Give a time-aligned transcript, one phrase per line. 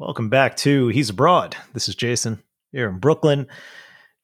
[0.00, 1.56] Welcome back to He's Abroad.
[1.74, 3.46] This is Jason here in Brooklyn,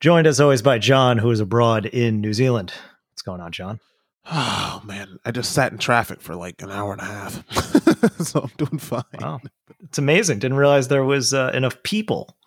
[0.01, 2.73] joined as always by John, who is abroad in New Zealand.
[3.13, 3.81] What's going on, John?
[4.25, 7.45] Oh man, I just sat in traffic for like an hour and a half,
[8.25, 9.03] so I'm doing fine.
[9.21, 9.41] Wow,
[9.83, 10.39] it's amazing.
[10.39, 12.39] Didn't realize there was uh, enough people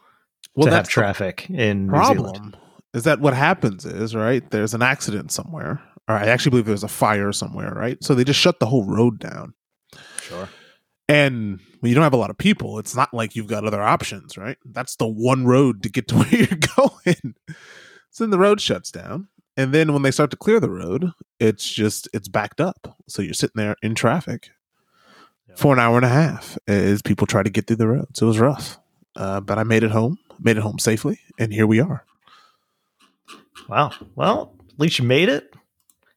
[0.55, 2.35] Well, to have traffic in New Zealand.
[2.35, 2.55] problem.
[2.95, 3.85] Is that what happens?
[3.85, 4.49] Is right?
[4.49, 8.03] There's an accident somewhere, or I actually believe there's a fire somewhere, right?
[8.03, 9.53] So they just shut the whole road down.
[10.23, 10.49] Sure.
[11.09, 13.81] And when you don't have a lot of people, it's not like you've got other
[13.81, 14.57] options, right?
[14.63, 17.33] That's the one road to get to where you're going.
[18.11, 19.27] so then the road shuts down.
[19.57, 22.95] And then when they start to clear the road, it's just it's backed up.
[23.07, 24.51] So you're sitting there in traffic
[25.49, 25.55] Yeah.
[25.55, 28.15] for an hour and a half as people try to get through the road.
[28.15, 28.77] So it was rough.
[29.15, 32.05] Uh, but I made it home, made it home safely, and here we are.
[33.67, 33.91] Wow.
[34.15, 35.53] Well, at least you made it.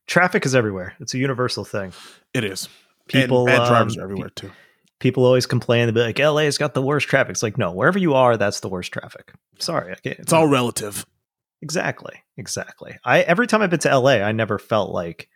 [0.07, 0.95] Traffic is everywhere.
[1.01, 1.93] It's a universal thing.
[2.35, 2.69] It is.
[3.09, 4.51] People, and bad drivers um, are everywhere too.
[5.03, 5.87] People always complain.
[5.87, 7.33] They'll be like, LA's got the worst traffic.
[7.33, 9.33] It's like, no, wherever you are, that's the worst traffic.
[9.59, 9.97] Sorry.
[10.05, 11.05] It's all relative.
[11.61, 12.15] Exactly.
[12.37, 12.97] Exactly.
[13.05, 15.29] I every time I've been to LA, I never felt like,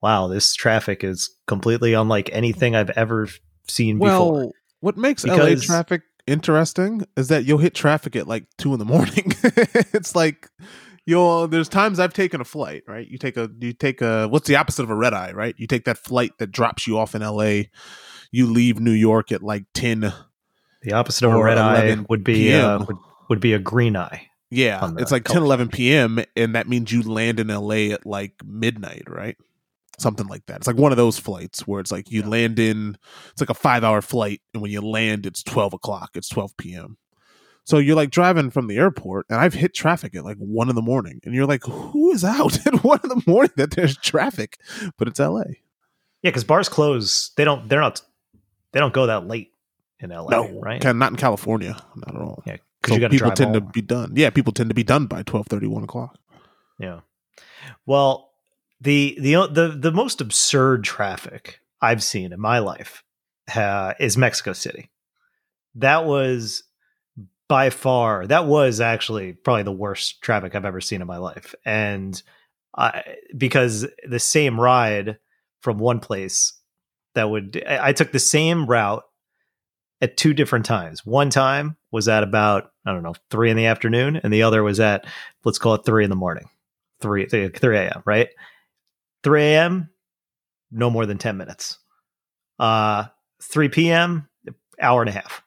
[0.00, 3.28] wow, this traffic is completely unlike anything I've ever
[3.66, 4.52] seen Well, before.
[4.80, 8.84] what makes LA traffic interesting is that you'll hit traffic at like two in the
[8.94, 9.32] morning.
[9.42, 10.48] it's like
[11.06, 13.06] you'll there's times I've taken a flight, right?
[13.08, 15.56] You take a you take a what's the opposite of a red eye, right?
[15.58, 17.62] You take that flight that drops you off in LA.
[18.30, 20.12] You leave New York at like ten.
[20.82, 22.96] The opposite of a red eye would be uh, would,
[23.28, 24.28] would be a green eye.
[24.50, 26.20] Yeah, it's like 10, 11 p.m.
[26.34, 29.36] and that means you land in LA at like midnight, right?
[29.98, 30.56] Something like that.
[30.58, 32.28] It's like one of those flights where it's like you Yeah.
[32.28, 32.96] land in.
[33.32, 36.10] It's like a five-hour flight, and when you land, it's twelve o'clock.
[36.14, 36.96] It's twelve p.m.
[37.64, 40.76] So you're like driving from the airport, and I've hit traffic at like one in
[40.76, 43.96] the morning, and you're like, "Who is out at one in the morning that there's
[43.98, 44.58] traffic?"
[44.96, 45.44] But it's L.A.
[46.22, 47.32] Yeah, because bars close.
[47.36, 47.68] They don't.
[47.68, 48.00] They're not.
[48.72, 49.52] They don't go that late
[50.00, 50.80] in LA, No, right?
[50.80, 52.42] kind not in California, not at all.
[52.46, 53.66] Yeah, because to people tend home.
[53.66, 54.12] to be done.
[54.14, 56.18] Yeah, people tend to be done by 12, 1 o'clock.
[56.78, 57.00] Yeah.
[57.86, 58.30] Well,
[58.80, 63.02] the the the the most absurd traffic I've seen in my life
[63.54, 64.90] uh, is Mexico City.
[65.74, 66.62] That was
[67.48, 71.54] by far that was actually probably the worst traffic I've ever seen in my life,
[71.64, 72.20] and
[72.76, 75.18] I, because the same ride
[75.60, 76.52] from one place
[77.18, 79.02] that would I I took the same route
[80.00, 81.04] at two different times.
[81.04, 84.62] One time was at about I don't know three in the afternoon, and the other
[84.62, 85.04] was at
[85.44, 86.48] let's call it three in the morning,
[87.00, 88.02] three three, 3 a.m.
[88.06, 88.28] Right,
[89.22, 89.90] three a.m.
[90.70, 91.78] No more than ten minutes.
[92.58, 93.06] Uh,
[93.42, 94.28] three p.m.
[94.80, 95.42] hour and a half.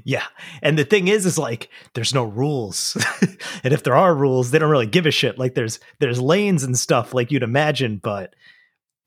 [0.05, 0.27] yeah,
[0.63, 2.97] and the thing is, is like there's no rules,
[3.65, 5.39] and if there are rules, they don't really give a shit.
[5.39, 8.35] Like there's there's lanes and stuff like you'd imagine, but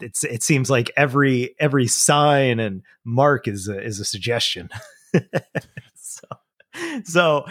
[0.01, 4.69] it's it seems like every every sign and mark is a, is a suggestion.
[5.95, 6.27] so
[7.03, 7.45] so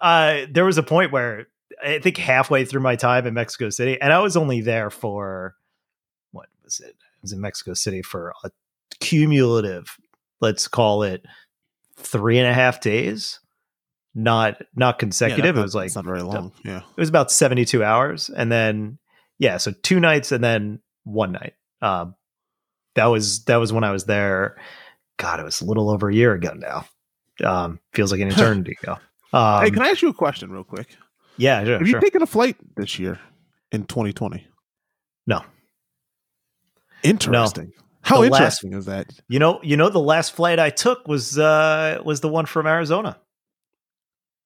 [0.00, 1.48] uh, there was a point where
[1.82, 5.54] I think halfway through my time in Mexico City, and I was only there for
[6.32, 6.94] what was it?
[6.98, 8.50] I was in Mexico City for a
[9.00, 9.96] cumulative,
[10.40, 11.24] let's call it
[11.96, 13.40] three and a half days.
[14.14, 15.56] Not not consecutive.
[15.56, 16.52] Yeah, it was like not very long.
[16.64, 16.78] Yeah.
[16.78, 18.98] it was about 72 hours and then
[19.38, 21.54] yeah so two nights and then one night
[21.84, 22.14] um
[22.94, 24.56] that was that was when i was there
[25.18, 26.84] god it was a little over a year ago now
[27.48, 28.96] um feels like an eternity ago
[29.32, 30.96] um hey, can I ask you a question real quick?
[31.36, 31.98] yeah sure, Have sure.
[31.98, 33.18] you taken a flight this year
[33.72, 34.46] in 2020?
[35.26, 35.40] No.
[37.02, 37.72] Interesting.
[38.02, 39.06] How The last- interesting is that?
[39.28, 42.66] you know you know the last flight i took was uh was the one from
[42.66, 43.18] arizona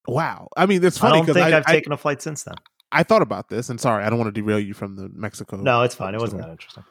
[0.06, 0.48] Wow.
[0.56, 1.21] I mean, it's funny.
[1.21, 2.54] i don't think I, i've I, taken a flight since then
[2.91, 5.56] I thought about this, and sorry, I don't want to derail you from the Mexico.
[5.59, 6.84] no it's fine it wasn't that interesting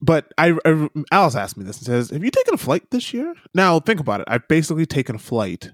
[0.00, 3.12] But I, I Alice asked me this and says, "Have you taken a flight this
[3.12, 4.28] year?" Now think about it.
[4.30, 5.70] I've basically taken a flight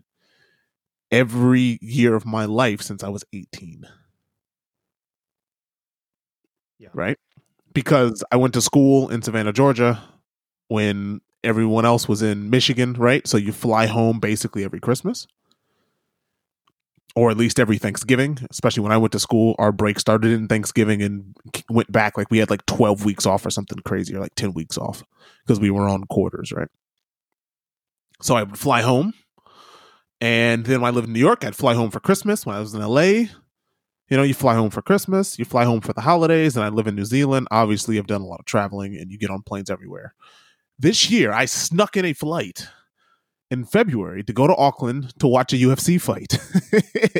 [1.10, 3.86] every year of my life since I was 18.
[6.78, 6.88] Yeah.
[6.92, 7.18] Right?
[7.72, 10.02] Because I went to school in Savannah, Georgia
[10.68, 13.26] when everyone else was in Michigan, right?
[13.26, 15.26] So you fly home basically every Christmas.
[17.16, 20.48] Or at least every Thanksgiving, especially when I went to school, our break started in
[20.48, 21.36] Thanksgiving and
[21.70, 24.52] went back like we had like 12 weeks off or something crazy or like 10
[24.52, 25.04] weeks off
[25.46, 26.68] because we were on quarters, right?
[28.20, 29.14] So I would fly home.
[30.20, 32.44] And then when I lived in New York, I'd fly home for Christmas.
[32.44, 33.28] When I was in LA,
[34.08, 36.68] you know, you fly home for Christmas, you fly home for the holidays, and I
[36.68, 37.48] live in New Zealand.
[37.50, 40.14] Obviously, I've done a lot of traveling and you get on planes everywhere.
[40.78, 42.66] This year, I snuck in a flight
[43.54, 46.38] in February to go to Auckland to watch a UFC fight.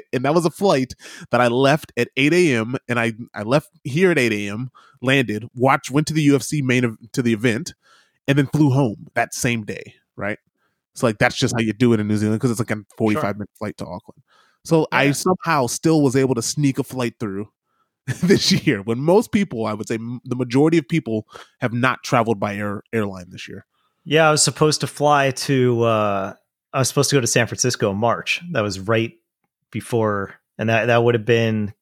[0.13, 0.95] and that was a flight
[1.31, 2.77] that I left at 8 a.m.
[2.89, 4.71] and I, I left here at 8 a.m.,
[5.01, 7.75] landed, watched, went to the UFC main to the event,
[8.29, 10.39] and then flew home that same day, right?
[10.93, 12.85] It's like that's just how you do it in New Zealand because it's like a
[12.99, 13.35] 45 Sure.
[13.35, 14.23] minute flight to Auckland.
[14.65, 17.49] So I somehow still was able to sneak a flight through
[18.23, 21.27] this year when most people, I would say m- the majority of people
[21.61, 23.67] have not traveled by air airline this year.
[24.05, 25.83] Yeah, I was supposed to fly to.
[25.83, 26.35] Uh,
[26.73, 28.43] I was supposed to go to San Francisco in March.
[28.53, 29.13] That was right
[29.71, 31.73] before, and that that would have been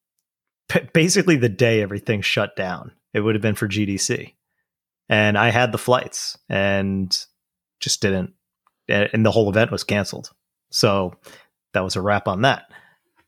[0.93, 2.93] basically the day everything shut down.
[3.13, 4.35] It would have been for GDC,
[5.09, 7.17] and I had the flights and
[7.81, 8.35] just didn't,
[8.89, 10.31] and and the whole event was canceled.
[10.71, 11.15] So
[11.75, 12.65] that was a wrap on that.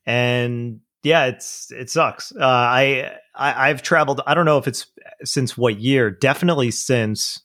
[0.07, 2.33] And yeah, it's it sucks.
[2.33, 4.21] Uh, I, I I've traveled.
[4.27, 4.87] I don't know if it's
[5.25, 6.11] since what year.
[6.11, 7.43] Definitely since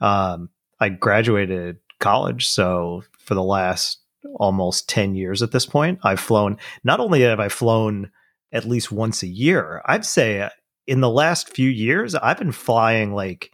[0.00, 0.50] um,
[0.80, 2.46] I graduated college.
[2.46, 4.00] So for the last
[4.36, 8.10] almost 10 years at this point, I've flown, not only have I flown
[8.52, 10.50] at least once a year, I'd say uh,
[10.86, 13.50] in the last few years, I've been flying like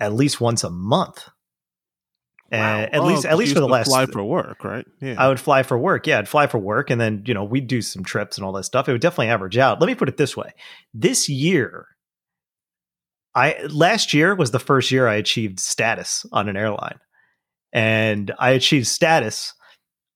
[0.00, 1.28] at least once a month.
[2.50, 4.86] And at Oh, least, at least for the last fly for work, right?
[5.02, 5.16] Yeah.
[5.18, 6.06] I would fly for work.
[6.06, 8.52] Yeah, I'd fly for work and then, you know, we'd do some trips and all
[8.52, 8.88] that stuff.
[8.88, 9.80] It would definitely average out.
[9.80, 10.52] Let me put it this way.
[10.94, 11.86] This year,
[13.34, 16.98] I last year was the first year I achieved status on an airline.
[17.72, 19.52] And I achieved status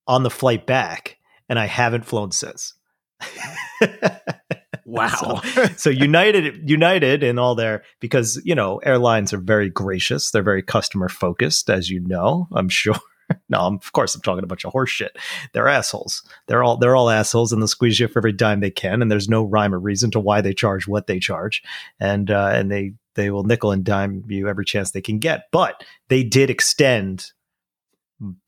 [0.07, 1.19] on the flight back
[1.49, 2.75] and I haven't flown since.
[4.87, 5.41] wow.
[5.77, 10.31] so United United and all their because you know airlines are very gracious.
[10.31, 12.49] They're very customer focused, as you know.
[12.53, 12.95] I'm sure.
[13.49, 15.17] No, I'm, of course I'm talking a bunch of horse shit.
[15.55, 16.23] They're assholes.
[16.49, 19.01] They're all they're all assholes, and they'll squeeze you for every dime they can.
[19.01, 21.63] And there's no rhyme or reason to why they charge what they charge,
[21.99, 25.45] and uh, and they they will nickel and dime you every chance they can get.
[25.53, 27.33] But they did extend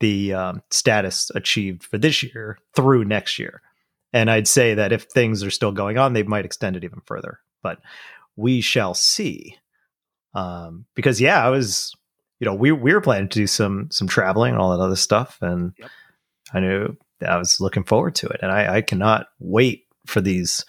[0.01, 3.61] the um, status achieved for this year through next year.
[4.13, 7.01] And I'd say that if things are still going on, they might extend it even
[7.05, 7.41] further.
[7.63, 7.81] But
[8.37, 9.59] we shall see.
[10.35, 11.93] Um, because yeah, I was,
[12.41, 14.97] you know, we we were planning to do some some traveling and all that other
[14.97, 15.91] stuff, and Yep.
[16.53, 16.97] I knew
[17.27, 20.65] I was looking forward to it, and I, I cannot wait for these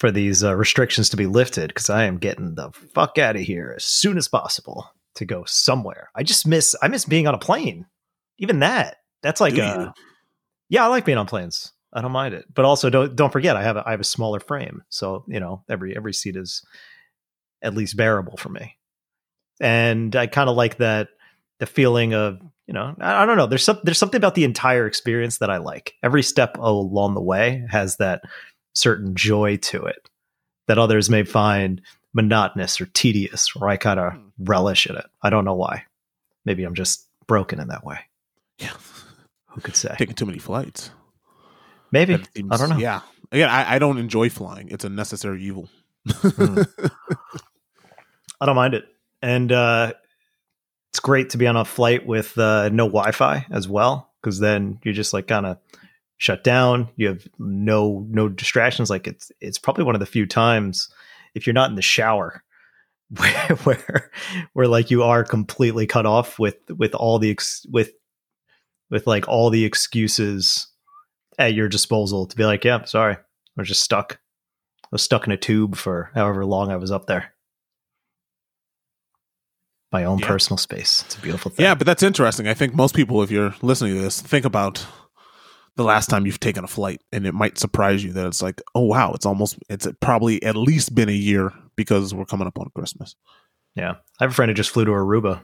[0.00, 3.42] for these uh, restrictions to be lifted because I am getting the fuck out of
[3.42, 6.08] here as soon as possible to go somewhere.
[6.16, 7.86] I just miss I miss being on a plane.
[8.38, 8.96] Even that.
[9.22, 9.54] That's like
[10.70, 11.72] yeah, I like being on planes.
[11.92, 12.46] I don't mind it.
[12.52, 14.82] But also don't don't forget I have a I have a smaller frame.
[14.88, 16.64] So, you know, every every seat is
[17.60, 18.78] at least bearable for me.
[19.60, 21.08] And I kind of like that
[21.58, 24.44] the feeling of, you know, I, I don't know, there's some there's something about the
[24.44, 25.92] entire experience that I like.
[26.02, 28.22] Every step along the way has that
[28.74, 30.08] certain joy to it
[30.68, 31.80] that others may find
[32.12, 34.28] monotonous or tedious or I kind of Hmm.
[34.38, 35.06] relish in it.
[35.22, 35.84] I don't know why.
[36.44, 37.98] Maybe I'm just broken in that way.
[38.58, 38.72] Yeah.
[39.48, 39.94] Who could say?
[39.98, 40.90] Taking too many flights.
[41.92, 42.16] Maybe.
[42.36, 42.78] Seems- I don't know.
[42.78, 43.00] Yeah.
[43.32, 44.68] Again, I, I don't enjoy flying.
[44.70, 45.68] It's a necessary evil.
[46.08, 46.62] Hmm.
[48.40, 48.84] I don't mind it.
[49.22, 49.92] And uh,
[50.90, 54.38] it's great to be on a flight with uh, no Wi Fi as well, because
[54.40, 55.58] then you're just like kind of
[56.20, 56.88] shut down.
[56.96, 58.90] You have no no distractions.
[58.90, 60.88] Like it's it's probably one of the few times
[61.34, 62.44] if you're not in the shower
[63.16, 64.10] where where,
[64.52, 67.90] where like you are completely cut off with with all the ex- with
[68.90, 70.68] with like all the excuses
[71.38, 73.20] at your disposal to be like, yeah, sorry, I
[73.56, 74.18] was just stuck.
[74.84, 77.32] I was stuck in a tube for however long I was up there.
[79.92, 80.26] My own Yeah.
[80.28, 81.02] personal space.
[81.06, 81.64] It's a beautiful thing.
[81.64, 82.46] Yeah, but that's interesting.
[82.46, 84.84] I think most people, if you're listening to this, think about
[85.80, 88.60] the last time you've taken a flight, and it might surprise you that it's like,
[88.74, 92.58] oh wow, it's almost, it's probably at least been a year because we're coming up
[92.58, 93.16] on Christmas.
[93.74, 93.92] Yeah.
[94.20, 95.40] I have a friend who just flew to Aruba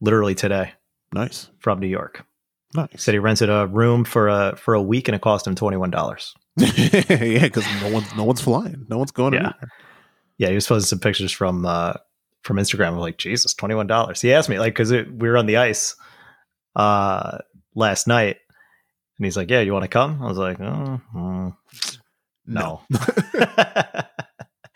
[0.00, 0.72] literally today
[1.12, 2.24] Nice, from New York.
[2.72, 3.02] He nice.
[3.02, 5.76] said he rented a room for a for a week and it cost him twenty
[5.76, 6.34] one dollars.
[6.56, 9.32] yeah, because no one's no one's flying, no one's going.
[9.34, 9.38] Yeah.
[9.38, 9.72] anywhere.
[10.38, 11.94] Yeah, he was posting some pictures from uh
[12.42, 12.88] from Instagram.
[12.88, 14.20] I'm like, Jesus, twenty one dollars.
[14.20, 15.96] He asked me like because we were on the ice
[16.74, 17.38] uh
[17.74, 18.38] last night,
[19.18, 20.22] and he's like, Yeah, you want to come?
[20.22, 21.48] I was like, oh, hmm,
[22.46, 22.82] no.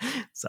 [0.33, 0.49] so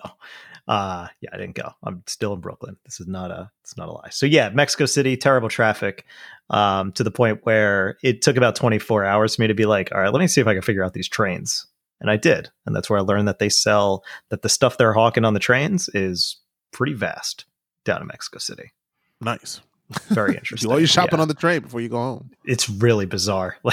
[0.68, 1.72] uh yeah i didn't go.
[1.84, 2.78] I'm still in brooklyn.
[2.86, 4.10] This is not a it's not a lie.
[4.10, 6.06] So yeah mexico city terrible traffic
[6.50, 9.92] um to the point where it took about 24 hours for me to be like
[9.94, 11.66] all right let me see if i can figure out these trains.
[12.00, 12.50] And i did.
[12.66, 15.40] And that's where i learned that they sell that the stuff they're hawking on the
[15.40, 16.38] trains is
[16.72, 17.46] pretty vast
[17.84, 18.72] down in mexico city.
[19.20, 19.62] Nice.
[20.10, 22.32] Very Do interesting all your shopping Yeah on the train before you go home.
[22.46, 23.58] it's really bizarre.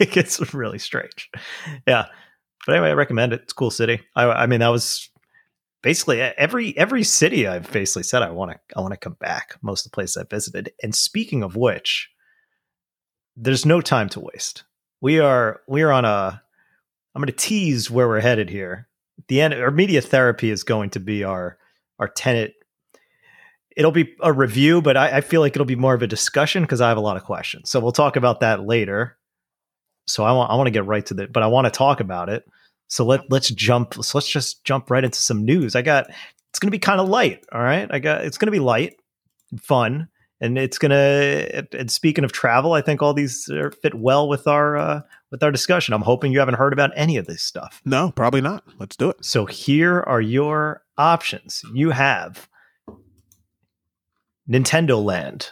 [0.00, 1.30] Like it's really strange.
[1.86, 2.06] Yeah.
[2.66, 3.42] But anyway, I recommend it.
[3.42, 4.00] It's a cool city.
[4.16, 5.10] I, I mean, that was
[5.82, 9.56] basically every every city I've basically said I want to I want to come back.
[9.62, 10.72] Most of the places I visited.
[10.82, 12.10] And speaking of which,
[13.36, 14.64] there's no time to waste.
[15.00, 16.42] We are we are on a.
[17.14, 18.88] I'm going to tease where we're headed here.
[19.28, 21.58] The end, our media therapy is going to be our
[21.98, 22.52] our tenant.
[23.76, 26.62] It'll be a review, but I, I feel like it'll be more of a discussion
[26.62, 27.70] because I have a lot of questions.
[27.70, 29.16] So we'll talk about that later.
[30.06, 32.00] So I want I want to get right to the, but I want to talk
[32.00, 32.44] about it.
[32.88, 33.94] So let let's jump.
[33.94, 35.76] So let's just jump right into some news.
[35.76, 36.10] I got
[36.50, 37.44] it's going to be kind of light.
[37.52, 38.96] All right, I got it's going to be light,
[39.60, 40.08] fun,
[40.40, 41.66] and it's going to.
[41.72, 45.00] And speaking of travel, I think all these are, fit well with our uh,
[45.30, 45.94] with our discussion.
[45.94, 47.80] I'm hoping you haven't heard about any of this stuff.
[47.84, 48.64] No, probably not.
[48.78, 49.24] Let's do it.
[49.24, 51.62] So here are your options.
[51.72, 52.48] You have
[54.48, 55.50] Nintendo Land.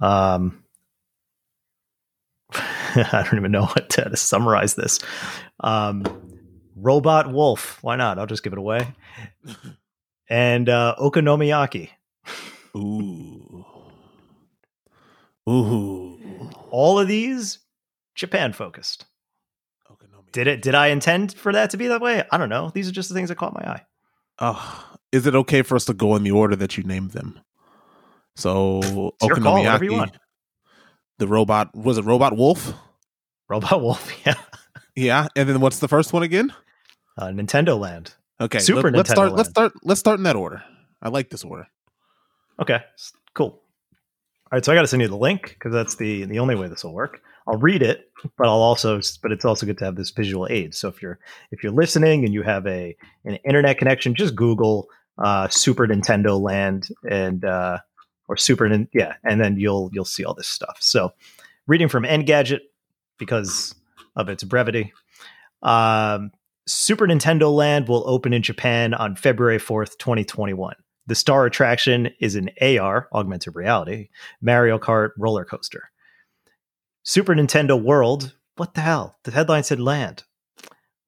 [0.00, 0.64] Um,
[2.52, 4.98] I don't even know what to, to summarize this.
[5.60, 6.04] Um,
[6.76, 7.78] Robot Wolf.
[7.82, 8.18] Why not?
[8.18, 8.88] I'll just give it away.
[10.28, 11.90] and uh, Okonomiyaki.
[12.76, 13.64] Ooh.
[15.48, 16.50] Ooh.
[16.70, 17.58] All of these
[18.14, 19.06] Japan focused.
[20.32, 20.62] Did it?
[20.62, 22.22] Did I intend for that to be that way?
[22.30, 22.70] I don't know.
[22.72, 23.84] These are just the things that caught my eye.
[24.38, 27.40] Oh, is it okay for us to go in the order that you named them?
[28.36, 29.62] So your call,
[31.18, 32.72] the robot was it Robot Wolf?
[33.48, 34.10] Robot Wolf.
[34.26, 34.34] Yeah.
[34.96, 36.52] Yeah, and then what's the first one again?
[37.16, 38.14] Uh, Nintendo Land.
[38.40, 39.32] Okay, Super let, Nintendo start.
[39.32, 39.72] Let's start.
[39.82, 40.62] Let's start in that order.
[41.00, 41.66] I like this order.
[42.60, 42.80] Okay,
[43.34, 43.46] cool.
[43.46, 46.54] All right, so I got to send you the link because that's the the only
[46.54, 47.22] way this will work.
[47.46, 50.74] I'll read it, but I'll also, but it's also good to have this visual aid.
[50.74, 51.18] So if you're
[51.50, 54.88] if you're listening and you have a an internet connection, just Google
[55.20, 57.78] uh, Super Nintendo Land and uh,
[58.28, 60.78] or Super, yeah, and then you'll you'll see all this stuff.
[60.80, 61.12] So
[61.66, 62.60] reading from Engadget
[63.18, 63.74] because
[64.16, 64.92] of its brevity.
[65.62, 66.32] Um,
[66.66, 70.74] Super Nintendo Land will open in Japan on February 4th, 2021.
[71.06, 74.08] The star attraction is an AR, augmented reality,
[74.40, 75.90] Mario Kart roller coaster.
[77.02, 79.18] Super Nintendo World, what the hell?
[79.24, 80.24] The headline said land.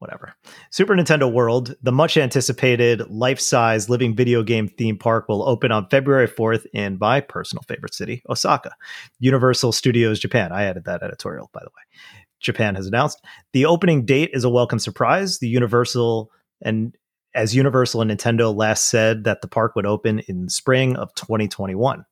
[0.03, 0.35] Whatever.
[0.71, 5.71] Super Nintendo World, the much anticipated life size living video game theme park, will open
[5.71, 8.73] on February 4th in my personal favorite city, Osaka.
[9.21, 10.51] Universal Studios Japan.
[10.51, 12.01] I added that editorial, by the way.
[12.41, 13.25] Japan has announced.
[13.53, 15.39] The opening date is a welcome surprise.
[15.39, 16.97] The Universal and
[17.37, 22.05] as Universal and Nintendo last said that the park would open in spring of 2021.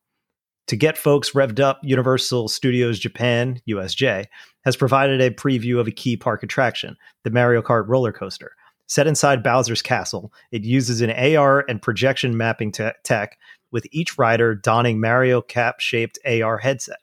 [0.68, 4.26] To get folks revved up, Universal Studios Japan, USJ,
[4.64, 8.52] has provided a preview of a key park attraction, the Mario Kart roller coaster.
[8.86, 13.38] Set inside Bowser's castle, it uses an AR and projection mapping te- tech,
[13.70, 16.98] with each rider donning Mario cap shaped AR headset.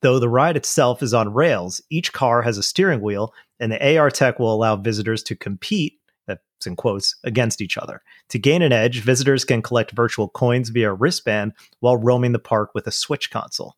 [0.00, 3.96] Though the ride itself is on rails, each car has a steering wheel, and the
[3.96, 8.02] AR tech will allow visitors to compete, that's in quotes, against each other.
[8.30, 12.70] To gain an edge, visitors can collect virtual coins via wristband while roaming the park
[12.74, 13.76] with a Switch console.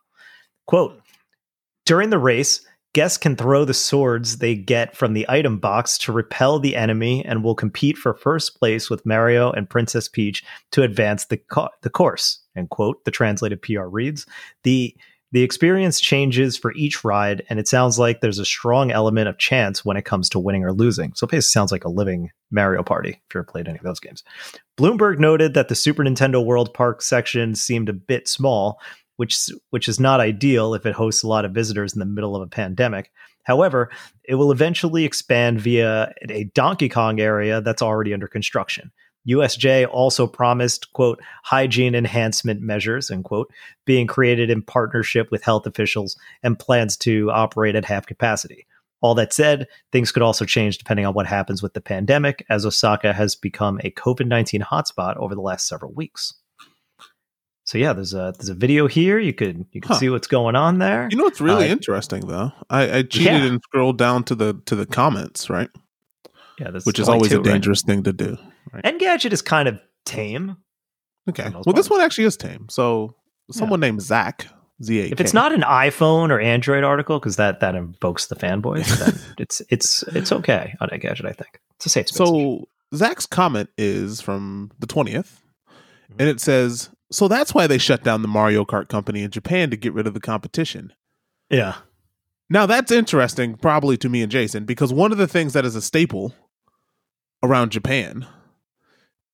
[0.66, 0.98] Quote
[1.84, 6.12] During the race, guests can throw the swords they get from the item box to
[6.12, 10.82] repel the enemy and will compete for first place with Mario and Princess Peach to
[10.82, 12.40] advance the, co- the course.
[12.56, 13.04] End quote.
[13.04, 14.24] The translated PR reads
[14.62, 14.96] The
[15.32, 19.36] the experience changes for each ride, and it sounds like there's a strong element of
[19.36, 21.12] chance when it comes to winning or losing.
[21.16, 23.98] So it sounds like a living Mario Party if you ever played any of those
[23.98, 24.22] games.
[24.78, 28.78] Bloomberg noted that the Super Nintendo World Park section seemed a bit small,
[29.16, 32.34] which which is not ideal if it hosts a lot of visitors in the middle
[32.36, 33.10] of a pandemic.
[33.44, 33.90] However,
[34.24, 38.90] it will eventually expand via a Donkey Kong area that's already under construction.
[39.28, 43.50] USJ also promised, quote, hygiene enhancement measures, end quote,
[43.86, 48.66] being created in partnership with health officials and plans to operate at half capacity.
[49.00, 52.64] All that said, things could also change depending on what happens with the pandemic, as
[52.64, 56.34] Osaka has become a COVID 19 hotspot over the last several weeks.
[57.74, 59.18] So yeah, there's a there's a video here.
[59.18, 59.98] You could you can Huh.
[59.98, 61.08] see what's going on there.
[61.10, 62.52] You know what's really Uh, interesting though?
[62.70, 63.46] I, I cheated Yeah.
[63.48, 65.68] and scrolled down to the to the comments, right?
[66.60, 67.50] Yeah, Which is always two, a right?
[67.50, 68.36] dangerous thing to do.
[68.84, 70.56] Engadget is kind of tame.
[71.28, 71.50] Okay.
[71.66, 72.66] Well, this one actually is tame.
[72.70, 73.16] So
[73.50, 74.46] someone named Zach
[74.80, 75.04] Z A.
[75.06, 79.18] If it's not an iPhone or Android article, because that that invokes the fanboys, then
[79.38, 81.24] it's it's it's okay on Engadget.
[81.24, 82.18] I think it's a safe space.
[82.18, 85.43] So Zach's comment is from the 20th, Mm-hmm.
[86.18, 89.70] And it says, So that's why they shut down the Mario Kart company in Japan
[89.70, 90.92] to get rid of the competition.
[91.50, 91.76] yeah,
[92.50, 95.74] Now that's interesting, probably to me and Jason, because one of the things that is
[95.76, 96.34] a staple
[97.42, 98.26] around Japan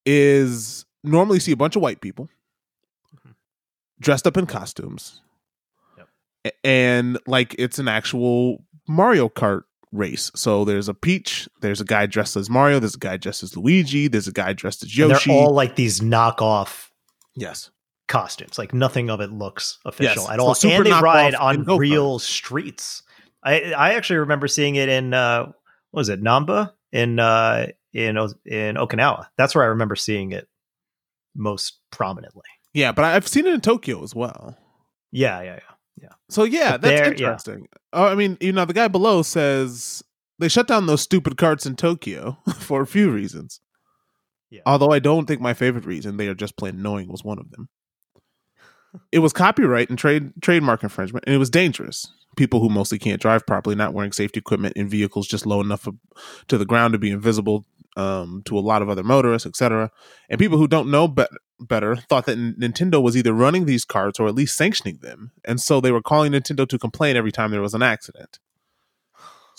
[0.06, 2.28] is normally see a bunch of white people
[3.14, 3.34] Mhm.
[4.00, 5.20] dressed up in costumes.
[5.96, 6.08] Yep.
[6.64, 9.62] And like it's an actual Mario Kart
[9.92, 10.30] race.
[10.35, 13.56] So there's a Peach, there's a guy dressed as Mario, there's a guy dressed as
[13.56, 15.30] Luigi, there's a guy dressed as And Yoshi.
[15.30, 16.88] they're all like these knockoff
[17.35, 17.70] yes.
[18.09, 18.59] costumes.
[18.59, 20.30] Like nothing of it looks official Yes.
[20.30, 20.54] at all.
[20.62, 23.02] and they ride on real streets.
[23.42, 28.18] I I actually remember seeing it in uh, what was it Namba in uh, in
[28.18, 29.26] O- in Okinawa.
[29.38, 30.47] That's where I remember seeing it
[31.35, 32.44] most prominently.
[32.75, 34.56] Yeah, but I've seen it in Tokyo as well.
[35.11, 35.75] Yeah, yeah, yeah.
[36.28, 37.11] So yeah, But that's there- yeah.
[37.12, 37.69] interesting.
[37.92, 40.02] Oh, I mean, you know, the guy below says
[40.38, 43.61] they shut down those stupid carts in Tokyo for a few reasons.
[44.50, 44.62] Yeah.
[44.66, 47.50] Although I don't think my favorite reason they are just plain annoying was one of
[47.50, 47.69] them.
[49.12, 52.12] It was copyright and trade trademark infringement, and it was dangerous.
[52.37, 55.87] People who mostly can't drive properly, not wearing safety equipment in vehicles just low enough
[56.49, 57.64] to the ground to be invisible
[57.97, 59.90] um, to a lot of other motorists, etc.
[60.28, 63.85] And people who don't know bet better thought that N- Nintendo was either running these
[63.85, 67.32] carts or at least sanctioning them, and so they were calling Nintendo to complain every
[67.32, 68.38] time there was an accident.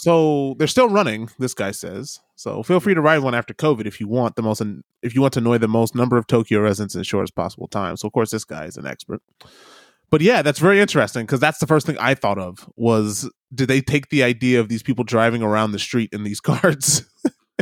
[0.02, 2.22] So they're still running, this guy says.
[2.36, 4.60] So feel free to ride one after COVID if you want the most,
[5.04, 7.68] if you want to annoy the most number of Tokyo residents in the shortest possible
[7.68, 7.96] time.
[7.98, 9.22] So of course this guy is an expert.
[10.10, 13.68] But yeah, that's very interesting because that's the first thing I thought of was did
[13.68, 17.04] they take the idea of these people driving around the street in these carts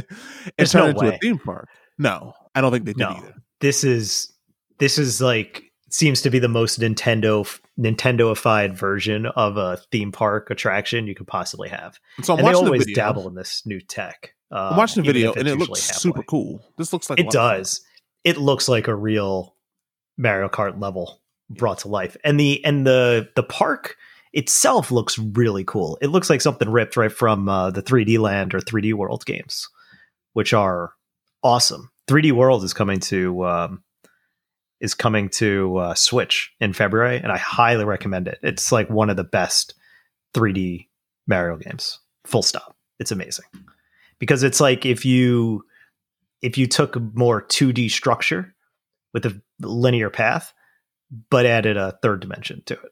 [0.58, 1.16] There's no way.
[1.16, 1.68] a theme park?
[1.98, 3.10] No, I don't think they did No.
[3.18, 3.36] either.
[3.60, 4.32] This is
[4.80, 7.46] this is like seems to be the most Nintendo
[7.80, 12.00] Nintendoified version of a theme park attraction you could possibly have.
[12.22, 14.34] So I'm and they watching the always dabble in this new tech.
[14.52, 16.64] I'm watching the um, video and it looks usually super cool.
[16.78, 17.58] This looks like It lot of fun.
[17.60, 17.82] does.
[18.24, 19.56] It looks like a real
[20.18, 22.16] Mario Kart level brought to life.
[22.24, 23.96] And the and the the park
[24.34, 25.98] itself looks really cool.
[26.02, 29.68] It looks like something ripped right from uh, the 3D Land or 3D World games,
[30.40, 30.94] which are
[31.44, 31.92] awesome.
[32.08, 33.84] 3D World is coming to um,
[34.80, 38.40] is coming to uh, Switch in February, and I highly recommend it.
[38.42, 39.74] It's like one of the best
[40.36, 40.88] 3D
[41.28, 42.00] Mario games.
[42.26, 42.78] Full stop.
[43.02, 43.48] It's amazing
[44.18, 45.66] because it's like if you
[46.42, 48.56] if you took more 2D structure
[49.14, 50.54] with a linear path,
[51.30, 52.92] but added a third dimension to it.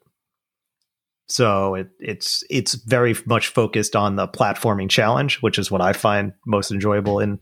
[1.28, 5.92] So it, it's it's very much focused on the platforming challenge, which is what I
[5.92, 7.40] find most enjoyable in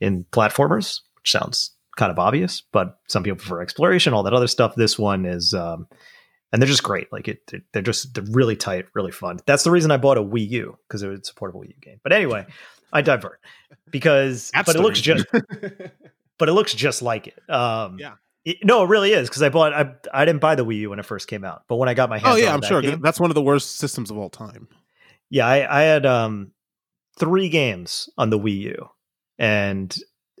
[0.00, 1.00] in platformers.
[1.16, 4.74] Which sounds kind of obvious, but some people prefer exploration, all that other stuff.
[4.74, 5.86] This one is, um,
[6.52, 7.12] and they're just great.
[7.12, 9.38] Like it, they're just they're really tight, really fun.
[9.46, 11.74] That's the reason I bought a Wii U because it was a portable Wii U
[11.80, 12.00] game.
[12.02, 12.46] But anyway,
[12.92, 13.40] I divert
[13.90, 15.26] because, but it looks just
[16.38, 17.38] but it looks just like it.
[17.48, 18.14] Um, Yeah.
[18.44, 19.72] It- no, it really is because I bought.
[19.72, 21.94] I I didn't buy the Wii U when it first came out, but when I
[21.94, 23.76] got my hands, oh yeah, on I'm that sure game- that's one of the worst
[23.76, 24.68] systems of all time.
[25.30, 26.52] yeah, I, I had um
[27.18, 28.88] three games on the Wii U,
[29.38, 29.94] and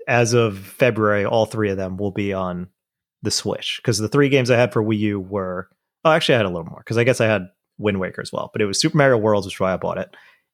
[0.08, 2.68] as of February, all three of them will be on
[3.22, 5.68] the Switch because the three games I had for Wii U were.
[6.04, 7.42] Oh, actually, I had a little more because I guess I had
[7.76, 9.98] Wind Waker as well, but it was Super Mario World, which is why I bought
[9.98, 10.08] it,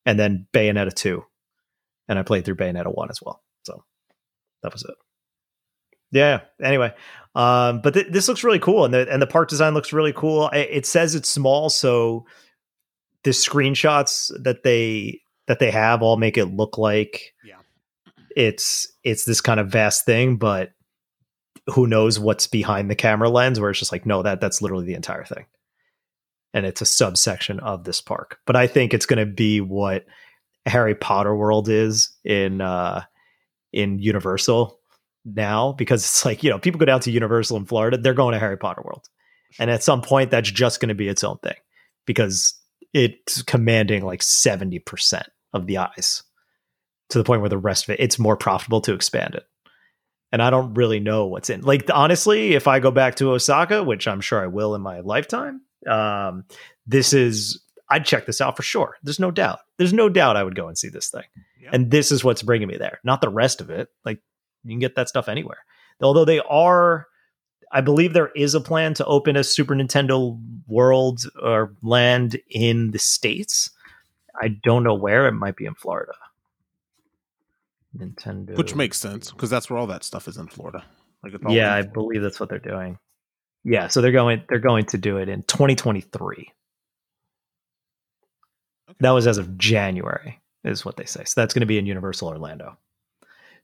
[0.04, 1.22] and then Bayonetta two,
[2.08, 3.44] and I played through Bayonetta one as well.
[3.64, 3.84] So
[4.64, 4.94] that was it.
[6.12, 6.40] Yeah.
[6.62, 6.92] Anyway,
[7.36, 10.12] um, but th- this looks really cool, and the and the park design looks really
[10.12, 10.48] cool.
[10.48, 12.26] It, it says it's small, so
[13.22, 17.56] the screenshots that they that they have all make it look like Yeah.
[18.34, 20.72] it's it's this kind of vast thing, but
[21.66, 23.60] who knows what's behind the camera lens?
[23.60, 25.44] Where it's just like, no, that that's literally the entire thing,
[26.54, 28.38] and it's a subsection of this park.
[28.46, 30.06] But I think it's going to be what
[30.64, 33.02] Harry Potter World is in uh,
[33.72, 34.78] in Universal
[35.26, 38.32] now, because it's like you know people go down to Universal in Florida, they're going
[38.32, 39.08] to Harry Potter World,
[39.58, 41.56] and at some point that's just going to be its own thing
[42.06, 42.54] because
[42.94, 46.22] it's commanding like seventy percent of the eyes
[47.10, 49.44] to the point where the rest of it it's more profitable to expand it.
[50.32, 51.62] And I don't really know what's in.
[51.62, 55.00] Like honestly, if I go back to Osaka, which I'm sure I will in my
[55.00, 56.44] lifetime, um,
[56.86, 58.96] this is I'd check this out for sure.
[59.02, 59.60] There's no doubt.
[59.78, 61.22] There's no doubt I would go and see this thing.
[61.62, 61.70] Yeah.
[61.72, 63.88] And this is what's bringing me there, not the rest of it.
[64.04, 64.20] Like
[64.66, 65.58] you can get that stuff anywhere.
[66.00, 67.06] Although they are,
[67.72, 72.90] I believe there is a plan to open a Super Nintendo World or land in
[72.90, 73.70] the states.
[74.40, 75.26] I don't know where.
[75.26, 76.12] It might be in Florida.
[77.96, 80.84] Nintendo, Which makes sense because that's where all that stuff is in Florida.
[81.22, 82.98] Like yeah, I believe that's what they're doing.
[83.64, 86.52] Yeah, so they're going they're going to do it in 2023.
[89.00, 91.24] That was as of January, is what they say.
[91.24, 92.78] So that's going to be in Universal Orlando.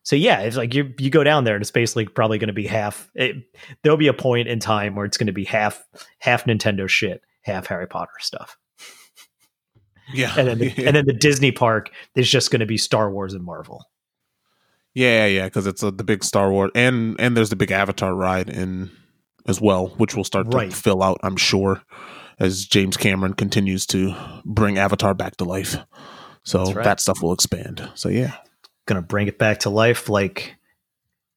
[0.05, 2.53] So yeah, it's like you you go down there and it's basically probably going to
[2.53, 3.11] be half.
[3.15, 3.37] It,
[3.83, 5.85] there'll be a point in time where it's going to be half
[6.19, 8.57] half Nintendo shit, half Harry Potter stuff,
[10.13, 12.77] yeah, and then the, yeah, and then the Disney park is just going to be
[12.79, 13.85] Star Wars and Marvel.
[14.95, 18.15] yeah, yeah, because it's uh, the big Star Wars and and there's the big Avatar
[18.15, 18.91] ride in
[19.47, 20.71] as well, which will start Right.
[20.71, 21.83] to fill out, I'm sure,
[22.39, 25.77] as James Cameron continues to bring Avatar back to life.
[26.45, 26.85] So right.
[26.85, 27.89] that stuff will expand.
[27.95, 28.37] So yeah,
[28.87, 30.57] Going to bring it back to life, like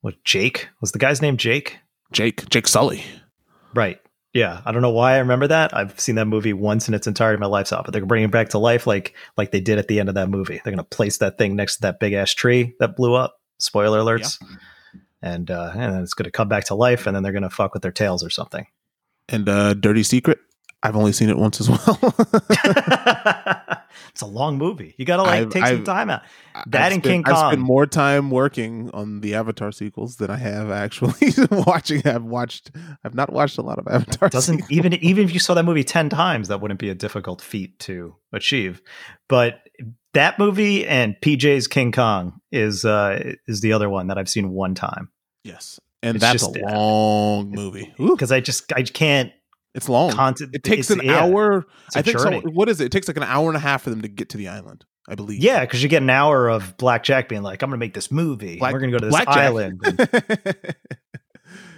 [0.02, 1.38] what Jake was the guy's name?
[1.38, 1.78] Jake.
[2.12, 3.04] Jake, Jake Sully.
[3.74, 4.00] Right.
[4.34, 4.62] Yeah.
[4.66, 5.76] I don't know why I remember that.
[5.76, 7.40] I've seen that movie once in its entirety.
[7.40, 9.88] My life's out, but they're gonna it back to life, like like they did at
[9.88, 10.60] the end of that movie.
[10.64, 13.40] They're gonna place that thing next to that big ass tree that blew up.
[13.60, 14.38] Spoiler alerts.
[15.22, 17.44] and uh, and then it's going to come back to life, and then they're going
[17.44, 18.68] to fuck with their tails or something.
[19.28, 20.40] And uh, Dirty Secret,
[20.86, 22.00] I've only seen it once as well.
[24.10, 24.94] it's a long movie.
[24.98, 26.22] You got to like I've- take some I've- time out.
[26.54, 27.34] I've That and spent- King Kong.
[27.34, 31.14] I've spent more time working on the Avatar sequels than I have actually
[31.52, 32.06] watching.
[32.08, 32.72] I've watched.
[33.04, 34.30] I've not watched a lot of Avatar.
[34.30, 34.72] Doesn't sequels.
[34.72, 37.78] even even if you saw that movie ten times, that wouldn't be a difficult feat
[37.80, 38.82] to achieve.
[39.28, 39.62] But
[40.14, 44.52] that movie and PJ's King Kong is uh is the other one that I've seen
[44.52, 45.10] one time
[45.44, 47.94] Yes, and It's that's just- a long movie.
[47.98, 49.32] Because I just I can't
[49.76, 50.12] it's long.
[50.12, 50.52] content.
[50.54, 51.66] it takes an yeah, hour.
[51.96, 52.42] I think journey.
[52.44, 52.50] so.
[52.52, 52.86] What is it?
[52.86, 54.86] It takes like an hour and a half for them to get to the island.
[55.08, 55.40] I believe.
[55.44, 58.10] Yeah, because you get an hour of Blackjack being like, "I'm going to make this
[58.12, 58.58] movie.
[58.58, 59.38] Black- We're going to go to this Blackjack.
[59.38, 60.00] island." And-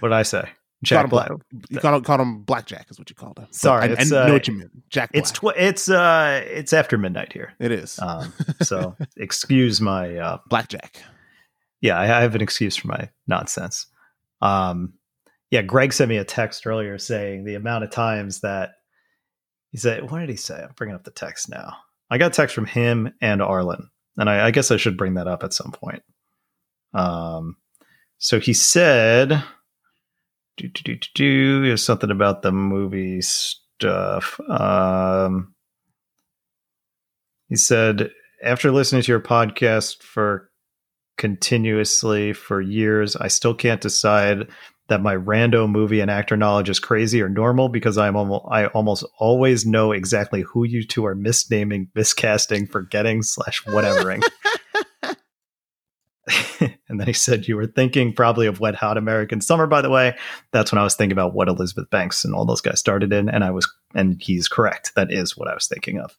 [0.00, 0.48] what did I say?
[0.84, 1.28] Jack Black.
[1.28, 3.48] Black- you called him, called him Blackjack, is what you called him.
[3.50, 4.70] Sorry, I, I it's, know uh, what you meant.
[4.90, 5.12] Jack.
[5.12, 5.20] Black.
[5.20, 7.52] It's tw- it's uh it's after midnight here.
[7.58, 8.32] it is Um,
[8.62, 11.02] so excuse my uh, Blackjack.
[11.80, 13.86] yeah, I I have an excuse for my nonsense.
[14.40, 14.94] Um,
[15.50, 18.72] yeah, Greg sent me a text earlier saying the amount of times that
[19.70, 20.62] he said, what did he say?
[20.62, 21.76] I'm bringing up the text now.
[22.10, 25.28] I got text from him and Arlen, and I, I guess I should bring that
[25.28, 26.02] up at some point.
[26.94, 27.56] Um,
[28.18, 29.42] so he said,
[30.56, 34.40] do, do, do, do, do, something about the movie stuff.
[34.48, 35.54] Um,
[37.48, 38.10] he said,
[38.42, 40.48] after listening to your podcast for
[41.18, 43.16] continuously for years.
[43.16, 44.48] I still can't decide
[44.88, 48.66] that my rando movie and actor knowledge is crazy or normal because I'm almost I
[48.66, 54.22] almost always know exactly who you two are misnaming, miscasting, forgetting slash whatevering.
[56.60, 59.66] and then he said you were thinking probably of Wet Hot American Summer.
[59.66, 60.16] By the way,
[60.52, 63.28] that's when I was thinking about what Elizabeth Banks and all those guys started in,
[63.28, 64.92] and I was and he's correct.
[64.94, 66.16] That is what I was thinking of.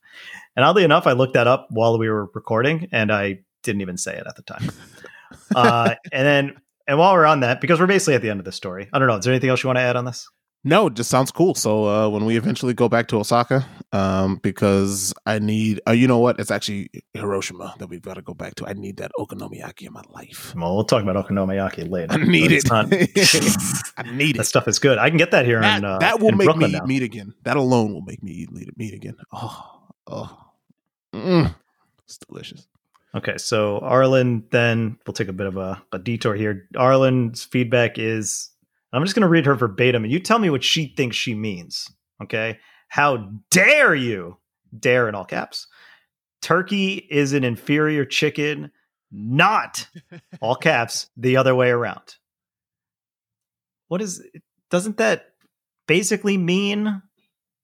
[0.56, 3.98] And oddly enough, I looked that up while we were recording, and I didn't even
[3.98, 4.72] say it at the time.
[5.56, 8.46] uh, and then, and while we're on that, because we're basically at the end of
[8.46, 9.16] the story, I don't know.
[9.16, 10.28] Is there anything else you want to add on this?
[10.66, 11.56] No, it just sounds cool.
[11.56, 16.06] So uh, when we eventually go back to Osaka, um, because I need, uh, you
[16.06, 16.38] know what?
[16.38, 18.68] It's actually Hiroshima that we've got to go back to.
[18.68, 20.54] I need that okonomiyaki in my life.
[20.58, 22.12] Well, we'll talk about okonomiyaki later.
[22.14, 22.70] I need it.
[22.70, 22.88] not-
[23.98, 24.40] I need it.
[24.40, 24.98] that stuff is good.
[24.98, 26.84] I can get that here That, in uh, that will make Brooklyn me now.
[26.84, 27.34] eat meat again.
[27.44, 29.16] That alone will make me eat meat, meat again.
[29.32, 30.38] Oh, oh,
[31.16, 31.56] Mm.
[32.04, 32.68] it's delicious.
[33.16, 36.68] Okay, so Arlen, then we'll take a bit of a, a detour here.
[36.76, 38.52] Arlen's feedback is
[38.94, 41.34] I'm just going to read her verbatim, and you tell me what she thinks she
[41.34, 41.92] means.
[42.22, 44.38] Okay, how dare you?
[44.78, 45.68] Dare in all caps.
[46.42, 48.72] Turkey is an inferior chicken,
[49.12, 49.88] not
[50.42, 52.16] all caps the other way around.
[53.88, 54.24] What is?
[54.70, 55.34] Doesn't that
[55.88, 57.02] basically mean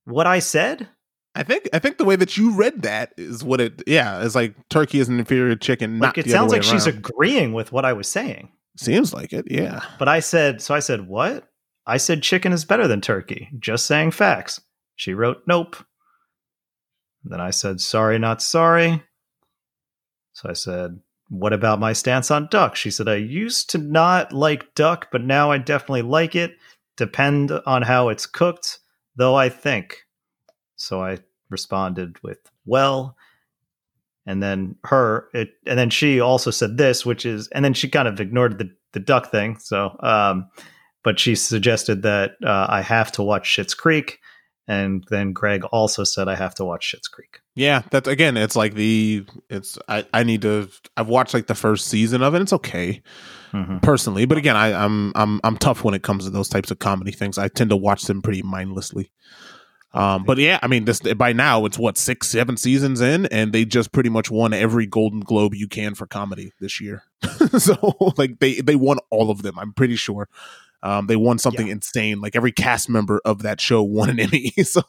[0.05, 0.89] what I said?
[1.35, 3.83] I think I think the way that you read that is what it.
[3.85, 5.99] Yeah, it's like turkey is an inferior chicken.
[5.99, 8.49] Not Like it sounds like she's agreeing with what I was saying.
[8.77, 9.45] Seems like it.
[9.49, 9.81] Yeah.
[9.99, 11.47] But I said, so I said, what?
[11.85, 13.49] I said chicken is better than turkey.
[13.59, 14.59] Just saying facts.
[14.95, 15.77] She wrote, nope.
[17.23, 19.03] Then I said, sorry, not sorry.
[20.33, 22.75] So I said, what about my stance on duck?
[22.75, 26.57] She said, I used to not like duck, but now I definitely like it.
[26.97, 28.79] Depend on how it's cooked,
[29.15, 30.04] though I think.
[30.75, 33.15] So I responded with, well,
[34.25, 37.87] and then her it and then she also said this which is and then she
[37.87, 40.49] kind of ignored the the duck thing so um
[41.03, 44.17] but she suggested that uh, i have to watch Schitt's creek
[44.67, 48.35] and then greg also said i have to watch Schitt's creek Yeah, that's again.
[48.35, 49.25] It's like the.
[49.49, 50.05] It's I.
[50.11, 50.67] I need to.
[50.97, 52.41] I've watched like the first season of it.
[52.41, 53.01] It's okay
[53.53, 53.81] Mhm.
[53.81, 56.79] personally, but again, I, I'm I'm I'm tough when it comes to those types of
[56.79, 57.37] comedy things.
[57.37, 59.11] I tend to watch them pretty mindlessly.
[59.95, 63.53] Um, but yeah, I mean, this by now it's what six, seven seasons in, and
[63.53, 67.03] they just pretty much won every Golden Globe you can for comedy this year.
[67.57, 69.57] so like they they won all of them.
[69.57, 70.27] I'm pretty sure.
[70.83, 72.19] Um, they won something insane.
[72.21, 74.51] Like every cast member of that show won an Emmy.
[74.63, 74.81] so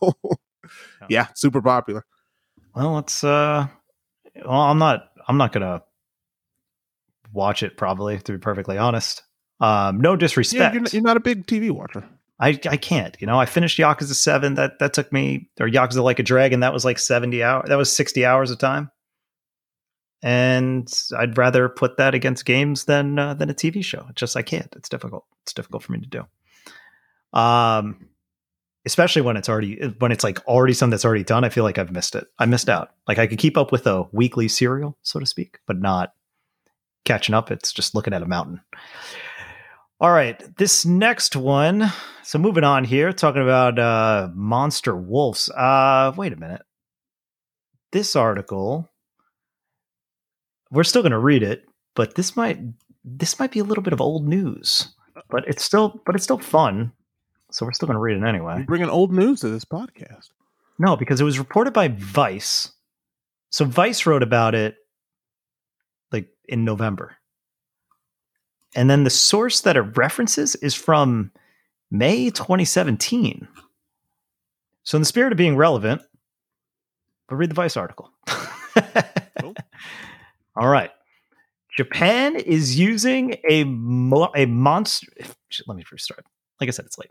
[1.08, 2.04] yeah, super popular.
[2.74, 3.66] well it's uh
[4.44, 5.80] well i'm not i'm not gonna
[7.32, 9.22] watch it probably to be perfectly honest
[9.60, 12.04] um no Yeah, disrespect you're, not- you're not a big TV watcher.
[12.38, 13.16] I, I can't.
[13.20, 14.54] You know, I finished Yakuza Seven.
[14.54, 16.60] That that took me or Yakuza Like a Dragon.
[16.60, 17.68] That was like seventy hours.
[17.68, 18.90] That was sixty hours of time.
[20.22, 24.06] And I'd rather put that against games than uh, than a TV show.
[24.10, 24.72] It's just I can't.
[24.76, 25.24] It's difficult.
[25.42, 27.38] It's difficult for me to do.
[27.38, 28.08] Um,
[28.86, 31.44] especially when it's already when it's like already something that's already done.
[31.44, 32.26] I feel like I've missed it.
[32.38, 32.90] I missed out.
[33.08, 36.12] Like I could keep up with a weekly serial, so to speak, but not
[37.04, 37.50] catching up.
[37.50, 38.60] It's just looking at a mountain.
[39.98, 41.90] All right, this next one.
[42.22, 45.48] So moving on here, talking about uh, monster wolves.
[45.48, 46.60] Uh, wait a minute.
[47.92, 48.90] This article,
[50.70, 52.58] we're still going to read it, but this might
[53.04, 54.94] this might be a little bit of old news,
[55.30, 56.92] but it's still but it's still fun.
[57.50, 58.58] So we're still going to read it anyway.
[58.58, 60.28] You bringing old news to this podcast?
[60.78, 62.70] No, because it was reported by Vice.
[63.48, 64.76] So Vice wrote about it
[66.12, 67.16] like in November.
[68.76, 71.32] And then the source that it references is from
[71.90, 73.48] May 2017.
[74.84, 76.02] So in the spirit of being relevant,
[77.28, 78.10] but read the Vice article.
[78.28, 79.54] cool.
[80.56, 80.90] All right.
[81.76, 85.08] Japan is using a mo- a monster.
[85.66, 86.24] Let me restart.
[86.60, 87.10] Like I said, it's late.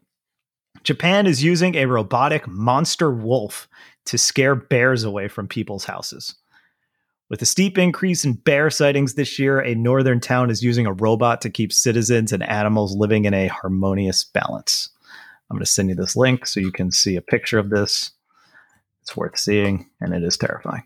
[0.83, 3.67] Japan is using a robotic monster wolf
[4.05, 6.35] to scare bears away from people's houses.
[7.27, 10.93] With a steep increase in bear sightings this year, a northern town is using a
[10.93, 14.89] robot to keep citizens and animals living in a harmonious balance.
[15.49, 18.11] I'm going to send you this link so you can see a picture of this.
[19.01, 20.83] It's worth seeing, and it is terrifying.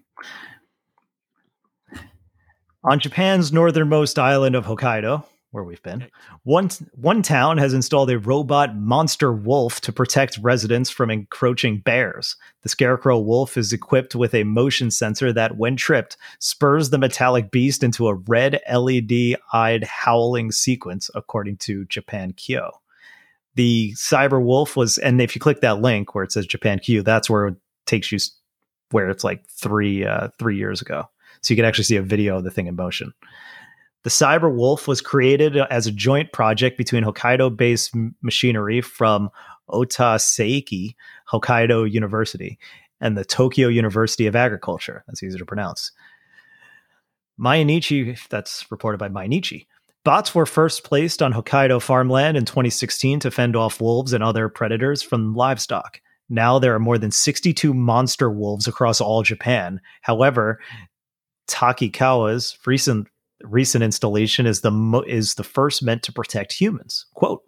[2.85, 6.07] On Japan's northernmost island of Hokkaido, where we've been,
[6.43, 12.35] one, one town has installed a robot monster wolf to protect residents from encroaching bears.
[12.61, 17.51] The scarecrow wolf is equipped with a motion sensor that, when tripped, spurs the metallic
[17.51, 22.71] beast into a red LED eyed howling sequence, according to Japan Kyo.
[23.55, 27.01] The cyber wolf was, and if you click that link where it says Japan Q,
[27.01, 28.19] that's where it takes you
[28.91, 31.07] where it's like three uh, three years ago
[31.41, 33.13] so you can actually see a video of the thing in motion.
[34.03, 39.29] The Cyber Wolf was created as a joint project between Hokkaido based machinery from
[39.67, 40.95] Ota Seiki
[41.31, 42.57] Hokkaido University
[43.01, 45.03] and the Tokyo University of Agriculture.
[45.07, 45.91] That's easy to pronounce.
[47.39, 49.65] Mainichi, that's reported by Mainichi.
[50.03, 54.49] Bots were first placed on Hokkaido farmland in 2016 to fend off wolves and other
[54.49, 56.01] predators from livestock.
[56.29, 59.81] Now there are more than 62 monster wolves across all Japan.
[60.01, 60.59] However,
[61.47, 63.07] Takikawa's recent
[63.43, 67.05] recent installation is the mo- is the first meant to protect humans.
[67.13, 67.43] Quote: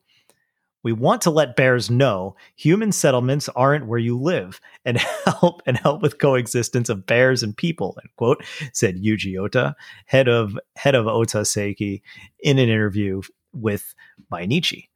[0.83, 5.77] We want to let bears know human settlements aren't where you live and help and
[5.77, 7.97] help with coexistence of bears and people.
[8.01, 9.75] End quote said Yuji Ota,
[10.05, 12.01] head of head of Ota Seiki,
[12.39, 13.21] in an interview
[13.53, 13.93] with
[14.31, 14.87] Mainichi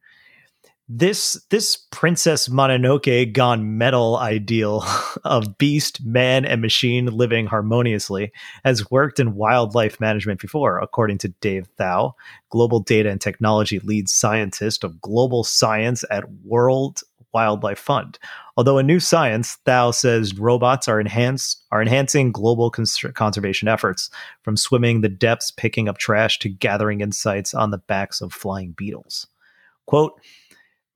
[0.88, 4.84] this this Princess Mononoke gone metal ideal
[5.24, 8.32] of beast, man, and machine living harmoniously
[8.64, 12.14] has worked in wildlife management before, according to Dave Thau,
[12.50, 17.00] global data and technology lead scientist of global science at World
[17.34, 18.18] Wildlife Fund.
[18.56, 24.08] Although a new science, Thau says robots are enhanced are enhancing global cons- conservation efforts,
[24.42, 28.70] from swimming the depths, picking up trash, to gathering insights on the backs of flying
[28.70, 29.26] beetles.
[29.86, 30.20] Quote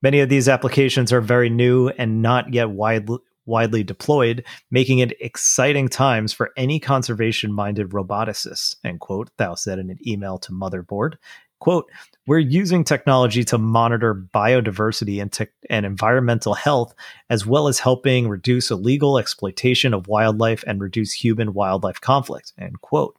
[0.01, 5.13] Many of these applications are very new and not yet widely widely deployed, making it
[5.19, 11.15] exciting times for any conservation-minded roboticists, end quote, Thau said in an email to Motherboard.
[11.59, 11.91] Quote,
[12.25, 16.95] we're using technology to monitor biodiversity and, te- and environmental health,
[17.29, 22.81] as well as helping reduce illegal exploitation of wildlife and reduce human wildlife conflict, end
[22.81, 23.15] quote.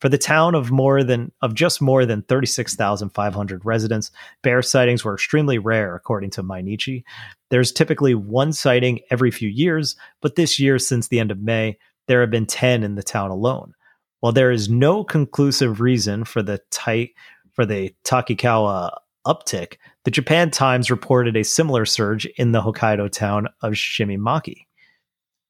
[0.00, 4.10] For the town of more than of just more than 36,500 residents,
[4.42, 7.02] bear sightings were extremely rare according to Mainichi.
[7.50, 11.78] There's typically one sighting every few years, but this year since the end of May,
[12.06, 13.74] there have been 10 in the town alone.
[14.20, 17.10] While there is no conclusive reason for the tight
[17.52, 18.90] for the Takikawa
[19.26, 24.66] uptick, the Japan Times reported a similar surge in the Hokkaido town of Shimimaki.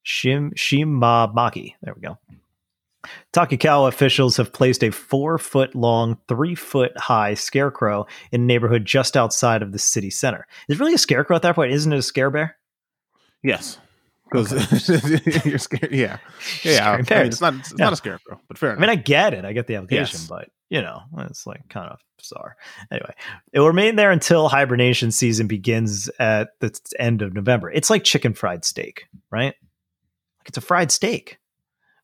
[0.05, 1.75] Shim Shimamaki.
[1.83, 2.19] There we go.
[3.33, 8.85] Takikawa officials have placed a four foot long, three foot high scarecrow in a neighborhood
[8.85, 10.47] just outside of the city center.
[10.69, 11.73] Is really a scarecrow at that point?
[11.73, 12.57] Isn't it a scare bear?
[13.43, 13.79] Yes.
[14.25, 15.41] Because okay.
[15.49, 15.93] you're scared.
[15.93, 16.19] Yeah.
[16.63, 16.91] Yeah.
[16.91, 17.85] I mean, it's not, it's yeah.
[17.85, 18.79] not a scarecrow, but fair enough.
[18.79, 19.45] I mean, I get it.
[19.45, 20.27] I get the application, yes.
[20.27, 22.57] but, you know, it's like kind of bizarre.
[22.91, 23.15] Anyway,
[23.53, 27.71] it will remain there until hibernation season begins at the end of November.
[27.71, 29.55] It's like chicken fried steak, right?
[30.41, 31.38] Like it's a fried steak.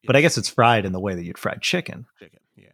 [0.07, 2.07] But I guess it's fried in the way that you'd fried chicken.
[2.19, 2.69] Chicken, yeah.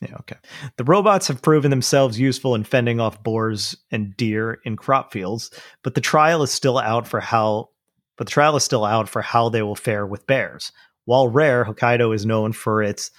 [0.00, 0.36] Yeah, okay.
[0.76, 5.50] The robots have proven themselves useful in fending off boars and deer in crop fields,
[5.82, 7.70] but the trial is still out for how
[8.18, 10.72] but the trial is still out for how they will fare with bears.
[11.04, 13.12] While rare, Hokkaido is known for its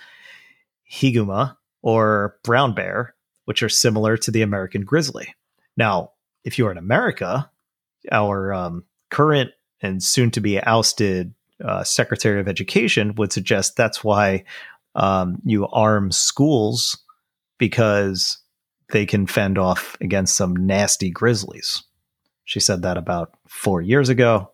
[0.91, 5.34] higuma or brown bear, which are similar to the American grizzly.
[5.78, 6.12] Now,
[6.43, 7.50] if you're in America,
[8.12, 14.04] our um, current and soon to be ousted uh, Secretary of Education would suggest that's
[14.04, 14.43] why
[14.95, 16.98] um, you arm schools
[17.58, 18.38] because
[18.91, 21.84] they can fend off against some nasty grizzlies.
[22.45, 24.52] She said that about four years ago,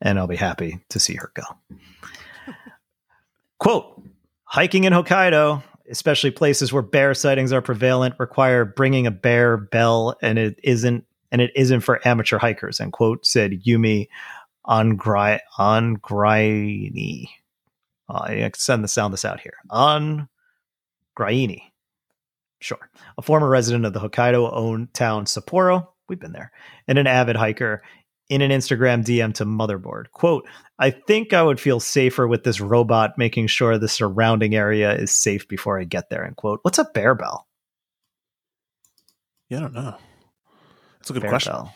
[0.00, 1.42] and I'll be happy to see her go.
[3.58, 4.02] Quote
[4.44, 10.16] Hiking in Hokkaido especially places where bear sightings are prevalent, require bringing a bear bell,
[10.22, 12.80] and it isn't and it isn't for amateur hikers.
[12.80, 14.08] End quote said Yumi
[14.66, 17.26] Ongrai Ongraini.
[18.08, 19.54] Uh, I send the sound this out here.
[19.70, 21.62] Ongraini.
[22.60, 22.90] Sure.
[23.18, 25.86] A former resident of the Hokkaido owned town Sapporo.
[26.08, 26.50] We've been there.
[26.88, 27.82] And an avid hiker
[28.28, 30.10] in an Instagram DM to Motherboard.
[30.12, 30.48] Quote,
[30.78, 35.12] I think I would feel safer with this robot making sure the surrounding area is
[35.12, 36.24] safe before I get there.
[36.24, 36.60] End quote.
[36.62, 37.46] What's a bear bell?
[39.48, 39.96] Yeah, I don't know.
[40.98, 41.52] That's a good bear question.
[41.52, 41.74] Bell.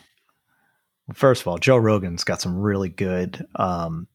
[1.13, 4.07] First of all, Joe Rogan's got some really good um,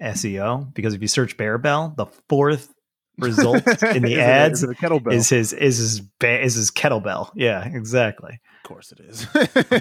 [0.00, 2.72] SEO because if you search bear bell, the fourth
[3.18, 4.70] result in the ads is,
[5.10, 7.30] is his is his is his kettlebell.
[7.34, 8.40] Yeah, exactly.
[8.64, 9.26] Of course it is.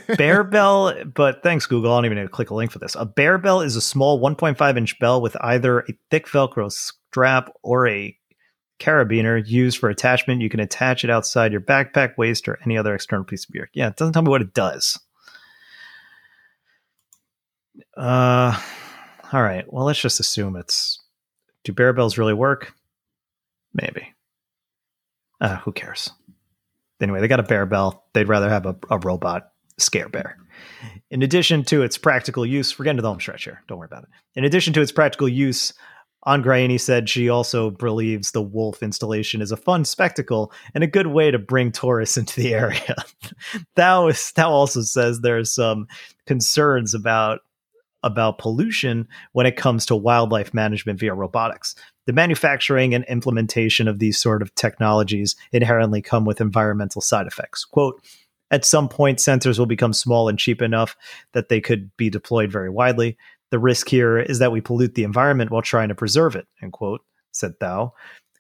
[0.18, 1.94] bear bell, but thanks Google.
[1.94, 2.96] I don't even need to click a link for this.
[2.96, 7.52] A bear bell is a small 1.5 inch bell with either a thick Velcro strap
[7.64, 8.18] or a
[8.80, 10.42] carabiner used for attachment.
[10.42, 13.70] You can attach it outside your backpack, waist, or any other external piece of gear.
[13.74, 15.00] Yeah, it doesn't tell me what it does.
[17.96, 18.60] Uh,
[19.32, 19.66] all right.
[19.72, 21.00] Well, let's just assume it's.
[21.64, 22.74] Do bear bells really work?
[23.74, 24.14] Maybe.
[25.42, 26.10] Uh, who cares?
[27.02, 28.06] Anyway, they got a bear bell.
[28.14, 30.38] They'd rather have a, a robot scare bear.
[31.12, 33.64] In addition to its practical use, we're getting to the home stretch here.
[33.68, 34.10] Don't worry about it.
[34.36, 35.74] In addition to its practical use,
[36.28, 41.08] Angraini said she also believes the wolf installation is a fun spectacle and a good
[41.08, 42.96] way to bring tourists into the area.
[43.78, 45.88] Thao, Thao also says there's some
[46.26, 47.40] concerns about
[48.04, 51.76] about pollution when it comes to wildlife management via robotics.
[52.08, 57.66] The manufacturing and implementation of these sort of technologies inherently come with environmental side effects.
[57.66, 58.02] Quote,
[58.52, 60.96] at some point, sensors will become small and cheap enough
[61.34, 63.18] that they could be deployed very widely.
[63.52, 66.74] The risk here is that we pollute the environment while trying to preserve it, end
[66.74, 67.92] quote, said Thao.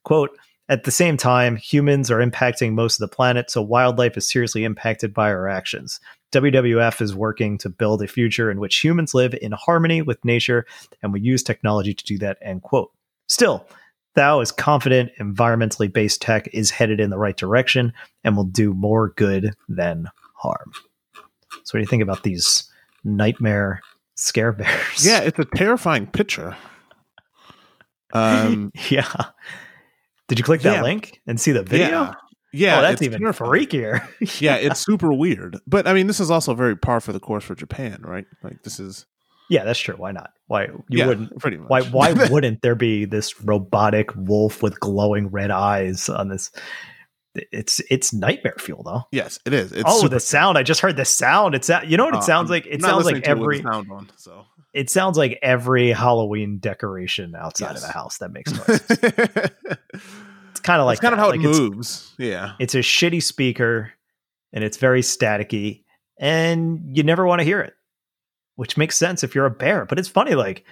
[0.03, 0.31] Quote,
[0.67, 4.63] at the same time, humans are impacting most of the planet, so wildlife is seriously
[4.63, 5.99] impacted by our actions.
[6.31, 10.65] WWF is working to build a future in which humans live in harmony with nature,
[11.01, 12.37] and we use technology to do that.
[12.41, 12.91] End quote.
[13.27, 13.67] Still,
[14.15, 18.73] Thao is confident environmentally based tech is headed in the right direction and will do
[18.73, 20.71] more good than harm.
[21.63, 22.69] So, what do you think about these
[23.03, 23.81] nightmare
[24.15, 25.05] scare bears?
[25.05, 26.55] Yeah, it's a terrifying picture.
[28.11, 29.07] Um, yeah.
[30.27, 30.81] Did you click that yeah.
[30.81, 31.89] link and see the video?
[31.89, 32.13] Yeah.
[32.51, 34.07] Yeah, oh, that's even freakier.
[34.41, 35.57] yeah, it's super weird.
[35.67, 38.25] But I mean, this is also very par for the course for Japan, right?
[38.43, 39.05] Like this is.
[39.49, 39.95] Yeah, that's true.
[39.95, 40.31] Why not?
[40.47, 41.39] Why you yeah, wouldn't?
[41.39, 41.69] Pretty much.
[41.69, 41.81] Why?
[41.81, 46.51] Why wouldn't there be this robotic wolf with glowing red eyes on this?
[47.35, 49.03] It's it's nightmare fuel though.
[49.11, 49.71] Yes, it is.
[49.71, 50.57] It's oh, the sound!
[50.57, 51.55] I just heard the sound.
[51.55, 52.65] It's you know what it uh, sounds like.
[52.67, 54.09] It sounds like every sound on.
[54.17, 57.83] So it sounds like every Halloween decoration outside yes.
[57.83, 60.03] of the house that makes noise.
[60.69, 61.19] It's kind of like kind that.
[61.19, 62.13] of how like it moves.
[62.19, 63.91] Yeah, it's a shitty speaker,
[64.53, 65.83] and it's very staticky,
[66.19, 67.73] and you never want to hear it,
[68.55, 69.85] which makes sense if you're a bear.
[69.85, 70.65] But it's funny, like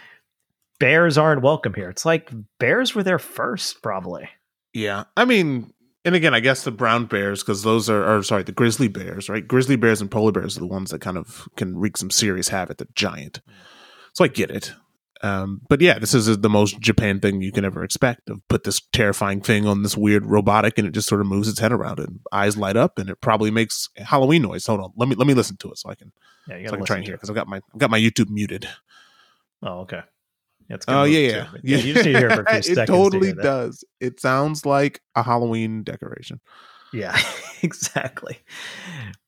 [0.80, 1.90] bears aren't welcome here.
[1.90, 4.30] It's like bears were there first, probably.
[4.72, 5.74] Yeah, I mean,
[6.06, 9.30] and again, I guess the brown bears, because those are, are sorry, the grizzly bears,
[9.30, 9.48] right?
[9.48, 12.50] Grizzly bears and polar bears are the ones that kind of can wreak some serious
[12.50, 12.78] havoc.
[12.78, 13.42] The giant,
[14.14, 14.74] so I get it.
[15.22, 18.30] Um, but yeah, this is the most Japan thing you can ever expect.
[18.30, 21.48] Of put this terrifying thing on this weird robotic, and it just sort of moves
[21.48, 24.66] its head around, and eyes light up, and it probably makes Halloween noise.
[24.68, 26.12] Hold on, let me let me listen to it so I can
[26.48, 28.00] yeah, you so I can try and hear because I've got my I've got my
[28.00, 28.68] YouTube muted.
[29.64, 30.02] Oh, okay.
[30.70, 31.48] Yeah, oh yeah, yeah.
[31.64, 31.78] yeah.
[31.78, 33.84] You just need to hear it for a few It totally to does.
[34.00, 36.42] It sounds like a Halloween decoration.
[36.94, 37.18] Yeah,
[37.62, 38.40] exactly.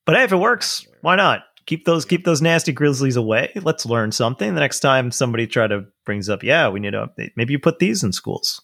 [0.05, 1.43] But hey, if it works, why not?
[1.69, 3.51] Keep those keep those nasty grizzlies away.
[3.55, 4.55] Let's learn something.
[4.55, 7.77] The next time somebody try to brings up, yeah, we need to maybe you put
[7.77, 8.59] these in schools.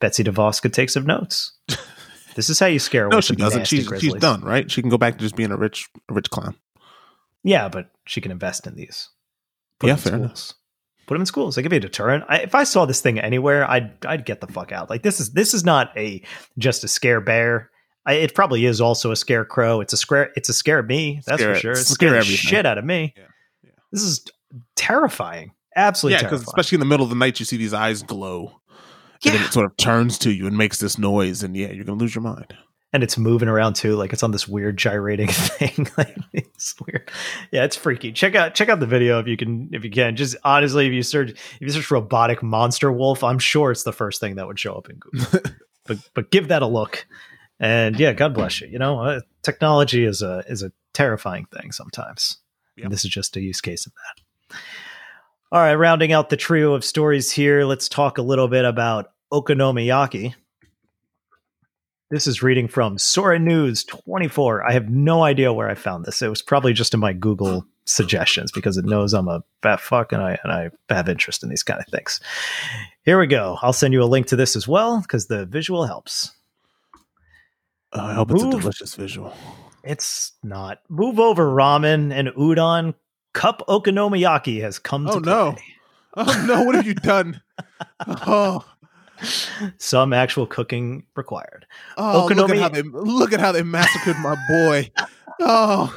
[0.00, 1.52] Betsy DeVos could take some notes.
[2.34, 3.04] this is how you scare.
[3.04, 3.14] away.
[3.14, 3.68] no, she doesn't.
[3.68, 4.68] She's she's done right.
[4.68, 6.56] She can go back to just being a rich a rich clown.
[7.44, 9.08] Yeah, but she can invest in these.
[9.78, 10.24] Put yeah, fair schools.
[10.24, 10.52] enough.
[11.06, 11.54] Put them in schools.
[11.54, 12.24] They could be a deterrent.
[12.28, 14.90] I, if I saw this thing anywhere, I'd I'd get the fuck out.
[14.90, 16.20] Like this is this is not a
[16.58, 17.69] just a scare bear
[18.06, 19.80] I, it probably is also a scarecrow.
[19.80, 20.32] It's a scare.
[20.34, 21.20] It's a scare me.
[21.26, 21.72] That's scare, for sure.
[21.72, 22.36] It's scare everything.
[22.36, 23.14] shit out of me.
[23.16, 23.24] Yeah,
[23.62, 23.70] yeah.
[23.92, 24.24] This is
[24.74, 25.52] terrifying.
[25.76, 26.16] Absolutely.
[26.16, 28.60] Yeah, because especially in the middle of the night, you see these eyes glow,
[29.22, 29.32] yeah.
[29.32, 31.84] and then it sort of turns to you and makes this noise, and yeah, you're
[31.84, 32.54] gonna lose your mind.
[32.92, 35.86] And it's moving around too, like it's on this weird gyrating thing.
[35.96, 37.08] like it's weird.
[37.52, 38.12] Yeah, it's freaky.
[38.12, 40.16] Check out check out the video if you can if you can.
[40.16, 43.92] Just honestly, if you search if you search robotic monster wolf, I'm sure it's the
[43.92, 45.40] first thing that would show up in Google.
[45.86, 47.06] but but give that a look.
[47.60, 48.68] And yeah, God bless you.
[48.68, 52.38] You know, uh, technology is a is a terrifying thing sometimes.
[52.76, 52.84] Yep.
[52.84, 54.56] And this is just a use case of that.
[55.52, 59.12] All right, rounding out the trio of stories here, let's talk a little bit about
[59.32, 60.34] okonomiyaki.
[62.10, 64.68] This is reading from Sora News 24.
[64.68, 66.22] I have no idea where I found this.
[66.22, 70.12] It was probably just in my Google suggestions because it knows I'm a fat fuck
[70.12, 72.20] and I and I have interest in these kind of things.
[73.04, 73.58] Here we go.
[73.60, 76.32] I'll send you a link to this as well because the visual helps.
[77.92, 79.34] Uh, I hope it's a delicious visual.
[79.82, 80.80] It's not.
[80.88, 82.94] Move over ramen and udon.
[83.32, 85.12] Cup okonomiyaki has come to.
[85.12, 85.52] Oh, to no.
[85.52, 85.62] play.
[86.16, 86.64] Oh no!
[86.64, 87.40] What have you done?
[88.26, 88.64] Oh,
[89.78, 91.66] Some actual cooking required.
[91.98, 94.90] oh look at how they look at how they massacred my boy.
[95.38, 95.96] Oh,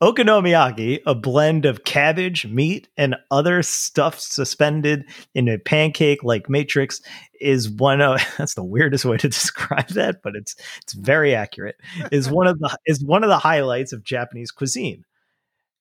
[0.00, 7.00] Okonomiyaki, a blend of cabbage, meat, and other stuff suspended in a pancake like matrix,
[7.40, 11.76] is one of that's the weirdest way to describe that, but it's it's very accurate.
[12.12, 15.04] Is one of the is one of the highlights of Japanese cuisine.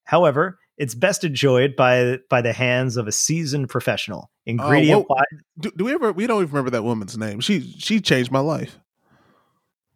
[0.06, 4.30] However, it's best enjoyed by by the hands of a seasoned professional.
[4.32, 5.16] Oh, Ingredient whoa.
[5.16, 6.12] wise, do, do we ever?
[6.12, 7.40] We don't even remember that woman's name.
[7.40, 8.80] She she changed my life.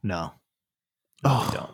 [0.04, 0.34] no.
[1.24, 1.70] No, Oh, don't.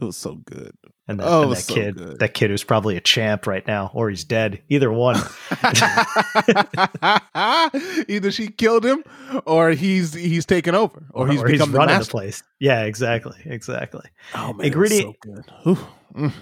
[0.00, 0.72] it was so good.
[1.08, 2.18] And that, Oh, and that so kid, good.
[2.20, 4.62] that kid who's probably a champ right now, or he's dead.
[4.68, 5.16] Either one.
[8.08, 9.02] Either she killed him,
[9.44, 12.10] or he's he's taken over, or, he's become the running the, master.
[12.10, 12.42] place.
[12.60, 14.08] Yeah, exactly, exactly.
[14.34, 15.44] Oh man, so good.
[15.66, 15.78] Ooh,
[16.14, 16.32] mm.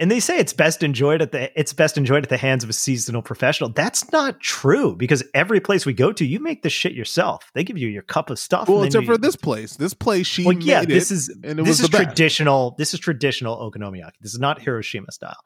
[0.00, 2.70] And they say it's best enjoyed at the it's best enjoyed at the hands of
[2.70, 3.68] a seasonal professional.
[3.70, 7.50] That's not true because every place we go to, you make the shit yourself.
[7.54, 8.68] They give you your cup of stuff.
[8.68, 9.76] Well, except you- for this place.
[9.76, 12.02] This place, she Well, made yeah, this is this is best.
[12.02, 12.74] traditional.
[12.78, 14.14] This is traditional okonomiyaki.
[14.22, 15.36] This is not Hiroshima style.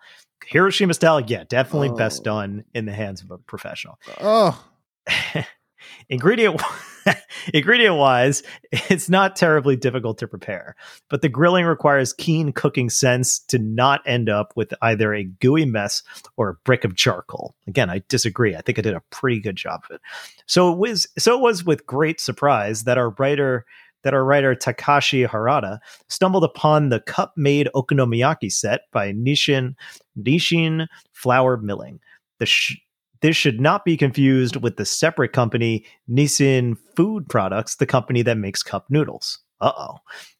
[0.47, 2.25] Hiroshima style, yeah, definitely best Oh.
[2.25, 3.99] done in the hands of a professional.
[4.21, 4.65] Oh,
[6.09, 6.61] ingredient
[7.55, 8.43] ingredient wise
[8.73, 10.75] it's not terribly difficult to prepare
[11.11, 15.65] but the grilling requires keen cooking sense to not end up with either a gooey
[15.65, 16.03] mess
[16.37, 17.55] or a brick of charcoal.
[17.67, 18.57] Again i disagree.
[18.57, 20.01] I think i did a pretty good job of it.
[20.47, 23.65] So it was so it was with great surprise that our writer
[24.03, 25.79] that our writer Takashi Harada
[26.09, 29.75] stumbled upon the cup made okonomiyaki set by Nisshin
[30.19, 32.01] Nisshin Flour Milling.
[32.39, 32.79] The sh-
[33.25, 38.37] this should not be confused with the separate company Nissin Food Products, the company that
[38.37, 39.39] makes cup noodles.
[39.63, 39.97] Uh oh.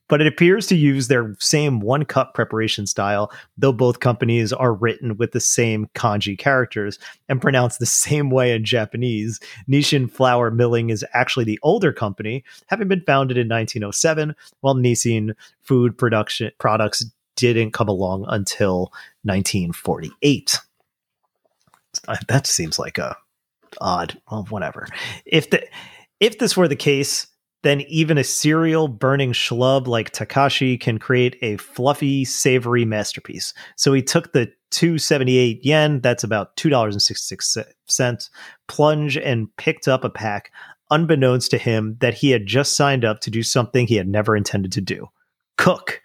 [0.07, 4.71] But it appears to use their same one cup preparation style, though both companies are
[4.71, 9.39] written with the same kanji characters and pronounced the same way in Japanese.
[9.67, 15.33] Nisshin Flour Milling is actually the older company, having been founded in 1907, while Nissin
[15.63, 17.03] Food Production Products
[17.35, 20.59] didn't come along until 1948 uh,
[22.27, 23.15] that seems like a
[23.81, 24.87] odd well whatever.
[25.25, 25.65] If the
[26.19, 27.27] if this were the case
[27.65, 33.55] then even a serial burning schlub like takashi can create a fluffy savory masterpiece.
[33.75, 38.29] So he took the 278 yen that's about $2.66
[38.67, 40.51] plunge and picked up a pack
[40.91, 44.37] unbeknownst to him that he had just signed up to do something he had never
[44.37, 45.07] intended to do.
[45.57, 46.01] Cook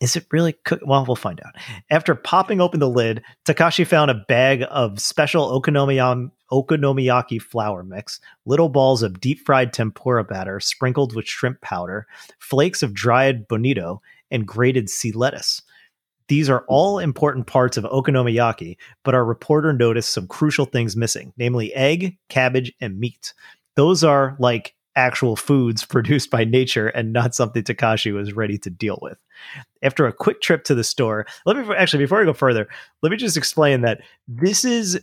[0.00, 0.80] is it really cook?
[0.84, 1.54] Well, we'll find out.
[1.90, 8.18] After popping open the lid, Takashi found a bag of special okonomiyaki, okonomiyaki flour mix,
[8.46, 12.06] little balls of deep fried tempura batter sprinkled with shrimp powder,
[12.38, 15.62] flakes of dried bonito, and grated sea lettuce.
[16.28, 16.66] These are hmm.
[16.68, 22.16] all important parts of okonomiyaki, but our reporter noticed some crucial things missing, namely egg,
[22.28, 23.34] cabbage, and meat.
[23.76, 28.70] Those are like actual foods produced by nature and not something Takashi was ready to
[28.70, 29.18] deal with.
[29.82, 32.68] After a quick trip to the store let me actually before i go further
[33.02, 35.00] let me just explain that this is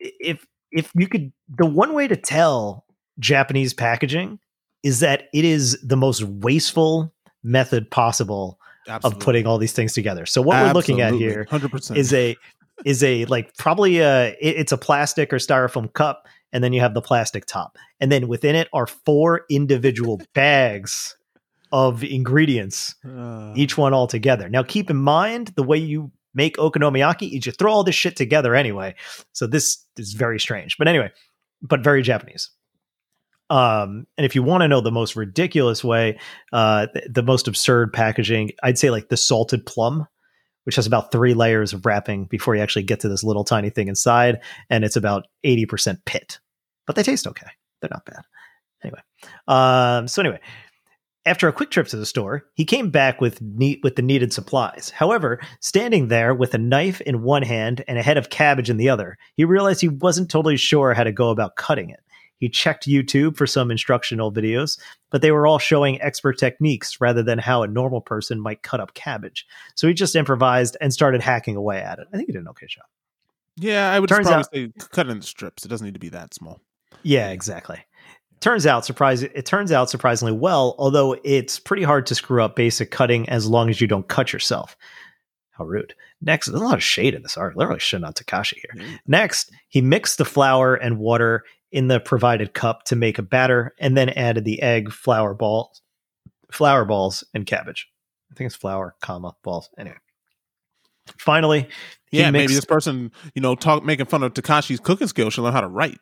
[0.00, 2.86] if if you could the one way to tell
[3.18, 4.38] japanese packaging
[4.82, 7.12] is that it is the most wasteful
[7.42, 8.58] method possible
[9.04, 10.24] of putting all these things together.
[10.26, 12.36] So what we're looking at here hundred percent, is a
[12.84, 16.80] is a like probably a it- it's a plastic or styrofoam cup and then you
[16.80, 21.16] have the plastic top and then within it are four individual bags
[21.72, 24.48] of ingredients Uh, each one all together.
[24.48, 28.14] Now, keep in mind the way you make okonomiyaki is you throw all this shit
[28.14, 28.94] together anyway.
[29.32, 31.10] So this is very strange, but anyway,
[31.62, 32.50] but very Japanese.
[33.48, 36.18] Um, and if you want to know the most ridiculous way,
[36.52, 40.06] uh, th- the most absurd packaging, I'd say like the salted plum,
[40.66, 43.70] which has about three layers of wrapping before you actually get to this little tiny
[43.70, 46.40] thing inside, and it's about eighty percent pit,
[46.86, 47.48] but they taste okay.
[47.80, 48.22] They're not bad.
[48.82, 49.00] Anyway,
[49.48, 50.40] um, so anyway,
[51.24, 54.32] after a quick trip to the store, he came back with neat with the needed
[54.32, 54.90] supplies.
[54.90, 58.76] However, standing there with a knife in one hand and a head of cabbage in
[58.76, 62.00] the other, he realized he wasn't totally sure how to go about cutting it.
[62.38, 64.78] He checked YouTube for some instructional videos,
[65.10, 68.80] but they were all showing expert techniques rather than how a normal person might cut
[68.80, 69.46] up cabbage.
[69.74, 72.06] So he just improvised and started hacking away at it.
[72.12, 72.84] I think he did an okay job.
[73.56, 75.64] yeah, I would Turns probably out- say cut it in strips.
[75.64, 76.60] It doesn't need to be that small.
[77.02, 77.78] Yeah, exactly.
[78.40, 82.54] turns out surprising it turns out surprisingly well although it's pretty hard to screw up
[82.54, 84.76] basic cutting as long as you don't cut yourself
[85.52, 88.58] how rude next there's a lot of shade in this art literally shit on takashi
[88.60, 93.22] here next he mixed the flour and water in the provided cup to make a
[93.22, 95.82] batter and then added the egg flour balls
[96.50, 97.88] flour balls and cabbage
[98.30, 99.96] i think it's flour comma balls anyway
[101.18, 101.68] finally
[102.10, 105.52] Yeah, maybe this person, you know, talk making fun of Takashi's cooking skills should learn
[105.52, 105.98] how to write.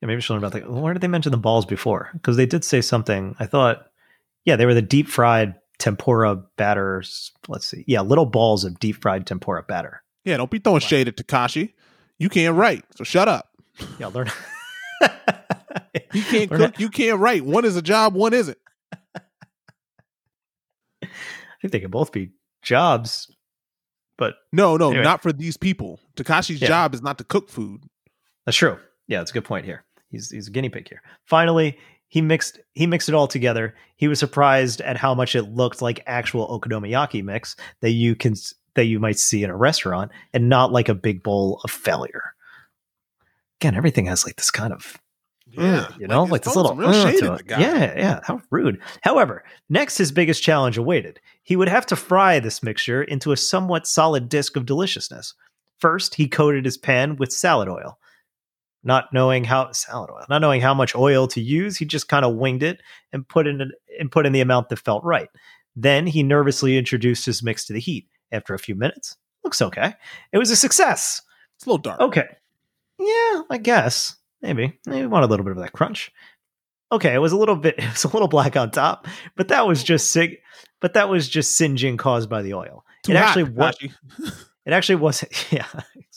[0.00, 0.70] Yeah, maybe she'll learn about the.
[0.70, 2.08] Where did they mention the balls before?
[2.14, 3.36] Because they did say something.
[3.38, 3.86] I thought,
[4.44, 7.32] yeah, they were the deep fried tempura batters.
[7.48, 7.84] Let's see.
[7.86, 10.02] Yeah, little balls of deep fried tempura batter.
[10.24, 11.74] Yeah, don't be throwing shade at Takashi.
[12.18, 13.50] You can't write, so shut up.
[13.98, 14.30] Yeah, learn.
[16.12, 17.44] He can't cook, you can't write.
[17.44, 18.58] One is a job, one isn't.
[21.02, 21.06] I
[21.60, 22.30] think they can both be
[22.62, 23.30] jobs,
[24.18, 25.04] but No, no, Anyway.
[25.04, 26.00] not for these people.
[26.16, 26.68] Takashi's Yeah.
[26.68, 27.82] job is not to cook food.
[28.46, 28.78] that's true.
[29.06, 29.84] Yeah, that's a good point here.
[30.10, 31.02] He's he's a guinea pig here.
[31.26, 31.78] Finally,
[32.08, 33.74] he mixed he mixed it all together.
[33.96, 38.34] He was surprised at how much it looked like actual okonomiyaki mix that you can
[38.74, 42.34] that you might see in a restaurant and not like a big bowl of failure.
[43.60, 44.98] Again, everything has like this kind of
[45.52, 46.00] yeah, mm.
[46.00, 47.46] you know, like, he's this little real "Ugh" shade to it.
[47.46, 47.60] guy.
[47.60, 48.20] Yeah, yeah.
[48.22, 48.80] How rude.
[49.02, 51.20] However, next his biggest challenge awaited.
[51.42, 55.34] He would have to fry this mixture into a somewhat solid disc of deliciousness.
[55.78, 57.98] First, he coated his pan with salad oil.
[58.82, 62.24] Not knowing how salad oil, not knowing how much oil to use, he just kind
[62.24, 62.80] of winged it
[63.12, 65.28] and put in an, and put in the amount that felt right.
[65.76, 68.06] Then he nervously introduced his mix to the heat.
[68.32, 69.92] After a few minutes, looks okay.
[70.32, 71.20] It was a success.
[71.56, 72.00] It's a little dark.
[72.00, 72.28] Okay.
[73.00, 74.16] Yeah, I guess.
[74.42, 74.78] Maybe.
[74.86, 76.12] Maybe want a little bit of that crunch.
[76.92, 79.66] Okay, it was a little bit it was a little black on top, but that
[79.66, 80.38] was just sig
[80.80, 82.84] but that was just singeing caused by the oil.
[83.04, 83.76] Too it hot, actually was
[84.66, 85.66] it actually wasn't yeah.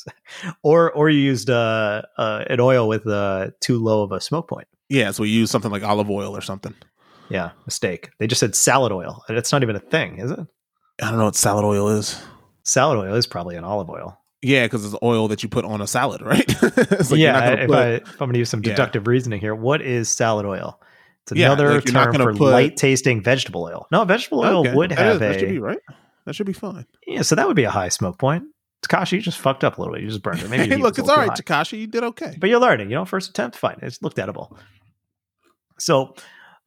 [0.64, 4.48] or or you used uh, uh an oil with uh too low of a smoke
[4.48, 4.68] point.
[4.90, 6.76] Yeah, so we use something like olive oil or something.
[7.30, 8.12] Yeah, mistake.
[8.20, 9.24] They just said salad oil.
[9.30, 10.40] It's not even a thing, is it?
[11.02, 12.22] I don't know what salad oil is.
[12.64, 14.20] Salad oil is probably an olive oil.
[14.44, 16.46] Yeah, because it's oil that you put on a salad, right?
[16.62, 18.72] Like you're yeah, if, put- I, if I'm going to use some Yeah.
[18.72, 20.80] deductive reasoning here, what is salad oil?
[21.24, 23.88] It's Yeah, another like you're not term for put- light tasting vegetable oil.
[23.92, 25.80] No, vegetable oil Okay, would that have is- that should a be right.
[26.26, 26.86] That should be fine.
[27.08, 28.44] yeah, so that would be a high smoke point.
[28.86, 30.04] Takashi, you just fucked up a little bit.
[30.04, 30.50] You just burned it.
[30.50, 31.30] Maybe hey, look, it's a all right.
[31.32, 31.80] Takashi.
[31.80, 32.36] You did okay.
[32.40, 32.90] but you're learning.
[32.90, 33.78] You know, first attempt, fine.
[33.82, 34.58] It's looked edible.
[35.80, 36.16] So,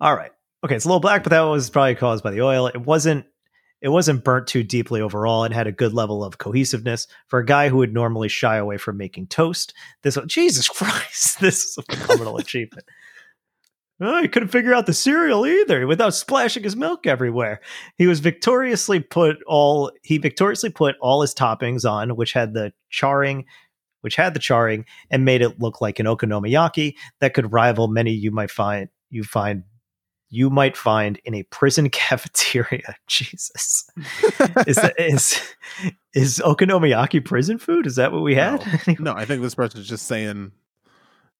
[0.01, 0.33] all right,
[0.65, 2.67] okay, it's a little black, but that was probably caused by the oil.
[2.69, 3.27] It wasn't.
[3.83, 7.45] It wasn't burnt too deeply overall and had a good level of cohesiveness for a
[7.45, 9.75] guy who would normally shy away from making toast.
[10.03, 12.87] This Jesus Christ, this is a phenomenal achievement.
[13.99, 17.61] Oh, he couldn't figure out the cereal either without splashing his milk everywhere.
[17.97, 22.75] He was victoriously put all he victoriously put all his toppings on, which had the
[22.91, 23.47] charring,
[24.03, 28.13] which had the charring, and made it look like an okonomiyaki that could rival many
[28.13, 29.63] you might find you find
[30.29, 32.97] you might find in a prison cafeteria.
[33.07, 33.89] Jesus,
[34.67, 35.41] is that, is
[36.15, 37.87] is okonomiyaki prison food?
[37.87, 38.65] Is that what we had?
[38.99, 40.53] No, I think this person is just saying.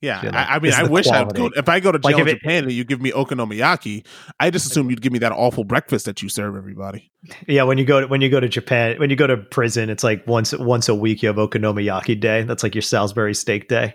[0.03, 1.51] Yeah, like, I, I mean, I wish I'd go.
[1.57, 4.07] If I go to jail if in Japan and you give me okonomiyaki,
[4.39, 7.11] I just assume you'd give me that awful breakfast that you serve everybody.
[7.49, 9.89] Yeah, when you go to when you go to Japan, when you go to prison,
[9.89, 12.43] it's like once once a week you have okonomiyaki day.
[12.43, 13.95] That's like your Salisbury steak day,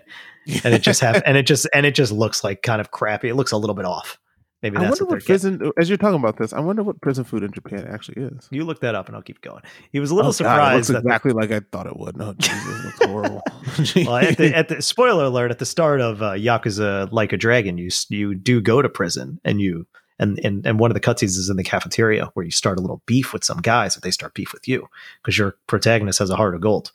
[0.64, 3.28] and it just have and it just and it just looks like kind of crappy.
[3.28, 4.18] It looks a little bit off.
[4.62, 5.58] Maybe I wonder what what getting.
[5.58, 5.72] prison.
[5.76, 8.46] As you're talking about this, I wonder what prison food in Japan actually is.
[8.50, 9.62] You look that up, and I'll keep going.
[9.90, 11.96] He was a little Oh, God, it looks surprised the- exactly like I thought it
[11.96, 12.16] would.
[12.16, 13.42] No, Jesus, it looks horrible.
[14.06, 17.36] well, at the, at the spoiler alert at the start of uh, Yakuza Like a
[17.36, 19.86] Dragon, you you do go to prison, and you
[20.20, 22.80] and and and one of the cutscenes is in the cafeteria where you start a
[22.80, 24.86] little beef with some guys, but they start beef with you
[25.22, 26.92] because your protagonist has a heart of gold.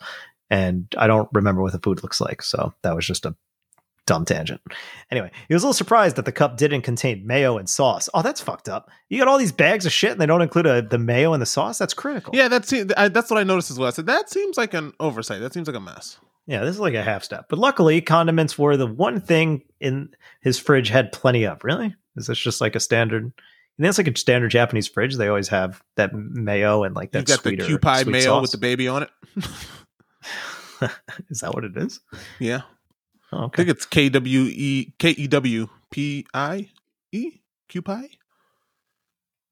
[0.49, 3.35] And I don't remember what the food looks like, so that was just a
[4.07, 4.59] dumb tangent.
[5.11, 8.09] Anyway, he was a little surprised that the cup didn't contain mayo and sauce.
[8.15, 8.89] Oh, that's fucked up.
[9.09, 11.41] You got all these bags of shit, and they don't include a, the mayo and
[11.41, 11.77] the sauce.
[11.77, 12.35] That's critical.
[12.35, 13.87] yeah, that's that's what I noticed as well.
[13.87, 15.41] I said that seems like an oversight.
[15.41, 16.17] That seems like a mess.
[16.47, 17.47] Yeah, this is like a half step.
[17.49, 20.09] But luckily, condiments were the one thing in
[20.41, 21.63] his fridge had plenty of.
[21.63, 21.93] Really?
[22.15, 23.31] Is this just like a standard?
[23.35, 25.17] I think it's like a standard Japanese fridge.
[25.17, 27.19] They always have that mayo and like that.
[27.19, 28.41] You got the sweeter Kewpie mayo sauce.
[28.41, 29.09] with the baby on it.
[31.29, 31.99] is that what it is?
[32.39, 32.61] Yeah,
[33.31, 36.69] Oh, I think it's K W E K E W P I
[37.11, 38.09] E Kewpie.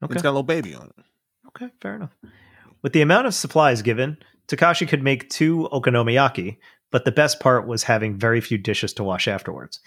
[0.03, 0.13] Okay.
[0.13, 1.05] It's got a little baby on it.
[1.47, 2.15] Okay, fair enough.
[2.81, 4.17] With the amount of supplies given,
[4.47, 6.57] Takashi could make two okonomiyaki,
[6.91, 9.79] but the best part was having very few dishes to wash afterwards.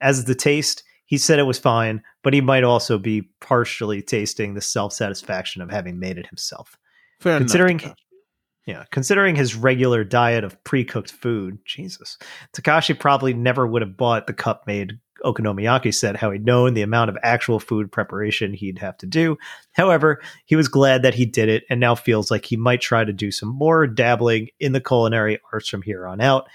[0.00, 4.54] As the taste, he said it was fine, but he might also be partially tasting
[4.54, 6.76] the self satisfaction of having made it himself.
[7.20, 7.96] Fair Considering- enough.
[8.70, 12.16] Yeah, considering his regular diet of pre-cooked food, Jesus,
[12.54, 17.10] Takashi probably never would have bought the cup-made okonomiyaki set how he'd known the amount
[17.10, 19.36] of actual food preparation he'd have to do.
[19.72, 23.02] However, he was glad that he did it and now feels like he might try
[23.02, 26.46] to do some more dabbling in the culinary arts from here on out.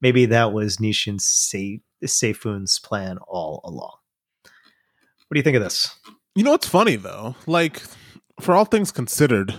[0.00, 3.96] Maybe that was Nisshin Se- Seifun's plan all along.
[4.42, 5.92] What do you think of this?
[6.36, 7.34] You know what's funny though?
[7.48, 7.82] Like,
[8.40, 9.56] for all things considered,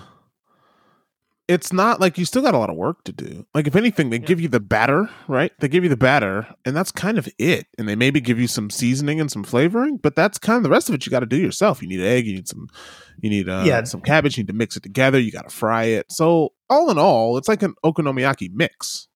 [1.48, 3.46] it's not like you still got a lot of work to do.
[3.54, 4.26] Like, if anything, they Yeah.
[4.26, 5.52] give you the batter, right?
[5.60, 7.68] They give you the batter, and that's kind of it.
[7.78, 10.70] And they maybe give you some seasoning and some flavoring, but that's kind of the
[10.70, 11.06] rest of it.
[11.06, 11.82] You got to do yourself.
[11.82, 12.26] You need egg.
[12.26, 12.68] You need some.
[13.22, 13.84] You need uh, Yeah.
[13.84, 14.38] some cabbage.
[14.38, 15.20] You need to mix it together.
[15.20, 16.12] You got to fry it.
[16.12, 19.08] So all in all, it's like an okonomiyaki mix.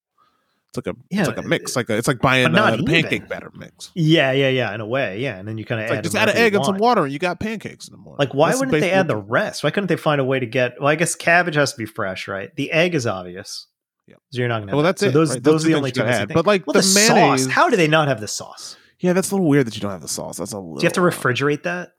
[0.70, 1.76] It's like a Yeah, it's like a mix.
[1.76, 2.86] Like a, it's like buying uh, even.
[2.86, 3.92] pancake batter mix.
[3.96, 4.74] Yeah, yeah, yeah.
[4.74, 5.38] In a way, yeah.
[5.38, 7.12] And then you kind of add like just add an egg and some water, and
[7.12, 8.20] you got pancakes in the morning.
[8.20, 9.64] Like, why That's wouldn't they add the rest?
[9.64, 10.80] Why couldn't they find a way to get?
[10.80, 12.56] Well, I guess cabbage has to be fresh, right?
[12.56, 13.68] The egg is obvious.
[14.08, 14.16] Yeah.
[14.32, 14.76] So you're not gonna.
[14.76, 15.08] Well, that's that.
[15.08, 15.14] it.
[15.14, 15.44] So those right?
[15.44, 16.28] those are the only two you gotta add.
[16.28, 16.36] things.
[16.36, 17.54] But like well, the, the, mayonnaise, sauce.
[17.54, 18.78] How do they not have the sauce?
[19.00, 20.38] yeah, that's a little weird that you don't have the sauce.
[20.38, 20.76] That's a little.
[20.76, 21.94] Do you have to refrigerate that?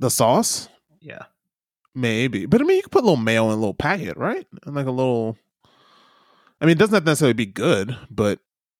[0.00, 0.68] the sauce?
[1.00, 1.24] Yeah.
[1.94, 4.46] Maybe, but I mean, you can put a little mayo in a little packet, right?
[4.64, 5.36] And like a little.
[6.60, 8.38] I mean, it doesn't necessarily be good, but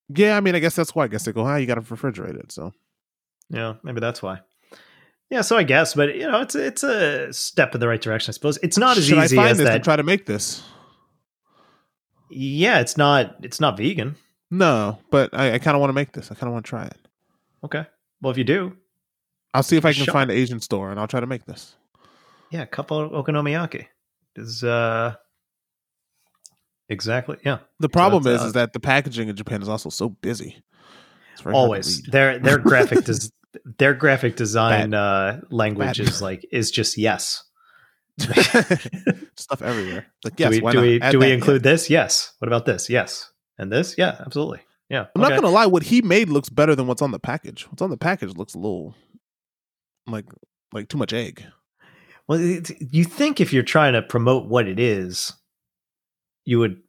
[0.08, 1.04] yeah, I mean, I guess that's why.
[1.04, 2.72] I guess they go, "Ah, you got to refrigerate it." So
[3.48, 4.40] Yeah, maybe that's why.
[5.30, 8.32] Yeah, so I guess, but you know, it's it's a step in the right direction,
[8.32, 8.58] I suppose.
[8.62, 9.74] It's not as should easy I find as this that.
[9.76, 10.62] and try to make this?
[12.30, 14.16] yeah, it's not it's not vegan.
[14.50, 16.30] No, but I, I kind of want to make this.
[16.30, 16.96] I kind of want to try it.
[17.64, 17.86] Okay.
[18.20, 18.76] Well, if you do,
[19.54, 20.12] I'll see if I can Sure.
[20.12, 21.76] find an Asian store, and I'll try to make this.
[22.50, 23.86] yeah, couple of okonomiyaki
[24.36, 25.14] is uh
[26.90, 27.58] exactly yeah.
[27.78, 30.62] The problem that's, is, uh, is that the packaging in Japan is also so busy.
[31.32, 33.30] It's very Always their their graphic des-
[33.78, 36.08] their graphic design uh language Bad.
[36.08, 37.44] is like is just yes.
[38.18, 40.06] stuff everywhere.
[40.24, 41.34] Like, yes, do we do we do we yeah.
[41.34, 41.88] include this?
[41.88, 42.34] Yes.
[42.38, 42.90] What about this?
[42.90, 43.30] Yes.
[43.56, 43.96] And this?
[43.96, 44.60] Yeah, absolutely.
[44.88, 45.06] Yeah.
[45.14, 45.34] I'm okay.
[45.34, 45.66] not gonna lie.
[45.66, 47.66] What he made looks better than what's on the package.
[47.70, 48.94] What's on the package looks a little
[50.06, 50.26] like
[50.72, 51.44] like too much egg.
[52.28, 55.32] Well, it, you think if you're trying to promote what it is,
[56.44, 56.80] you would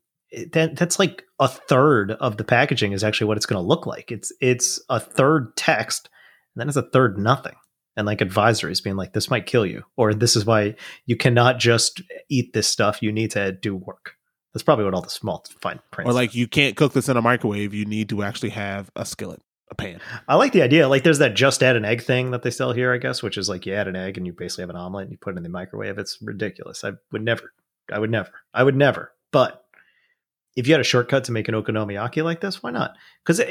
[0.53, 3.85] that that's like a third of the packaging is actually what it's going to look
[3.85, 4.11] like.
[4.11, 6.09] It's it's a third text,
[6.55, 7.55] and then it's a third nothing,
[7.97, 10.75] and like advisories being like, "This might kill you," or "This is why
[11.05, 13.01] you cannot just eat this stuff.
[13.01, 14.15] You need to do work."
[14.53, 16.09] That's probably what all the small fine print.
[16.09, 17.73] Or like you can't cook this in a microwave.
[17.73, 20.01] You need to actually have a skillet, a pan.
[20.27, 20.89] I like the idea.
[20.89, 23.37] Like, there's that just add an egg thing that they sell here, I guess, which
[23.37, 25.33] is like you add an egg and you basically have an omelet and you put
[25.33, 25.97] it in the microwave.
[25.97, 26.83] It's ridiculous.
[26.83, 27.53] I would never.
[27.91, 28.31] I would never.
[28.53, 29.13] I would never.
[29.31, 29.63] But
[30.55, 32.95] if you had a shortcut to make an okonomiyaki like this, why not?
[33.23, 33.41] Because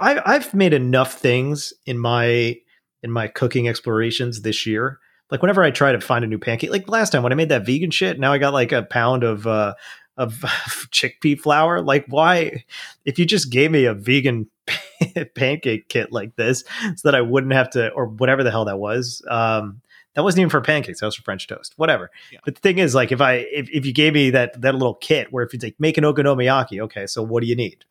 [0.00, 2.56] I've made enough things in my
[3.02, 4.98] in my cooking explorations this year.
[5.30, 7.48] Like whenever I try to find a new pancake, like last time when I made
[7.50, 9.74] that vegan shit, now I got like a pound of uh,
[10.16, 10.34] of
[10.92, 11.80] chickpea flour.
[11.80, 12.64] Like why?
[13.04, 14.48] If you just gave me a vegan
[15.34, 16.64] pancake kit like this
[16.96, 19.24] so that I wouldn't have to, or whatever the hell that was.
[19.28, 19.80] Um,
[20.14, 21.00] that wasn't even for pancakes.
[21.00, 21.74] That was for French toast.
[21.76, 22.10] Whatever.
[22.32, 22.40] Yeah.
[22.44, 24.94] But the thing is, like, if I if, if you gave me that that little
[24.94, 27.84] kit where if it's like make an okonomiyaki, okay, so what do you need?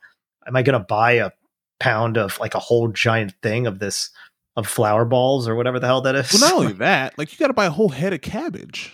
[0.48, 1.32] Am I gonna buy a
[1.80, 4.10] pound of like a whole giant thing of this
[4.58, 6.34] of flour balls or whatever the hell that is?
[6.34, 8.94] Well, not only that, like you got to buy a whole head of cabbage.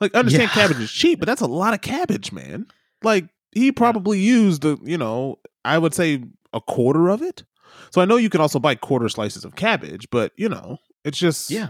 [0.00, 0.62] Like, I understand Yeah.
[0.62, 2.66] cabbage is cheap, but that's a lot of cabbage, man.
[3.04, 7.44] Like, he probably used the, you know, I would say a quarter of it.
[7.90, 11.18] So I know you can also buy quarter slices of cabbage, but you know, it's
[11.18, 11.68] just Yeah.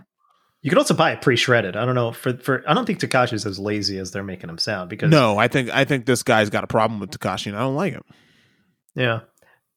[0.62, 1.76] You could also buy it pre-shredded.
[1.76, 2.62] I don't know for for.
[2.68, 5.70] I don't think Takashi's as lazy as they're making him sound because No, I think
[5.70, 8.02] I think this guy's got a problem with Takashi, and I don't like him.
[8.94, 9.20] yeah,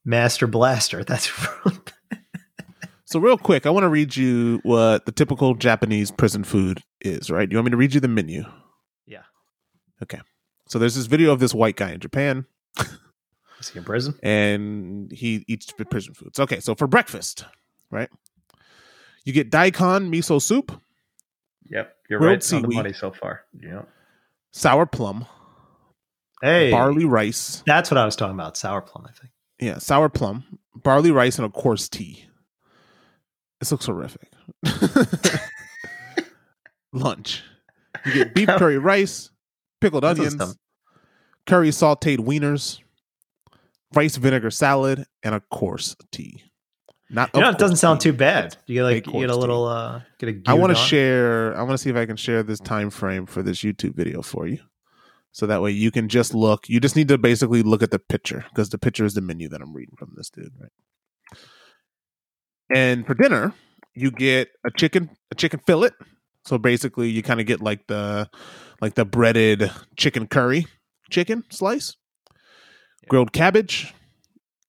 [0.05, 1.03] Master Blaster.
[1.03, 1.31] That's
[3.07, 7.29] So real quick, I want to read you what the typical Japanese prison food is.
[7.29, 7.47] Right?
[7.47, 8.43] Do you want me to read you the menu?
[9.05, 9.21] yeah.
[10.03, 10.19] Okay.
[10.67, 12.45] So there's this video of this white guy in Japan,
[13.59, 14.15] Is he in prison?
[14.23, 16.39] and he eats prison foods.
[16.39, 17.45] Okay, so for breakfast,
[17.91, 18.09] right?
[19.25, 20.71] You get daikon miso soup,
[21.69, 22.75] Yep, you're Grilled right on the seaweed.
[22.77, 23.41] money so far.
[23.59, 23.81] Yeah.
[24.53, 25.25] sour plum,
[26.41, 27.63] Hey, barley rice.
[27.65, 28.55] That's what I was talking about.
[28.55, 29.05] Sour plum.
[29.07, 29.31] I think.
[29.59, 30.43] Yeah, sour plum,
[30.75, 32.25] barley rice, and of course tea.
[33.59, 34.29] This looks horrific.
[36.93, 37.43] Lunch.
[38.05, 39.31] You get beef curry rice,
[39.81, 40.57] pickled That onions,
[41.47, 42.79] curry sauteed wieners,
[43.93, 46.43] rice vinegar salad, and of course tea.
[47.09, 48.57] Not You know, it doesn't sound too bad.
[48.65, 50.41] You get like you get a little uh get a.
[50.47, 51.55] I want to share.
[51.55, 54.21] I want to see if I can share this time frame for this YouTube video
[54.21, 54.59] for you,
[55.31, 56.67] so that way you can just look.
[56.67, 59.49] You just need to basically look at the picture because the picture is the menu
[59.49, 60.71] that I'm reading from this dude, right?
[62.73, 63.53] And for dinner,
[63.93, 65.91] you get a chicken, a chicken fillet.
[66.45, 68.29] So basically, you kind of get like the
[68.81, 70.65] like the breaded chicken curry,
[71.11, 71.95] chicken slice,
[73.07, 73.93] grilled cabbage,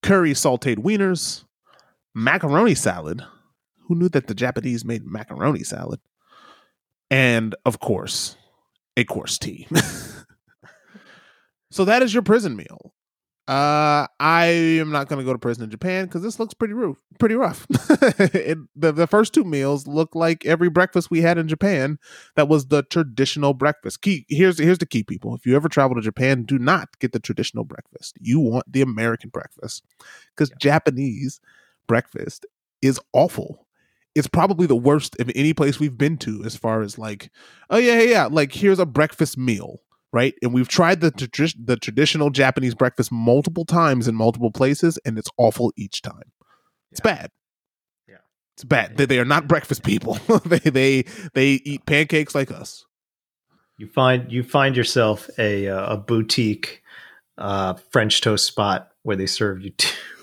[0.02, 1.44] curry sauteed wieners,
[2.16, 3.22] macaroni salad.
[3.86, 6.00] Who knew that the Japanese made macaroni salad?
[7.10, 8.36] And of course,
[8.96, 9.68] a course tea.
[11.70, 12.92] so that is your prison meal.
[13.46, 14.46] Uh, I
[14.80, 16.96] am not going to go to prison in Japan because this looks pretty rough.
[17.20, 17.64] Pretty rough.
[18.34, 22.00] it, the the first two meals look like every breakfast we had in Japan.
[22.34, 24.02] That was the traditional breakfast.
[24.02, 25.32] Key here's here's the key, people.
[25.36, 28.16] If you ever travel to Japan, do not get the traditional breakfast.
[28.20, 29.84] You want the American breakfast
[30.34, 30.56] because yeah.
[30.58, 31.40] Japanese
[31.86, 32.46] breakfast
[32.82, 33.66] is awful.
[34.14, 37.30] It's probably the worst of any place we've been to as far as like,
[37.68, 38.28] oh yeah, yeah, yeah.
[38.30, 39.80] like here's a breakfast meal
[40.16, 40.34] right?
[40.40, 41.10] And we've tried the
[41.62, 46.32] the traditional Japanese breakfast multiple times in multiple places, and it's awful each time.
[46.90, 47.14] It's yeah.
[47.14, 47.30] bad.
[48.08, 48.16] Yeah,
[48.54, 48.96] it's bad.
[48.96, 50.14] They, they are not breakfast people.
[50.46, 52.86] they they they eat pancakes like us.
[53.78, 56.82] You find you find yourself a uh, a boutique
[57.36, 60.15] uh, French toast spot where they serve you two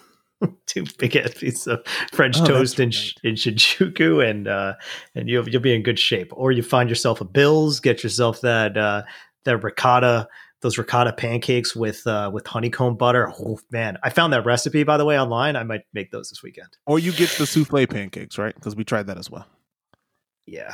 [0.65, 3.13] two big ass pieces of French oh, toast in, right.
[3.23, 4.73] in Shinjuku, and uh,
[5.15, 6.31] and you'll you'll be in good shape.
[6.33, 9.03] Or you find yourself a Bills, get yourself that uh,
[9.43, 10.27] the ricotta
[10.63, 13.31] those ricotta pancakes with uh, with honeycomb butter.
[13.31, 15.55] Oh man, I found that recipe by the way online.
[15.55, 16.69] I might make those this weekend.
[16.87, 18.55] Or you get the souffle pancakes, right?
[18.55, 19.45] Because we tried that as well.
[20.45, 20.73] Yeah,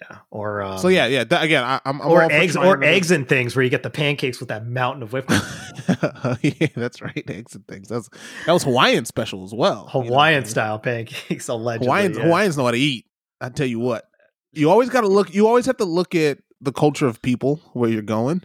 [0.00, 0.18] yeah.
[0.30, 1.24] Or um, so yeah, yeah.
[1.24, 4.40] That, again, I, am or eggs or eggs and things where you get the pancakes
[4.40, 6.36] with that mountain of whipped cream.
[6.60, 7.24] yeah, that's right.
[7.28, 7.88] Eggs and things.
[7.88, 8.08] That's
[8.46, 9.88] that was Hawaiian special as well.
[9.90, 10.50] Hawaiian you know?
[10.50, 11.86] style pancakes, allegedly.
[11.86, 12.24] Hawaiians, yeah.
[12.24, 13.06] Hawaiians know how to eat.
[13.40, 14.08] I tell you what,
[14.52, 15.34] you always got to look.
[15.34, 18.42] You always have to look at the culture of people where you're going,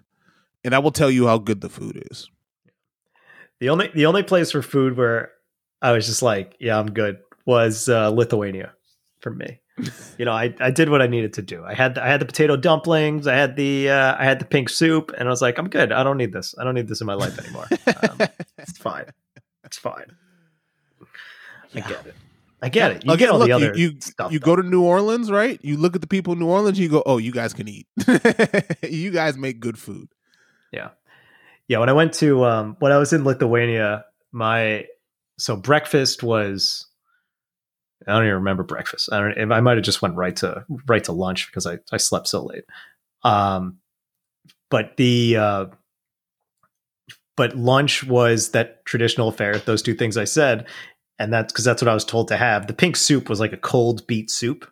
[0.63, 2.29] and that will tell you how good the food is.
[3.59, 5.31] The only the only place for food where
[5.81, 8.73] I was just like, yeah, I'm good was uh, Lithuania
[9.21, 9.59] for me.
[10.17, 11.63] You know, I, I did what I needed to do.
[11.63, 14.45] I had the, I had the potato dumplings, I had the uh, I had the
[14.45, 15.91] pink soup, and I was like, I'm good.
[15.91, 16.55] I don't need this.
[16.57, 17.67] I don't need this in my life anymore.
[18.01, 19.05] Um, it's fine.
[19.63, 20.15] It's fine.
[21.75, 22.15] I get it.
[22.61, 23.05] I get it.
[23.05, 24.31] You Again, get all look, the other you, you, stuff.
[24.31, 25.59] You go to New Orleans, right?
[25.63, 27.87] You look at the people in New Orleans, you go, "Oh, you guys can eat.
[28.89, 30.09] you guys make good food."
[30.71, 30.89] Yeah,
[31.67, 31.79] yeah.
[31.79, 34.85] When I went to um, when I was in Lithuania, my
[35.37, 36.88] so breakfast was
[38.07, 39.11] I don't even remember breakfast.
[39.11, 39.51] I don't.
[39.51, 42.45] I might have just went right to right to lunch because I I slept so
[42.45, 42.63] late.
[43.23, 43.79] Um,
[44.69, 45.65] but the uh,
[47.35, 49.57] but lunch was that traditional affair.
[49.57, 50.67] Those two things I said,
[51.17, 52.67] and that's because that's what I was told to have.
[52.67, 54.69] The pink soup was like a cold beet soup.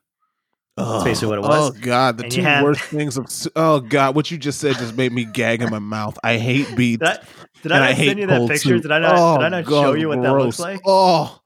[0.77, 1.71] That's oh, basically what it was.
[1.71, 4.75] Oh god, the and two had, worst things of oh god, what you just said
[4.75, 6.19] just made me gag in my mouth.
[6.23, 6.99] I hate beets.
[6.99, 7.19] Did I,
[7.63, 8.69] did I, I send you that picture?
[8.69, 8.81] Soup.
[8.83, 9.15] Did I not?
[9.17, 10.27] Oh, did I not god, show you what gross.
[10.27, 10.81] that looks like?
[10.85, 11.39] Oh,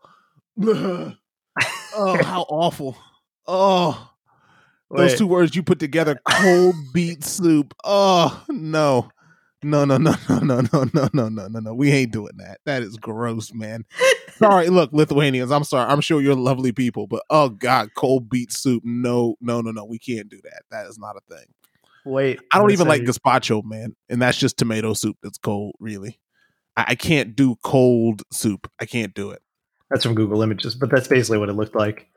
[1.96, 2.98] oh, how awful!
[3.48, 4.12] Oh,
[4.90, 4.98] Wait.
[4.98, 7.74] those two words you put together: cold beet soup.
[7.84, 9.10] Oh no,
[9.64, 11.74] no, no, no, no, no, no, no, no, no, no, no.
[11.74, 12.60] We ain't doing that.
[12.66, 13.86] That is gross, man.
[14.38, 15.52] sorry, look, Lithuanians.
[15.52, 15.92] I'm sorry.
[15.92, 18.84] I'm sure you're lovely people, but oh god, cold beet soup.
[18.86, 19.86] No, no, no, no.
[19.86, 20.64] We can't do that.
[20.72, 21.46] That is not a thing.
[22.06, 25.76] Wait, I don't even like gazpacho, man, and that's just tomato soup that's cold.
[25.80, 26.20] Really,
[26.76, 28.70] I, I can't do cold soup.
[28.80, 29.42] I can't do it.
[29.92, 32.08] That's from Google Images, but that's basically what it looked like.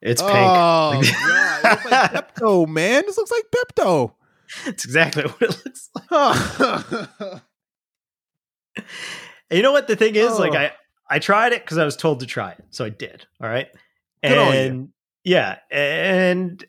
[0.00, 0.38] It's oh, pink.
[0.38, 3.02] Oh, yeah, it looks like Pepto, man.
[3.04, 4.12] This looks like Pepto.
[4.66, 5.90] It's exactly what it looks
[7.26, 7.42] like.
[9.50, 10.30] you know what the thing is?
[10.30, 10.38] Oh.
[10.38, 10.70] Like I,
[11.10, 13.26] I tried it because I was told to try it, so I did.
[13.40, 13.66] All right,
[14.22, 14.90] Good and
[15.24, 16.64] yeah, and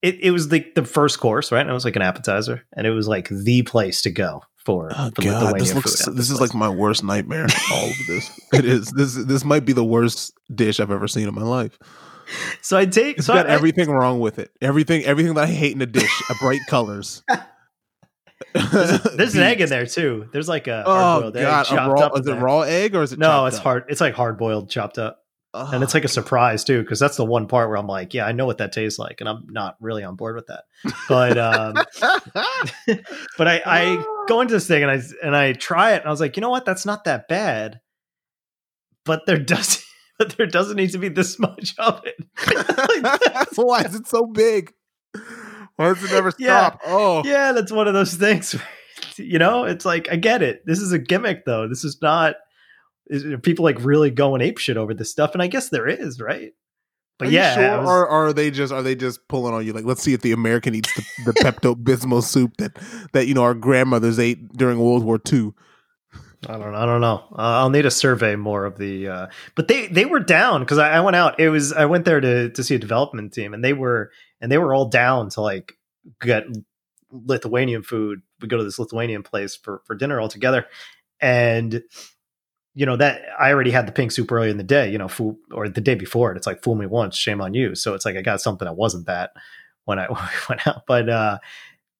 [0.00, 1.62] it it was like the first course, right?
[1.62, 4.92] And it was like an appetizer, and it was like the place to go for.
[4.94, 6.04] Oh god, this looks.
[6.04, 7.46] This, this is like my worst nightmare.
[7.72, 8.90] All of this, it is.
[8.90, 11.78] This this might be the worst dish I've ever seen in my life.
[12.60, 13.16] So I take.
[13.16, 14.50] It's so got I, everything wrong with it.
[14.60, 16.22] Everything, everything that I hate in a dish.
[16.28, 17.22] A bright colors.
[18.54, 20.28] there's, there's an egg in there too.
[20.34, 23.18] There's like a oh god, a raw, is it raw egg or is it?
[23.18, 23.62] No, it's up?
[23.62, 23.84] hard.
[23.88, 25.24] It's like hard boiled, chopped up,
[25.54, 28.14] oh, and it's like a surprise too because that's the one part where I'm like,
[28.14, 30.64] yeah, I know what that tastes like, and I'm not really on board with that.
[31.08, 31.74] But um,
[33.38, 36.10] but I I go into this thing and I and I try it and I
[36.10, 37.80] was like, you know what, that's not that bad,
[39.04, 39.84] but there does
[40.18, 42.16] but there doesn't need to be this much of it.
[43.04, 44.72] like, Why is it so big?
[45.76, 46.40] Why does it never stop?
[46.40, 48.56] Yeah, oh, yeah, that's one of those things.
[49.16, 50.66] you know, it's like I get it.
[50.66, 51.68] This is a gimmick, though.
[51.68, 52.34] This is not.
[53.08, 55.32] Is, people like really going ape shit over this stuff?
[55.32, 56.52] And I guess there is, right?
[57.18, 57.78] But are yeah, sure?
[57.80, 59.72] was, or, or, are they just are they just pulling on you?
[59.72, 62.78] Like, let's see if the American eats the, the Pepto Bismol soup that
[63.12, 65.52] that you know our grandmothers ate during World War II.
[66.46, 66.74] I don't.
[66.74, 67.24] I don't know.
[67.32, 69.08] Uh, I'll need a survey more of the.
[69.08, 71.40] Uh, but they they were down because I, I, went out.
[71.40, 74.52] It was I went there to to see a development team, and they were and
[74.52, 75.76] they were all down to like
[76.20, 76.44] get
[77.10, 78.22] Lithuanian food.
[78.40, 80.66] We go to this Lithuanian place for for dinner all together,
[81.20, 81.82] and
[82.78, 84.90] you know that I already had the pink soup early in the day.
[84.92, 87.52] You know, fool or the day before, and it's like fool me once, shame on
[87.54, 87.74] you.
[87.74, 89.30] So it's like I got something that wasn't that
[89.84, 90.06] when I,
[90.48, 91.38] went out, but uh,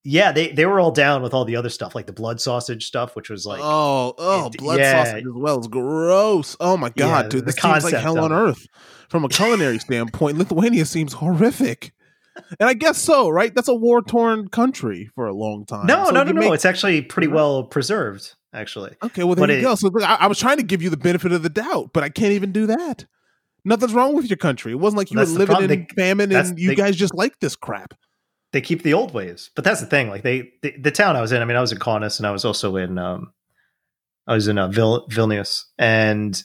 [0.04, 2.86] yeah, they they were all down with all the other stuff, like the blood sausage
[2.86, 5.04] stuff, which was like oh oh it- blood yeah.
[5.04, 5.58] sausage as well.
[5.58, 6.56] It's gross.
[6.60, 8.66] Oh my god, Yeah, dude, the this seems like hell on earth.
[9.08, 11.92] From a culinary standpoint, Lithuania seems horrific.
[12.60, 13.52] And I guess so, right?
[13.52, 15.86] That's a war torn country for a long time.
[15.86, 16.40] no, So no, no, no.
[16.40, 17.32] make- It's actually pretty Mhm.
[17.34, 18.94] well preserved, actually.
[19.02, 19.74] Okay, well there But you it- go.
[19.74, 22.08] So I, I was trying to give you the benefit of the doubt, but I
[22.08, 23.06] can't even do that.
[23.64, 24.72] Nothing's wrong with your country.
[24.72, 27.38] It wasn't like you were living in They- famine and you they- guys just like
[27.40, 27.94] this crap.
[28.52, 30.08] They keep the old ways, but that's the thing.
[30.08, 31.42] Like they, the, the town I was in.
[31.42, 33.30] I mean, I was in Kaunas, and I was also in, um,
[34.26, 36.42] I was in uh, Vil- Vilnius, and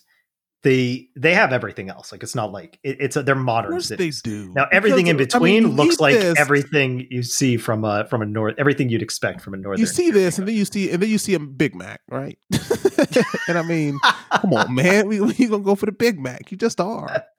[0.63, 2.11] they they have everything else.
[2.11, 4.51] Like it's not like it, it's a, they're modern they do.
[4.55, 8.05] Now everything in Because, I mean, between looks like this, everything you see from a
[8.05, 9.81] from a north everything you'd expect from a northern.
[9.81, 12.39] You see this, and then you see, and then you see a Big Mac, right?
[13.49, 13.99] and I mean,
[14.31, 16.51] come on, man, we we gonna go for the Big Mac.
[16.51, 17.23] You just are.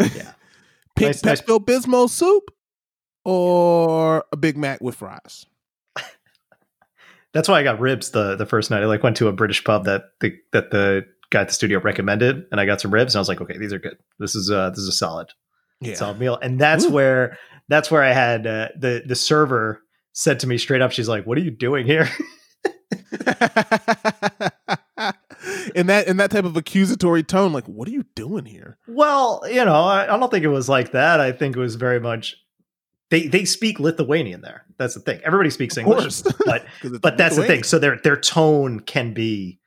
[0.00, 0.32] Yeah.
[0.96, 2.50] Pink Nice- nice- Pepto Bismol soup
[3.24, 5.44] or a Big Mac with fries.
[7.34, 8.82] That's why I got ribs the the first night.
[8.82, 11.80] I like went to a British pub that the that the guy at the studio
[11.80, 13.96] recommended, and I got some ribs, and I was like, okay, these are good.
[14.18, 15.28] This is uh this is a solid
[15.80, 15.94] Yeah.
[15.94, 16.90] solid meal, and that's Ooh.
[16.90, 21.08] where that's where I had uh, the the server said to me straight up, she's
[21.08, 22.08] like, "What are you doing here?"
[25.74, 28.78] in that in that type of accusatory tone, like, what are you doing here?
[28.88, 31.20] well, you know, I, I don't think it was like that.
[31.20, 32.36] I think it was very much
[33.10, 34.64] they they speak Lithuanian there.
[34.78, 35.20] That's the thing.
[35.24, 36.64] Everybody speaks English, but
[37.02, 37.62] but that's the thing.
[37.62, 39.59] So their their tone can be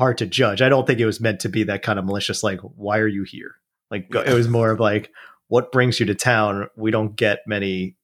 [0.00, 0.62] hard to judge.
[0.62, 2.42] I don't think it was meant to be that kind of malicious.
[2.42, 3.56] Like, why are you here?
[3.90, 5.12] Like, it was more of like,
[5.48, 6.68] what brings you to town?
[6.74, 7.96] We don't get many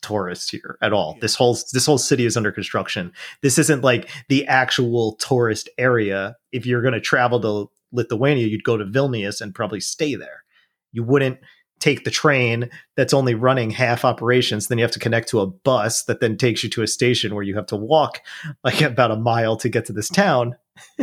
[0.00, 1.12] tourists here at all.
[1.16, 1.20] Yeah.
[1.20, 3.12] This whole this whole city is under construction.
[3.42, 6.36] This isn't like the actual tourist area.
[6.52, 10.44] If you're going to travel to Lithuania, you'd go to Vilnius and probably stay there.
[10.90, 11.38] You wouldn't
[11.80, 15.46] take the train that's only running half operations then you have to connect to a
[15.48, 18.22] bus that then takes you to a station where you have to walk
[18.62, 20.54] like about a mile to get to this town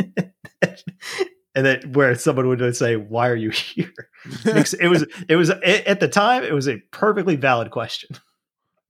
[1.54, 3.92] and then where someone would say why are you here
[4.44, 8.10] it was it was at the time it was a perfectly valid question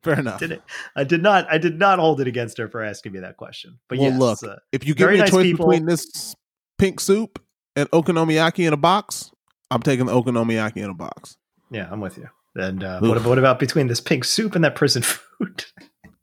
[0.03, 0.41] Fair enough.
[0.41, 0.63] did it
[0.97, 3.79] i did not i did not hold it against her for asking me that question
[3.89, 5.67] but Well, yes, look, uh, If you give me a nice choice people.
[5.67, 6.35] between this
[6.79, 7.39] pink soup
[7.77, 9.31] and okonomiyaki in a box,
[9.71, 11.37] I'm taking the okonomiyaki in a box.
[11.71, 14.75] yeah i'm with you and uh, what, what about between this pink soup and that
[14.75, 15.03] prison
[15.39, 15.65] food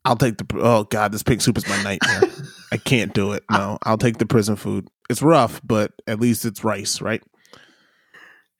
[0.04, 0.46] I'll take the.
[0.60, 2.22] Oh God, this pink soup is my nightmare.
[2.72, 3.44] I can't do it.
[3.50, 4.88] No, I'll take the prison food.
[5.10, 7.22] It's rough, but at least it's rice, right?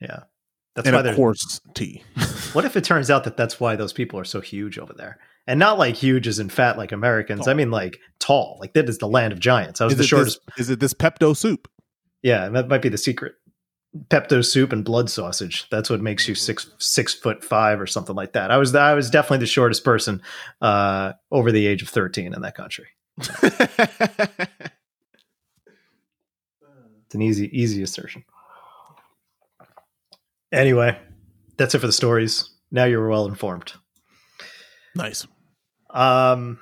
[0.01, 0.21] yeah
[0.79, 2.05] that's and why of course, tea.
[2.53, 5.19] What if it turns out that that's why those people are so huge over there?
[5.47, 7.47] And not like huge as in fat like Americans.
[7.47, 8.57] I mean like tall.
[8.61, 9.81] Like that is the land of giants.
[9.81, 10.41] I was is the shortest.
[10.57, 11.69] This, is it this Pepto soup?
[12.23, 13.35] Yeah, that might be the secret.
[14.09, 15.69] Pepto soup and blood sausage.
[15.71, 18.51] That's what makes you six six foot five or something like that.
[18.51, 20.21] I was I was definitely the shortest person
[20.61, 22.87] uh, over the age of thirteen in that country.
[27.07, 28.23] It's an easy easy assertion.
[30.53, 30.99] Anyway,
[31.57, 32.51] that's it for the stories.
[32.71, 33.73] Now you're well informed.
[34.95, 35.27] nice.
[35.89, 36.59] Um,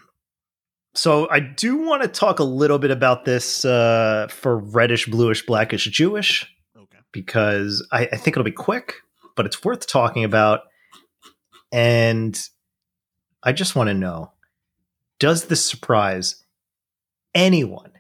[0.95, 5.45] so I do want to talk a little bit about this uh, for reddish, bluish,
[5.45, 6.56] blackish, Jewish Okay.
[7.17, 8.97] Because I, I think it'll be quick,
[9.37, 10.61] but it's worth talking about.
[11.73, 12.39] And
[13.43, 14.33] I just want to know:
[15.19, 16.45] Does this surprise
[17.35, 17.93] anyone?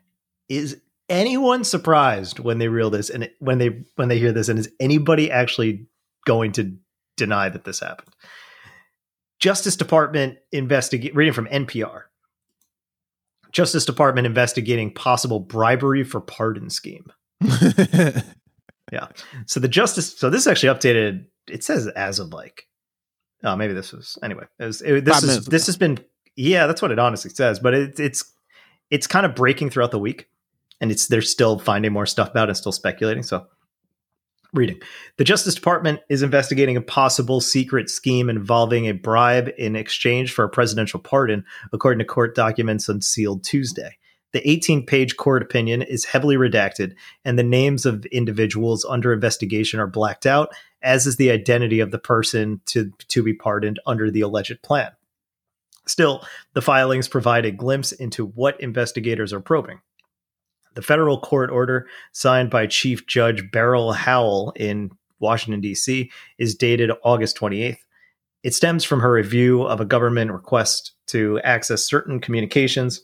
[0.50, 0.76] Is
[1.08, 4.50] anyone surprised when they real this and when they when they hear this?
[4.50, 5.86] And is anybody actually
[6.26, 6.76] going to
[7.16, 8.14] deny that this happened?
[9.38, 12.02] Justice Department investigate reading from NPR.
[13.50, 17.10] Justice Department investigating possible bribery for pardon scheme.
[19.46, 20.18] So the justice.
[20.18, 21.26] So this is actually updated.
[21.48, 22.66] It says as of like,
[23.44, 24.44] oh, maybe this was anyway.
[24.58, 25.98] It was, it, this Five is this has been
[26.36, 27.58] yeah, that's what it honestly says.
[27.58, 28.24] But it, it's
[28.90, 30.28] it's kind of breaking throughout the week,
[30.80, 33.22] and it's they're still finding more stuff about and still speculating.
[33.22, 33.46] So
[34.52, 34.80] reading
[35.16, 40.44] the Justice Department is investigating a possible secret scheme involving a bribe in exchange for
[40.44, 43.96] a presidential pardon, according to court documents unsealed Tuesday.
[44.36, 49.80] The 18 page court opinion is heavily redacted, and the names of individuals under investigation
[49.80, 54.10] are blacked out, as is the identity of the person to, to be pardoned under
[54.10, 54.90] the alleged plan.
[55.86, 56.22] Still,
[56.52, 59.80] the filings provide a glimpse into what investigators are probing.
[60.74, 66.90] The federal court order, signed by Chief Judge Beryl Howell in Washington, D.C., is dated
[67.02, 67.78] August 28th.
[68.42, 73.00] It stems from her review of a government request to access certain communications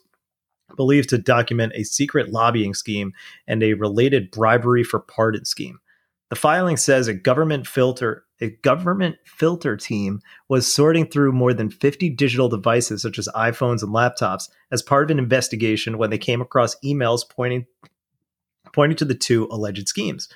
[0.77, 3.13] believed to document a secret lobbying scheme
[3.47, 5.79] and a related bribery for pardon scheme.
[6.31, 11.71] The filing says a government filter a government filter team was sorting through more than
[11.71, 16.19] 50 digital devices such as iPhones and laptops as part of an investigation when they
[16.19, 17.67] came across emails pointing
[18.73, 20.29] pointing to the two alleged schemes.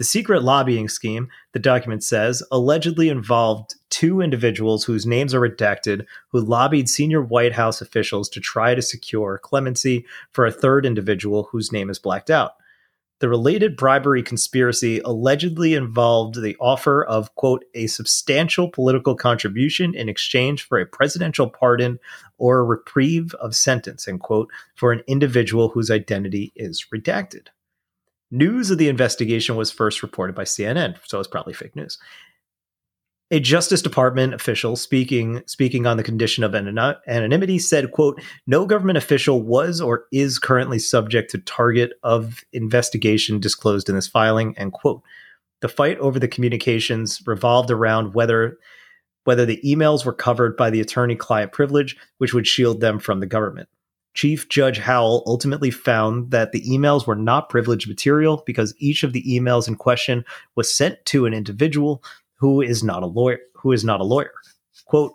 [0.00, 6.06] The secret lobbying scheme, the document says, allegedly involved two individuals whose names are redacted
[6.30, 11.50] who lobbied senior White House officials to try to secure clemency for a third individual
[11.52, 12.52] whose name is blacked out.
[13.18, 20.08] The related bribery conspiracy allegedly involved the offer of, quote, a substantial political contribution in
[20.08, 21.98] exchange for a presidential pardon
[22.38, 27.48] or a reprieve of sentence, end quote, for an individual whose identity is redacted.
[28.30, 31.98] News of the investigation was first reported by CNN, so it's probably fake news.
[33.32, 38.98] A Justice Department official speaking speaking on the condition of anonymity said, quote, no government
[38.98, 44.72] official was or is currently subject to target of investigation disclosed in this filing, end
[44.72, 45.02] quote.
[45.60, 48.58] The fight over the communications revolved around whether
[49.24, 53.20] whether the emails were covered by the attorney client privilege, which would shield them from
[53.20, 53.68] the government.
[54.14, 59.12] Chief Judge Howell ultimately found that the emails were not privileged material because each of
[59.12, 60.24] the emails in question
[60.56, 62.02] was sent to an individual
[62.34, 64.32] who is not a lawyer who is not a lawyer.
[64.86, 65.14] Quote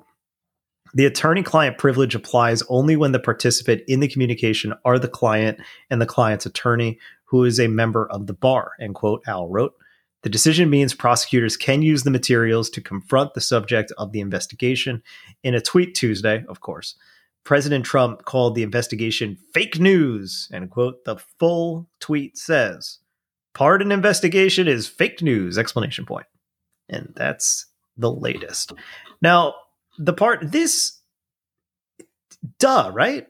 [0.95, 5.59] the attorney client privilege applies only when the participant in the communication are the client
[5.89, 9.73] and the client's attorney, who is a member of the bar, end quote, Howell wrote.
[10.23, 15.03] The decision means prosecutors can use the materials to confront the subject of the investigation.
[15.43, 16.95] In a tweet Tuesday, of course,
[17.45, 20.49] President Trump called the investigation fake news.
[20.51, 22.99] And quote, the full tweet says,
[23.53, 26.25] pardon investigation is fake news, explanation point.
[26.89, 27.67] And that's
[27.97, 28.73] the latest.
[29.21, 29.53] Now,
[29.97, 30.99] the part, this,
[32.59, 33.27] duh, right?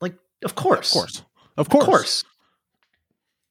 [0.00, 0.94] Like, of course.
[0.94, 1.22] Of course.
[1.56, 1.82] Of course.
[1.82, 2.24] Of course.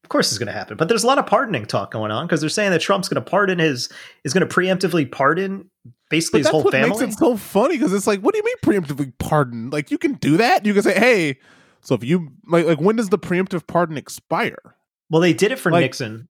[0.03, 0.75] Of course is going to happen.
[0.75, 3.23] But there's a lot of pardoning talk going on because they're saying that Trump's going
[3.23, 3.89] to pardon his,
[4.25, 5.69] is going to preemptively pardon
[6.13, 6.89] basically his whole that's what family.
[7.05, 9.71] makes it so funny because it's like, what do you mean preemptively pardon?
[9.71, 10.63] Like you can do that.
[10.65, 11.39] You can say, hey,
[11.81, 14.75] so if you like, like when does the preemptive pardon expire?
[15.09, 16.27] well, they did it for Like- Nixon.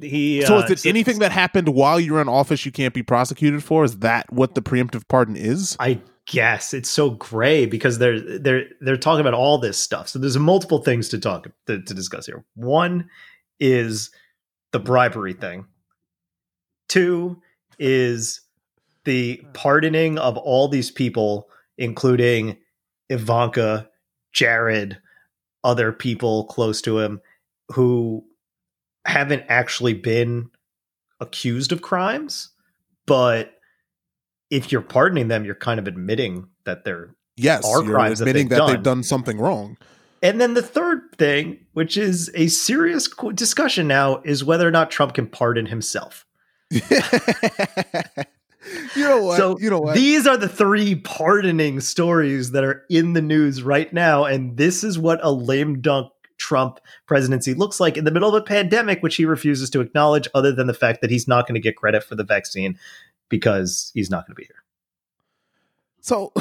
[0.00, 3.02] He so uh, is it anything that happened while you're in office you can't be
[3.02, 3.84] prosecuted for?
[3.84, 5.76] Is that what the preemptive pardon is?
[5.78, 10.08] I guess it's so gray because they're they're they're talking about all this stuff.
[10.08, 12.42] So there's multiple things to talk to, to discuss here.
[12.54, 13.10] One
[13.60, 14.10] is
[14.70, 15.66] the bribery thing.
[16.88, 17.40] Two
[17.78, 18.40] is
[19.04, 21.48] the pardoning of all these people,
[21.78, 22.56] including
[23.08, 23.88] Ivanka,
[24.32, 24.98] Jared,
[25.64, 27.20] other people close to him
[27.72, 28.24] who
[29.04, 30.50] haven't actually been
[31.20, 32.50] accused of crimes,
[33.06, 33.54] but
[34.50, 37.14] if you're pardoning them, you're kind of admitting that they're.
[37.36, 38.98] Yes, Are crimes that admitting they've that they've done.
[38.98, 39.78] done something wrong.
[40.22, 44.90] And then the third thing, which is a serious discussion now, is whether or not
[44.90, 46.26] Trump can pardon himself.
[48.96, 49.36] you know what?
[49.36, 49.94] So you know what?
[49.94, 54.84] these are the three pardoning stories that are in the news right now, and this
[54.84, 59.02] is what a lame dunk Trump presidency looks like in the middle of a pandemic,
[59.02, 61.76] which he refuses to acknowledge, other than the fact that he's not going to get
[61.76, 62.78] credit for the vaccine
[63.28, 64.62] because he's not going to be here.
[66.02, 66.32] So,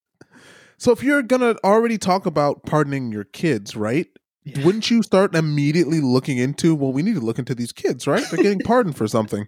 [0.76, 4.08] so if you're gonna already talk about pardoning your kids, right?
[4.44, 4.64] Yeah.
[4.64, 6.74] Wouldn't you start immediately looking into?
[6.74, 8.24] Well, we need to look into these kids, right?
[8.30, 9.46] They're getting pardoned for something,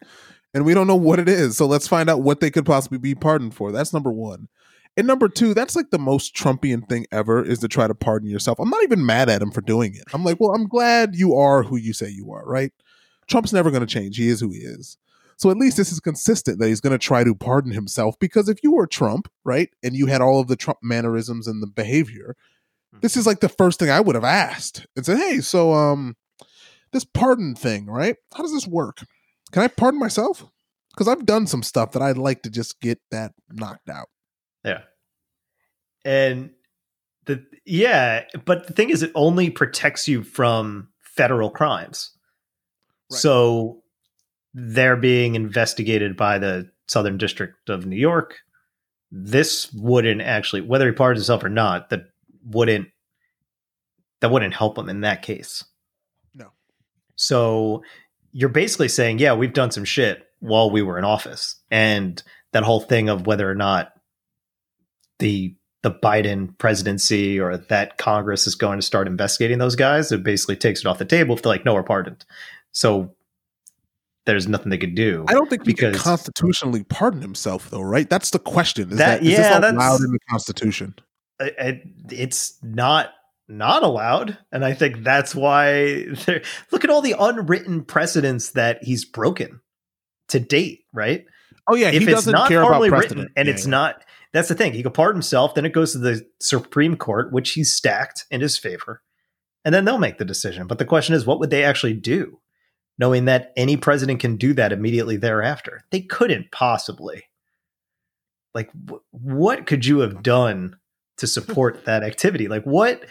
[0.55, 1.57] and we don't know what it is.
[1.57, 3.73] So let's find out what they could possibly be pardoned for.
[3.73, 4.49] That's number one.
[4.97, 8.29] And number two, that's like the most Trumpian thing ever is to try to pardon
[8.29, 8.59] yourself.
[8.59, 10.05] I'm not even mad at him for doing it.
[10.13, 12.73] I'm like, well, I'm glad you are who you say you are, right?
[13.29, 14.17] Trump's never going to change.
[14.17, 14.99] He is who he is.
[15.37, 18.49] So at least this is consistent that he's going to try to pardon himself because
[18.49, 21.67] if you were Trump, right, and you had all of the Trump mannerisms and the
[21.67, 22.37] behavior,
[23.01, 26.17] this is like the first thing I would have asked and said, "Hey, so um
[26.93, 28.17] this pardon thing, right?
[28.35, 28.99] How does this work?
[29.53, 30.45] Can I pardon myself?
[30.97, 34.09] Cuz I've done some stuff that I'd like to just get that knocked out."
[34.65, 34.83] Yeah.
[36.05, 36.51] And
[37.27, 42.11] the yeah, but the thing is it only protects you from federal crimes.
[43.11, 43.21] Right.
[43.21, 43.83] So
[44.55, 48.39] they're being investigated by the Southern District of New York.
[49.13, 52.05] This wouldn't actually whether he pardons himself or not, that
[52.45, 52.89] wouldn't
[54.21, 55.65] that wouldn't help him in that case.
[56.35, 56.53] No.
[57.17, 57.83] So
[58.33, 61.57] you're basically saying, yeah, we've done some shit while we were in office.
[61.71, 62.23] And
[62.53, 63.93] that whole thing of whether or not
[65.19, 70.23] the the Biden presidency or that Congress is going to start investigating those guys, it
[70.23, 72.23] basically takes it off the table if they're like, no, we're pardoned.
[72.73, 73.15] So
[74.27, 75.25] there's nothing they could do.
[75.27, 78.09] I don't think he could constitutionally pardon himself, though, right?
[78.11, 78.91] That's the question.
[78.91, 80.95] Is That- that, is yeah, that's- allowed in the Constitution?
[81.41, 83.15] I- I- it's not
[83.51, 86.07] not allowed and i think that's why
[86.73, 89.61] look at all the unwritten precedents that he's broken
[90.29, 91.25] to date right?
[91.69, 93.71] Oh yeah, if he it's doesn't not care about formally written and Yeah, it's yeah.
[93.71, 97.33] not that's the thing he could pardon himself then it goes to the supreme court
[97.33, 99.03] which he's stacked in his favor
[99.65, 100.67] and then they'll make the decision.
[100.67, 102.41] But the question is what would they actually do
[102.99, 105.83] knowing that any president can do that immediately thereafter?
[105.91, 107.25] They couldn't possibly.
[108.55, 110.77] Like wh- what could you have done
[111.19, 112.49] to support that activity?
[112.49, 113.05] Like what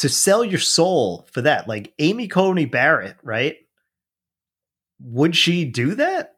[0.00, 3.56] to sell your soul for that like amy coney barrett right
[5.00, 6.34] would she do that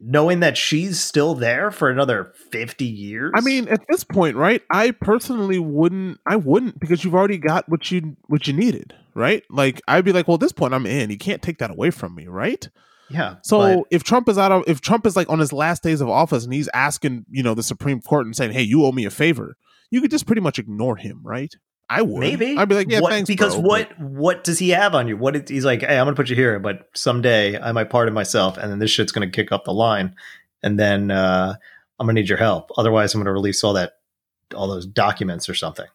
[0.00, 4.62] knowing that she's still there for another 50 years I mean, at this point, right?
[4.70, 6.20] I personally wouldn't.
[6.26, 9.42] I wouldn't because you've already got what you what you needed, right?
[9.50, 11.10] Like I'd be like, well, at this point, I'm in.
[11.10, 12.68] You can't take that away from me, right?
[13.10, 15.82] yeah So but- if Trump is out of, if Trump is like on his last
[15.82, 18.84] days of office and he's asking, you know, the Supreme Court and saying, "Hey, you
[18.84, 19.56] owe me a favor,"
[19.90, 21.54] you could just pretty much ignore him, right?
[21.90, 22.20] I would.
[22.20, 25.08] maybe I'd be like, yeah, What- thanks, because bro, what what does he have on
[25.08, 27.88] you what is, he's like hey i'm gonna put you here but someday i might
[27.88, 30.14] pardon myself and then this shit's gonna kick up the line
[30.62, 31.54] and then uh
[31.98, 33.92] i'm gonna need your help otherwise i'm gonna release all that
[34.54, 35.86] all those documents or something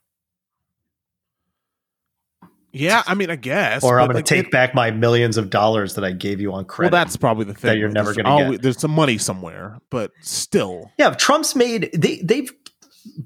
[2.76, 5.52] yeah, I mean, I guess, or i'm but, gonna take it- back my millions of
[5.52, 6.92] dollars that i gave you on credit.
[6.92, 7.70] Well, that's probably the thing.
[7.70, 8.64] That you're never gonna get.
[8.64, 12.52] There's some money somewhere, but still, Yeah, Trump's made they they've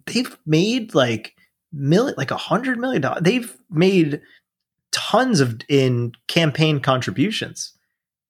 [0.05, 1.33] they've made like
[1.73, 3.21] million like a hundred million dollars.
[3.23, 4.21] They've made
[4.91, 7.73] tons of in campaign contributions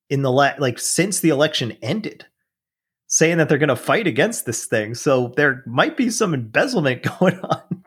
[0.09, 2.25] in the la- like since the election ended,
[3.07, 4.95] saying that they're going to fight against this thing.
[4.95, 7.83] So there might be some embezzlement going on.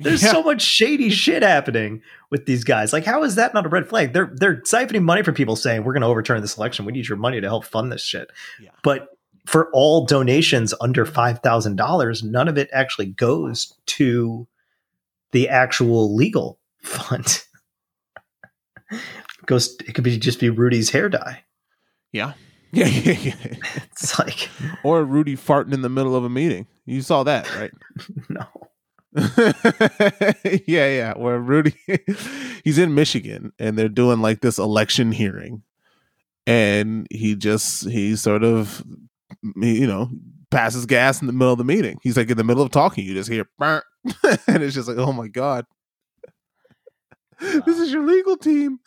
[0.00, 0.32] There's Yeah.
[0.32, 2.92] so much shady shit happening with these guys.
[2.94, 4.12] Like, how is that not a red flag?
[4.14, 6.86] They're they're siphoning money from people, saying we're going to overturn this election.
[6.86, 8.30] We need your money to help fund this shit.
[8.60, 8.70] Yeah.
[8.82, 9.08] But
[9.50, 14.46] for all donations under five thousand dollars, none of it actually goes to
[15.32, 17.42] the actual legal fund.
[18.92, 19.76] It goes.
[19.88, 21.42] It could be just be Rudy's hair dye.
[22.12, 22.34] yeah,
[22.70, 23.34] yeah, yeah, yeah.
[23.90, 24.48] It's like
[24.84, 26.68] or Rudy farting in the middle of a meeting.
[26.86, 27.72] You saw that, right?
[28.28, 28.46] no.
[30.64, 31.14] yeah, yeah.
[31.18, 31.74] Where Rudy,
[32.62, 35.64] he's in Michigan, and they're doing like this election hearing,
[36.46, 38.84] and he just he sort of,
[39.42, 40.10] you know,
[40.50, 41.98] passes gas in the middle of the meeting.
[42.02, 43.82] He's like in the middle of talking, you just hear, "Burr,"
[44.46, 45.66] and it's just like, oh my god,
[47.40, 48.78] this is your legal team.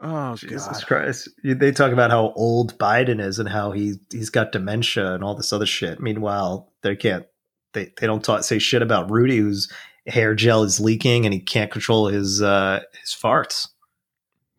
[0.00, 1.28] Oh Jesus god, Christ!
[1.44, 5.34] They talk about how old Biden is and how he he's got dementia and all
[5.34, 6.00] this other shit.
[6.00, 7.26] Meanwhile, they can't.
[7.72, 9.72] They they don't talk say shit about Rudy, whose
[10.06, 13.68] hair gel is leaking and he can't control his uh his farts.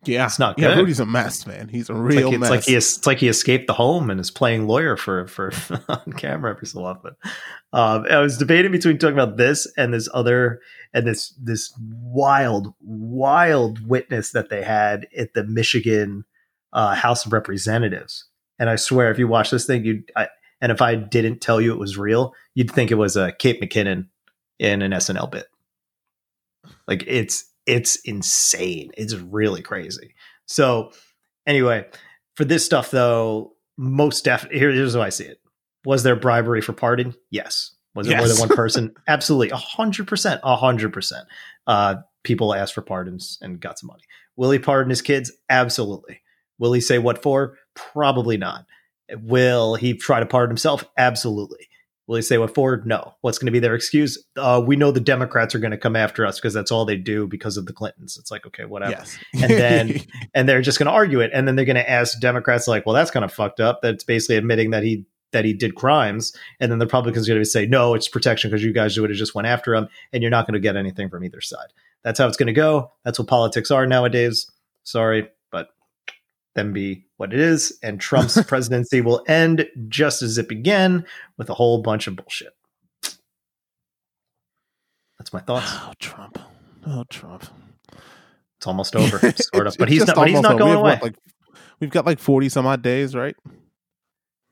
[0.06, 0.74] Yeah, It's not yeah.
[0.74, 1.68] Rudy's a mess, man.
[1.68, 2.50] He's a It's real like, it's mess.
[2.50, 5.52] like he it's like he escaped the home and is playing lawyer for for
[5.88, 7.16] on camera every so often.
[7.72, 10.60] Um, I was debating between talking about this and this other
[10.92, 16.24] and this this wild wild witness that they had at the Michigan
[16.72, 18.26] uh, House of Representatives.
[18.58, 20.28] And I swear, if you watch this thing, you I,
[20.60, 23.30] and if I didn't tell you it was real, you'd think it was a uh,
[23.38, 24.08] Kate McKinnon
[24.58, 25.46] in an SNL bit.
[26.86, 28.90] Like it's it's insane.
[28.96, 30.14] It's really crazy.
[30.46, 30.92] So
[31.46, 31.86] anyway,
[32.36, 35.40] for this stuff though, most definitely here, here's how I see it.
[35.84, 37.14] Was there bribery for pardon?
[37.30, 37.72] Yes.
[37.94, 38.94] Was it more than one person?
[39.06, 39.50] Absolutely.
[39.50, 40.40] A hundred percent.
[40.42, 41.26] A hundred percent.
[41.66, 44.02] Uh people asked for pardons and got some money.
[44.36, 45.30] Will he pardon his kids?
[45.48, 46.22] Absolutely.
[46.58, 47.56] Will he say what for?
[47.74, 48.64] Probably not.
[49.20, 50.84] Will he try to pardon himself?
[50.96, 51.68] Absolutely.
[52.06, 52.82] Will he say what for?
[52.84, 53.14] No.
[53.22, 54.22] What's going to be their excuse?
[54.36, 56.96] Uh, we know the Democrats are going to come after us because that's all they
[56.96, 58.18] do because of the Clintons.
[58.18, 60.00] It's like, okay, whatever yes, And then-
[60.34, 62.84] and they're just going to argue it and then they're going to ask democrats like
[62.86, 66.34] well that's kind of fucked up that's basically admitting that he that he did crimes
[66.60, 69.10] and then the republicans are going to say no it's protection because you guys would
[69.10, 71.72] have just went after him and you're not going to get anything from either side
[72.02, 74.50] that's how it's going to go that's what politics are nowadays
[74.82, 75.28] sorry
[76.54, 81.04] them be what it is and trump's presidency will end just as it began
[81.36, 82.54] with a whole bunch of bullshit
[85.18, 86.38] that's my thoughts oh Trump,
[86.86, 87.46] oh Trump.
[88.58, 89.18] it's almost over
[89.54, 90.54] sort of but he's not but he's not.
[90.54, 91.14] We going have, away what, like
[91.80, 93.36] we've got like forty some odd days, right?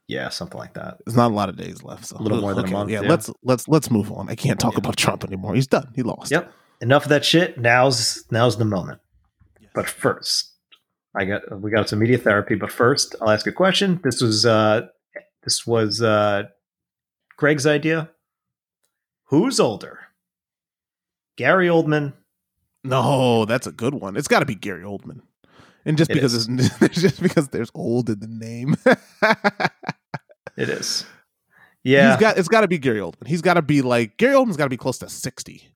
[0.09, 2.07] yeah something like that There's not a lot of days left.
[2.07, 3.09] So A little more than a month, Yeah, yeah.
[3.09, 4.29] let's let's let's move on.
[4.29, 4.79] I can't talk Yeah.
[4.79, 5.55] about Trump anymore.
[5.55, 5.91] He's done.
[5.95, 6.31] He lost.
[6.31, 6.53] Yep.
[6.81, 7.57] Enough of that shit.
[7.59, 9.01] Now's now's the moment.
[9.61, 9.71] Yes.
[9.75, 10.52] But first,
[11.15, 12.55] I got we got some media therapy.
[12.55, 14.01] But first, I'll ask a question.
[14.03, 14.87] This was uh
[15.43, 16.45] this was uh
[17.37, 18.11] Greg's idea.
[19.27, 19.99] Who's older?
[21.37, 22.13] Gary Oldman.
[22.85, 24.17] No, that's a good one.
[24.17, 25.21] It's got to be Gary Oldman.
[25.85, 26.49] And just It because is.
[26.49, 28.77] it's just because there's old in the name.
[30.57, 31.07] It is.
[31.83, 33.27] Yeah, He's got it's gotta be Gary Oldman.
[33.27, 35.75] He's gotta be like Gary Oldman's gotta be close to sixty.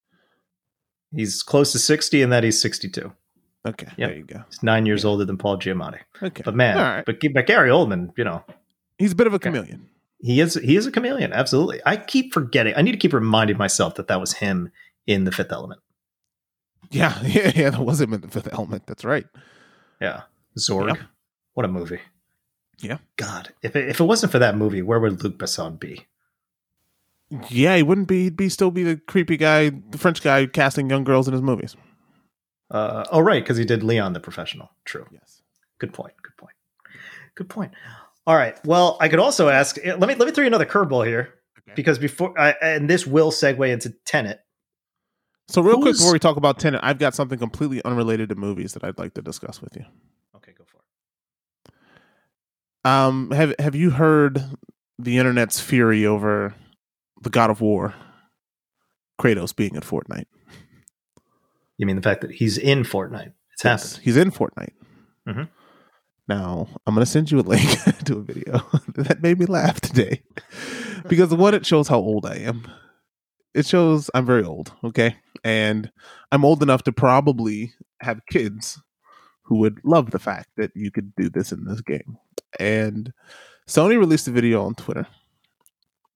[1.15, 3.11] he's close to sixty, and that he's sixty-two.
[3.67, 3.89] Okay.
[3.97, 4.09] Yep.
[4.09, 4.45] There you go.
[4.49, 5.99] He's nine years older than Paul Giamatti.
[6.23, 6.43] Okay.
[6.45, 7.05] But man, right.
[7.05, 8.45] but, but Gary Oldman, you know,
[8.99, 9.89] He's a bit of a chameleon.
[10.21, 11.33] he is he is a chameleon.
[11.33, 11.81] Absolutely.
[11.85, 12.75] I keep forgetting.
[12.77, 14.71] I need to keep reminding myself that that was him
[15.07, 15.81] in The Fifth Element.
[16.91, 17.71] Yeah, yeah, yeah.
[17.71, 18.87] That was him in the fifth element.
[18.87, 19.27] That's right.
[20.01, 20.23] Yeah,
[20.59, 20.89] Zorg.
[20.89, 20.99] Yep.
[21.55, 22.01] What a movie.
[22.79, 22.99] Yeah.
[23.17, 26.07] God, if it, if it wasn't for that movie, where would Luc Besson be?
[27.49, 30.89] Yeah, he wouldn't be he'd be still be the creepy guy, the French guy casting
[30.89, 31.75] young girls in his movies.
[32.71, 34.71] Uh, oh, right, because he did Leon the Professional.
[34.85, 35.07] True.
[35.13, 35.43] Yes.
[35.79, 36.15] Good point.
[36.23, 36.55] Good point.
[37.35, 37.73] Good point.
[38.27, 38.59] All right.
[38.65, 39.79] Well, I could also ask.
[39.83, 41.73] eh, Let me let me throw you another curveball here Okay.
[41.77, 44.41] because before, I, and this will segue into Tenet.
[45.49, 48.73] So real quick before we talk about Tenet, I've got something completely unrelated to movies
[48.75, 49.85] that I'd like to discuss with you.
[50.35, 51.71] Okay, go for it.
[52.91, 54.43] Um, have have you heard
[54.99, 56.55] the internet's fury over
[57.23, 57.95] the God of War,
[59.21, 60.27] Kratos being at Fortnite?
[61.79, 63.33] You mean the fact that he's in Fortnite?
[63.53, 64.05] It's Yes, happened.
[64.05, 64.73] He's in Fortnite.
[65.29, 65.49] Mhm.
[66.29, 67.69] Now I'm going to send you a link
[68.05, 68.61] to a video
[68.97, 70.23] that made me laugh today
[71.09, 72.67] because one, it shows how old I am.
[73.55, 74.73] It shows I'm very old.
[74.85, 75.91] Okay, and
[76.33, 78.81] I'm old enough to probably have kids
[79.45, 82.19] who would love the fact that you could do this in this game.
[82.59, 83.13] And
[83.69, 85.07] Sony released a video on Twitter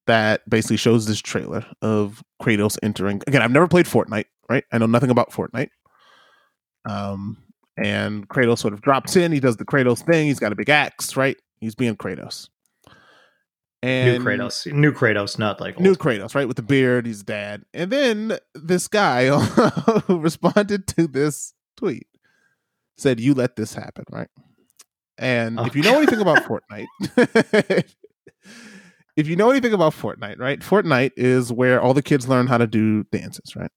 [0.07, 3.23] that basically shows this trailer of Kratos entering.
[3.27, 4.65] Again, I've never played Fortnite, right?
[4.73, 5.71] I know nothing about Fortnite.
[6.85, 7.39] Um,
[7.77, 9.33] and Kratos sort of drops in.
[9.33, 10.27] He does the Kratos thing.
[10.27, 11.37] He's got a big axe, right?
[11.61, 12.49] He's being Kratos.
[13.83, 14.71] And New Kratos.
[14.71, 15.99] New Kratos, not like New old.
[15.99, 16.47] Kratos, right?
[16.47, 17.63] With the beard, he's dad.
[17.73, 19.29] And then this guy
[20.07, 22.07] who responded to this tweet
[22.99, 24.29] said, You let this happen, right?
[25.17, 26.87] And Oh, if you know anything about Fortnite,
[29.17, 30.61] if you know anything about Fortnite, right?
[30.61, 33.71] Fortnite is where all the kids learn how to do dances, right?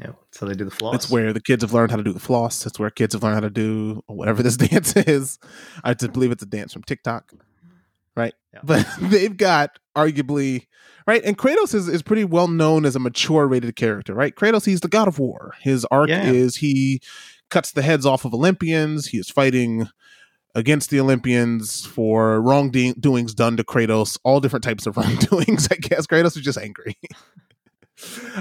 [0.00, 0.94] Yeah, so they do the floss.
[0.96, 2.66] It's where the kids have learned how to do the floss.
[2.66, 5.38] It's where kids have learned how to do whatever this dance is.
[5.84, 7.32] I just believe it's a dance from TikTok,
[8.16, 8.34] right?
[8.52, 8.60] Yeah.
[8.64, 10.66] But they've got arguably
[11.06, 14.34] right, and Kratos is, is pretty well known as a mature rated character, right?
[14.34, 15.54] Kratos, he's the god of war.
[15.60, 16.24] His arc Yeah.
[16.28, 17.00] is he
[17.50, 19.06] cuts the heads off of Olympians.
[19.06, 19.88] He is fighting
[20.56, 25.68] against the Olympians for wrongdoings done to Kratos, all different types of wrongdoings.
[25.70, 26.96] I guess Kratos is just angry.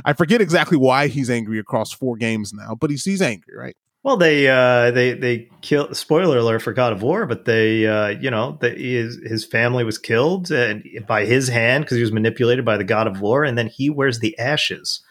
[0.05, 3.75] I forget exactly why he's angry across four games now, but he's he's angry, right?
[4.03, 5.93] Well, they uh, they they kill.
[5.93, 9.83] Spoiler alert for God of War, but they uh, you know the, his his family
[9.83, 13.43] was killed and by his hand because he was manipulated by the God of War,
[13.43, 15.01] and then he wears the ashes.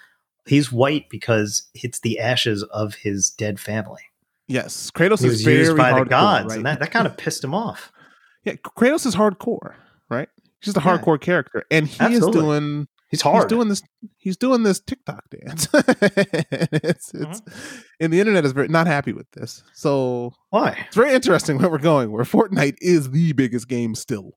[0.47, 4.03] He's white because it's the ashes of his dead family.
[4.49, 6.57] Yes, Kratos He is used by the hardcore, gods, right?
[6.57, 7.93] and that, that kind of pissed him off.
[8.45, 9.75] yeah, Kratos is hardcore,
[10.11, 10.29] right?
[10.61, 10.99] He's just a Yeah.
[10.99, 12.41] hardcore character, and he Absolutely.
[12.41, 13.45] is doing He's hard.
[13.45, 13.83] he's doing this
[14.19, 15.69] he's doing this TikTok dance.
[15.73, 17.81] it's it's Mm-hmm.
[18.01, 19.63] and the internet is very not happy with this.
[19.75, 20.85] So Why?
[20.87, 22.11] it's very interesting where we're going.
[22.11, 24.33] Where Fortnite is the biggest game still,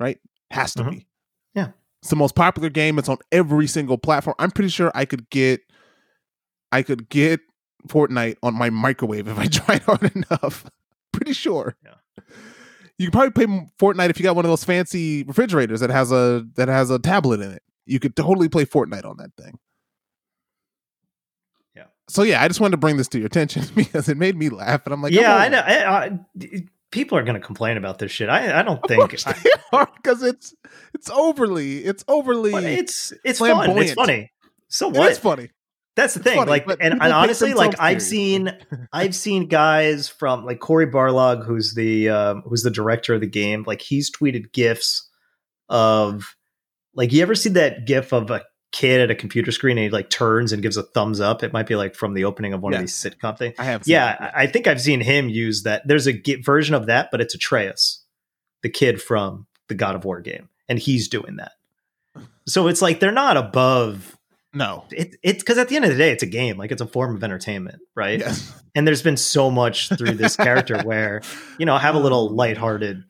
[0.00, 0.18] right?
[0.50, 0.90] Has to Mhm.
[0.92, 1.06] be.
[1.54, 1.68] Yeah.
[2.00, 2.98] It's the most popular game.
[2.98, 4.36] It's on every single platform.
[4.38, 5.60] I'm pretty sure I could get
[6.70, 7.40] I could get
[7.88, 10.64] Fortnite on my microwave if I tried hard enough.
[11.12, 11.76] pretty sure.
[11.84, 11.94] Yeah.
[12.98, 16.12] You could probably play Fortnite if you got one of those fancy refrigerators that has
[16.12, 17.62] a that has a tablet in it.
[17.86, 19.58] You could totally play Fortnite on that thing.
[21.74, 21.84] Yeah.
[22.08, 24.48] So yeah, I just wanted to bring this to your attention because it made me
[24.48, 25.58] laugh, and I'm like, yeah, I know.
[25.58, 26.18] I, I,
[26.90, 28.28] people are going to complain about this shit.
[28.28, 29.10] I, I don't think.
[29.10, 30.54] Because it's
[30.94, 33.78] it's overly it's overly but it's it's fun.
[33.78, 34.30] It's funny.
[34.68, 35.10] So what?
[35.10, 35.50] is funny.
[35.94, 36.38] That's the It's thing.
[36.38, 38.50] funny, like, and, and honestly, like I've seriously.
[38.70, 43.20] seen, I've seen guys from like Cory Barlog, who's the um, who's the director of
[43.20, 43.64] the game.
[43.66, 45.06] Like he's tweeted gifs
[45.68, 46.34] of,
[46.94, 48.42] like, you ever see that gif of a
[48.72, 51.42] kid at a computer screen and he like turns and gives a thumbs up?
[51.42, 53.54] It might be like from the opening of one of these sitcom things.
[53.58, 55.82] I have seen Yeah, it, I think I've seen him use that.
[55.86, 58.04] There's a version of that, but it's Atreus,
[58.62, 61.52] the kid from the God of War game, and he's doing that.
[62.46, 64.18] So it's like they're not above
[64.54, 64.84] no.
[64.90, 66.58] it, it's because at the end of the day, it's a game.
[66.58, 68.18] Like it's a form of entertainment, right?
[68.18, 68.52] Yes.
[68.74, 71.22] And there's been so much through this character where
[71.58, 73.04] you know have a little lighthearted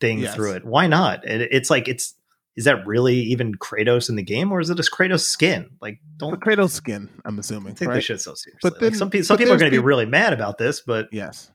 [0.00, 0.34] thing Yes.
[0.34, 0.64] through it.
[0.64, 1.24] Why not?
[1.26, 2.14] It, it's like it's
[2.58, 5.70] is that really even Kratos in the game, or is it just Kratos skin?
[5.80, 7.70] Like, don't Kratos skin, I'm assuming.
[7.72, 7.94] I think right?
[7.94, 8.58] they should so seriously.
[8.62, 10.58] But Like, then- some people, some but people are going to be really mad about
[10.58, 11.52] this, but Yes.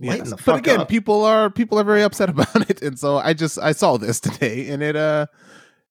[0.00, 0.32] yes.
[0.46, 0.88] But again, up.
[0.88, 4.18] people are people are very upset about it, and so I just I saw this
[4.18, 5.26] today, and it uh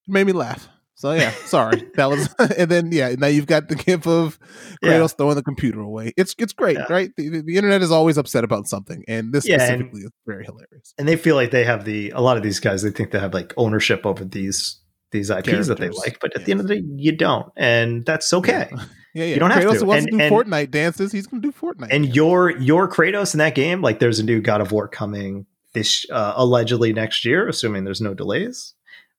[0.08, 0.68] made me laugh.
[1.02, 1.82] So yeah, sorry.
[1.96, 4.38] That was and then yeah, now you've got the gif of
[4.84, 5.06] Kratos Yeah.
[5.08, 6.12] throwing the computer away.
[6.16, 6.86] It's it's great, Yeah.
[6.88, 7.10] right?
[7.16, 10.44] The, the, internet is always upset about something, and this Yeah, and- specifically is very
[10.44, 10.94] hilarious.
[10.98, 13.18] and they feel like they have the a lot of these guys they think they
[13.18, 14.80] have like ownership over these
[15.10, 18.06] these IPs that they like, but at the end of the day, you don't, and
[18.06, 18.70] that's okay.
[19.14, 19.34] Yeah, yeah.
[19.34, 19.84] You don't have to.
[19.84, 21.12] wants And- to do and- Fortnite dances.
[21.12, 21.88] He's going to do Fortnite.
[21.90, 22.16] And dances.
[22.16, 26.06] your your Kratos in that game, like there's a new God of War coming this
[26.10, 28.72] uh, allegedly next year, assuming there's no delays.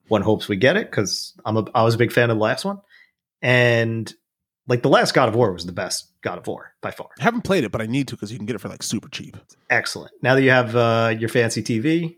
[0.07, 2.43] One hopes we get it because I'm a I was a big fan of the
[2.43, 2.79] last one,
[3.41, 4.11] and
[4.67, 7.09] like the last God of War was the best God of War by far.
[7.19, 8.83] I haven't played it, but I need to because you can get it for like
[8.83, 9.37] super cheap.
[9.69, 10.11] Excellent.
[10.21, 12.15] Now that you have uh, your fancy TV,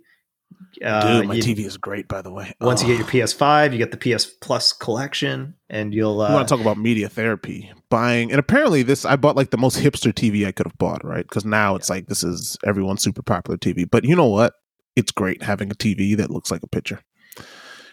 [0.83, 2.53] uh, Dude, my you- TV is great, by the way.
[2.61, 6.21] once you get your PS5, you get the PS Plus collection, and you'll.
[6.21, 9.51] Uh, you want to talk about media therapy buying and apparently this i bought like
[9.51, 12.57] the most hipster tv i could have bought right because now it's like this is
[12.65, 14.53] everyone's super popular tv but you know what
[14.95, 16.99] it's great having a tv that looks like a picture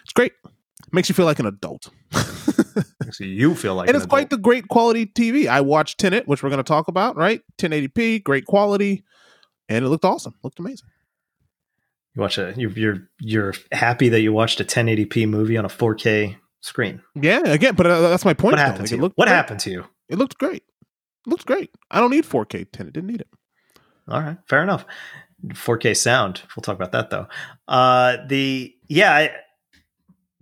[0.03, 0.33] it's great
[0.91, 1.89] makes you feel like an adult
[3.11, 6.27] so you feel like and an it's quite the great quality tv i watched tenet
[6.27, 9.03] which we're going to talk about right 1080p great quality
[9.69, 10.87] and it looked awesome looked amazing
[12.15, 15.69] You watch a you're, you're you're happy that you watched a 1080p movie on a
[15.69, 17.01] 4K screen.
[17.15, 19.01] yeah again but uh, that's my point What happened Like, to you?
[19.01, 19.27] What great.
[19.29, 19.85] happened to you?
[20.09, 20.63] it looked great
[21.25, 23.27] it looked great i don't need 4k 10 it didn't need it
[24.07, 24.85] All right, fair enough.
[25.47, 26.41] 4K sound.
[26.55, 27.27] We'll talk about that though.
[27.67, 29.31] Uh, the yeah, I,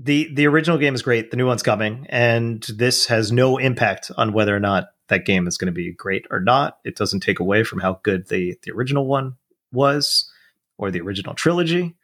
[0.04, 1.32] the the original game is great.
[1.32, 5.48] The new one's coming, and this has no impact on whether or not that game
[5.48, 6.78] is going to be great or not.
[6.84, 9.36] It doesn't take away from how good the the original one
[9.72, 10.30] was,
[10.78, 11.96] or the original trilogy.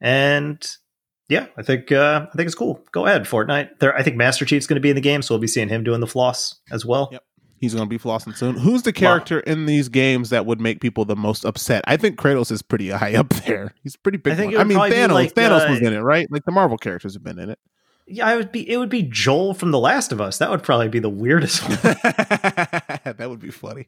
[0.00, 0.64] And
[1.28, 2.84] yeah, I think uh, I think it's cool.
[2.92, 3.78] Go ahead, Fortnite.
[3.78, 5.68] There, I think Master Chief's going to be in the game, so we'll be seeing
[5.68, 7.08] him doing the floss as well.
[7.12, 7.22] Yep.
[7.62, 8.56] He's going to be flossing soon.
[8.56, 11.84] Who's the character in these games that would make people the most upset?
[11.86, 13.72] I think Kratos is pretty high up there.
[13.84, 14.32] He's pretty big.
[14.40, 15.12] I I mean, Thanos.
[15.12, 16.26] like, Thanos uh, was in it, right?
[16.28, 17.60] Like the Marvel characters have been in it.
[18.08, 18.68] Yeah, I would be.
[18.68, 20.38] It would be Joel from The Last of Us.
[20.38, 21.78] That would probably be the weirdest one.
[21.82, 23.86] that would be funny.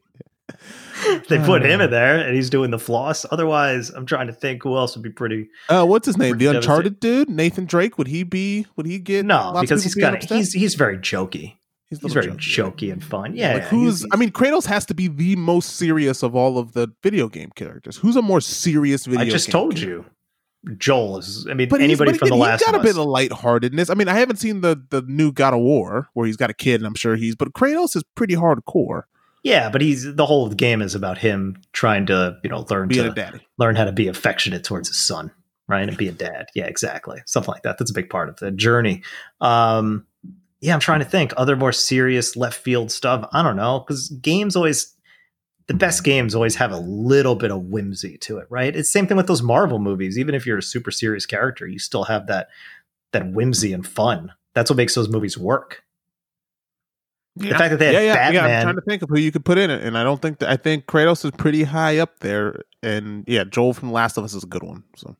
[1.27, 3.25] they put him in there, and he's doing the floss.
[3.29, 5.49] Otherwise, I'm trying to think who else would be pretty.
[5.67, 6.37] Uh, what's his name?
[6.37, 7.97] The Uncharted dude, Nathan Drake.
[7.97, 8.67] Would he be?
[8.77, 9.25] Would he get?
[9.25, 11.57] No, because he's kind he's he's very jokey.
[11.89, 12.91] He's, He's very jokey.
[12.91, 13.35] and fun.
[13.35, 13.99] Yeah, like who's?
[14.01, 17.29] he's- I mean, Kratos has to be the most serious of all of the video
[17.29, 17.97] game characters.
[17.97, 19.19] Who's a more serious video?
[19.19, 19.33] Game character?
[19.33, 20.09] I just told character?
[20.67, 21.47] you, Joel is.
[21.49, 23.89] I mean, But anybody but from The Last he's got a bit of lightheartedness.
[23.89, 26.53] I mean, I haven't seen the the new God of War where he's got a
[26.55, 27.35] kid, and I'm sure he's.
[27.35, 29.03] But Kratos is pretty hardcore
[29.43, 32.65] yeah, but he's the whole of the game is about him trying to you know
[32.71, 33.47] learn being to a daddy.
[33.59, 35.29] learn how to be affectionate towards his son,
[35.67, 35.87] right?
[35.87, 36.47] And be a dad.
[36.55, 37.21] Yeah, exactly.
[37.27, 37.77] Something like that.
[37.77, 39.03] That's a big part of the journey.
[39.41, 40.07] Um,
[40.65, 43.29] yeah, I'm trying to think other more serious left field stuff.
[43.31, 44.95] I don't know because games always
[45.67, 48.75] the best games always have a little bit of whimsy to it, right?
[48.75, 50.17] It's the same thing with those Marvel movies.
[50.17, 52.47] Even if you're a super serious character, you still have that
[53.13, 54.31] that whimsy and fun.
[54.55, 55.83] That's what makes those movies work.
[57.35, 57.49] Yeah.
[57.49, 58.57] The fact that they had yeah, yeah, yeah.
[58.57, 60.39] I'm trying to think of who you could put in it, and I don't think
[60.39, 62.63] that I think Kratos is pretty high up there.
[62.81, 64.83] And yeah, Joel from The Last of Us is a good one.
[64.95, 65.15] So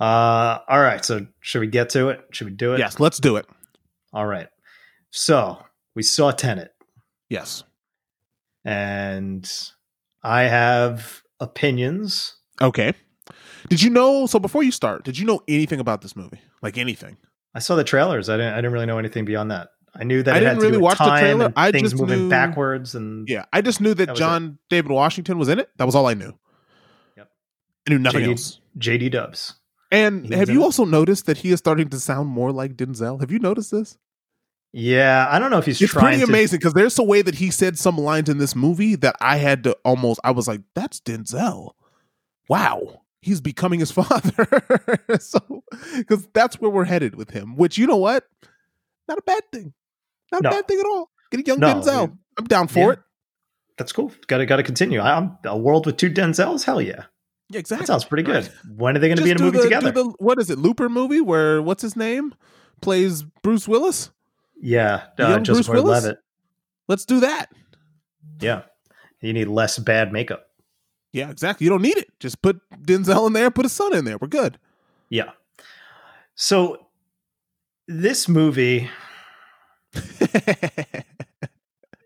[0.00, 1.04] Uh, all right.
[1.04, 2.20] So should we get to it?
[2.32, 2.78] Should we do it?
[2.78, 3.46] yes, let's do it.
[4.12, 4.48] All right.
[5.10, 5.62] So
[5.94, 6.72] we saw Tenet.
[7.28, 7.64] Yes.
[8.64, 9.50] and
[10.22, 12.36] I have opinions.
[12.60, 12.92] Okay.
[13.68, 14.26] Did you know?
[14.26, 16.40] So before you start, did you know anything about this movie?
[16.62, 17.16] Like anything?
[17.54, 18.28] I saw the trailers.
[18.28, 18.52] I didn't.
[18.54, 19.68] I didn't really know anything beyond that.
[19.94, 21.52] I knew that I it didn't to really do with watch the trailer.
[21.56, 24.92] I things just moving knew- backwards, and Yeah, I just knew that, That John David
[24.92, 25.70] Washington was in it.
[25.76, 26.32] That was all I knew.
[27.16, 27.30] Yep.
[27.86, 28.60] I knew nothing JD else.
[28.78, 29.54] JD Dubs.
[29.90, 30.64] And have you it.
[30.64, 33.20] also noticed that he is starting to sound more like Denzel?
[33.20, 33.96] Have you noticed this?
[34.72, 36.24] Yeah, I don't know if he's It's pretty to.
[36.24, 39.36] amazing because there's a way that he said some lines in this movie that I
[39.38, 41.70] had to almost I was like, that's Denzel.
[42.48, 43.02] Wow.
[43.22, 44.46] He's becoming his father.
[45.20, 45.64] so
[45.96, 48.24] because that's where we're headed with him, which you know what?
[49.08, 49.72] Not a bad thing.
[50.30, 50.50] Not No.
[50.50, 51.10] a bad thing at all.
[51.30, 52.10] Get a young No, Denzel.
[52.10, 52.90] we- I'm down for Yeah.
[52.92, 52.98] it.
[53.78, 54.12] That's cool.
[54.26, 55.00] Got to got to continue.
[55.00, 56.64] I'm a world with two Denzels.
[56.64, 57.04] Hell yeah,
[57.50, 57.84] Yeah, exactly.
[57.84, 58.44] that sounds pretty good.
[58.44, 58.76] Right.
[58.76, 59.90] When are they going to be in a movie the- together?
[59.90, 60.58] the- what is it?
[60.58, 62.34] Looper movie where what's his name
[62.80, 64.10] plays Bruce Willis?
[64.60, 66.08] yeah, uh, Bruce Willis?
[66.88, 67.50] Let's do that.
[68.40, 68.62] Yeah,
[69.20, 70.46] you need less bad makeup.
[71.12, 71.64] Yeah, exactly.
[71.64, 72.08] You don't need it.
[72.20, 74.18] Just put Denzel in there, put a son in there.
[74.18, 74.58] We're good.
[75.08, 75.30] Yeah.
[76.34, 76.86] So
[77.88, 78.90] this movie,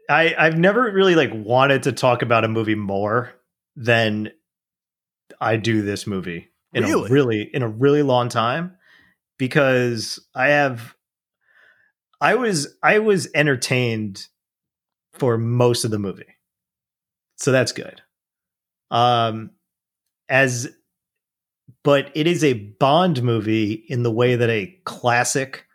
[0.09, 3.33] I I've never really like wanted to talk about a movie more
[3.77, 4.31] than
[5.43, 7.09] I do this movie in Really?
[7.09, 8.77] a really in a really long time
[9.39, 10.95] because I have
[12.21, 14.27] I was I was entertained
[15.15, 16.25] for most of the movie.
[17.37, 18.01] So that's good.
[18.91, 19.51] Um
[20.29, 20.69] as
[21.85, 25.67] but it is a Bond movie in the way that a classic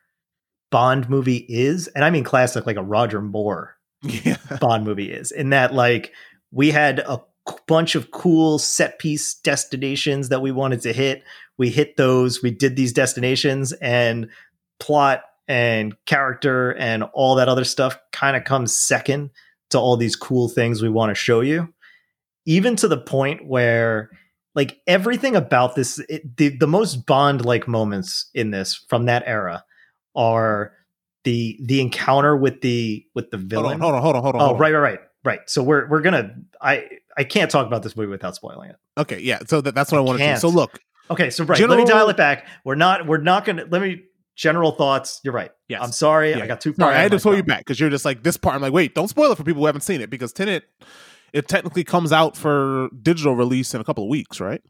[0.72, 4.38] Bond movie is, and I mean classic like a Roger Moore Yeah.
[4.62, 6.14] Bond movie is, in that like
[6.52, 7.22] we had a
[7.68, 11.24] bunch of cool set piece destinations that we wanted to hit.
[11.58, 14.30] We hit those, we did these destinations, and
[14.80, 19.30] plot and character and all that other stuff kind of comes second
[19.70, 21.74] to all these cool things we want to show you.
[22.46, 24.10] Even to the point where
[24.56, 29.24] like everything about this it, the the most bond like moments in this from that
[29.26, 29.64] era
[30.16, 30.74] are
[31.24, 33.80] the the encounter with the with the villain.
[33.80, 34.42] Hold on, hold on, hold on, hold on.
[34.42, 34.62] oh hold on.
[34.62, 36.88] right right right right so we're we're gonna i
[37.18, 39.40] i can't talk about this movie without spoiling it Okay, yeah.
[39.48, 40.24] So that, that's what I, I wanted to.
[40.26, 40.40] can't.
[40.42, 40.80] So look,
[41.12, 44.04] okay so right let me dial it back we're not we're not gonna let me
[44.36, 45.80] general thoughts you're right yes.
[45.82, 46.44] i'm sorry Yeah.
[46.44, 48.38] i got too far I had to slow you back because you're just like this
[48.38, 48.56] part.
[48.56, 50.64] I'm like, wait, don't spoil it for people who haven't seen it because Tenet,
[51.34, 54.62] it technically comes out for digital release in a couple of weeks, right?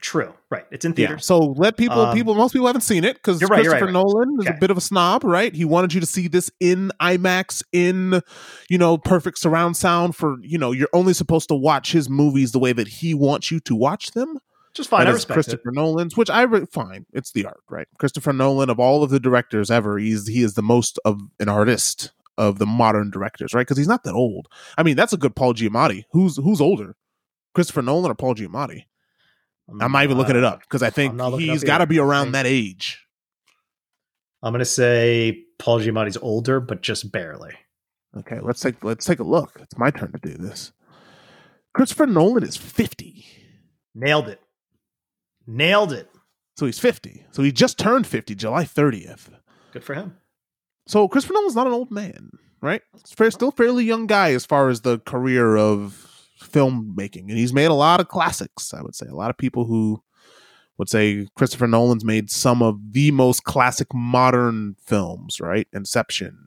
[0.00, 1.16] True right it's in Yeah.
[1.16, 3.84] So let people, Um, people, most people haven't seen it because right, you're right, Christopher
[3.86, 3.92] right.
[3.92, 4.56] Nolan is Okay.
[4.56, 5.54] a bit of a snob, right?
[5.54, 8.20] He wanted you to see this in IMAX, in
[8.68, 10.14] you know, perfect surround sound.
[10.16, 13.50] For you know, you're only supposed to watch his movies the way that he wants
[13.50, 14.38] you to watch them.
[14.74, 17.06] just fine That i respect Christopher Nolan's, which I re- fine.
[17.14, 17.88] It's the art, right?
[17.98, 21.48] Christopher Nolan of all of the directors ever, he's he is the most of an
[21.48, 23.62] artist of the modern directors, right?
[23.66, 24.46] Because he's not that old.
[24.76, 26.04] I mean, that's a good Paul Giamatti.
[26.12, 26.94] Who's who's older,
[27.54, 28.84] Christopher Nolan or Paul Giamatti?
[29.68, 31.98] It I'm not even looking it up because I think I'm he's got to be
[31.98, 32.32] around mm.
[32.32, 33.04] that age.
[34.42, 37.54] i'm gonna say paul giamatti's older but just barely
[38.18, 39.58] Okay, let's take let's take a look.
[39.60, 40.72] It's my turn to do this.
[41.74, 43.26] Christopher Nolan is 50.
[43.94, 44.40] nailed it
[45.46, 46.08] nailed it
[46.56, 47.26] So he's 50.
[47.30, 49.28] So he just turned 50 July 30th.
[49.72, 50.16] good for him
[50.86, 52.30] So Christopher Nolan's not an old man,
[52.62, 52.82] right?
[53.04, 56.05] Still fairly young guy as far as the career of
[56.50, 58.72] filmmaking, and he's made a lot of classics.
[58.74, 60.02] I would say a lot of people who
[60.78, 65.66] would say Christopher Nolan's made some of the most classic modern films, right?
[65.72, 66.38] Inception,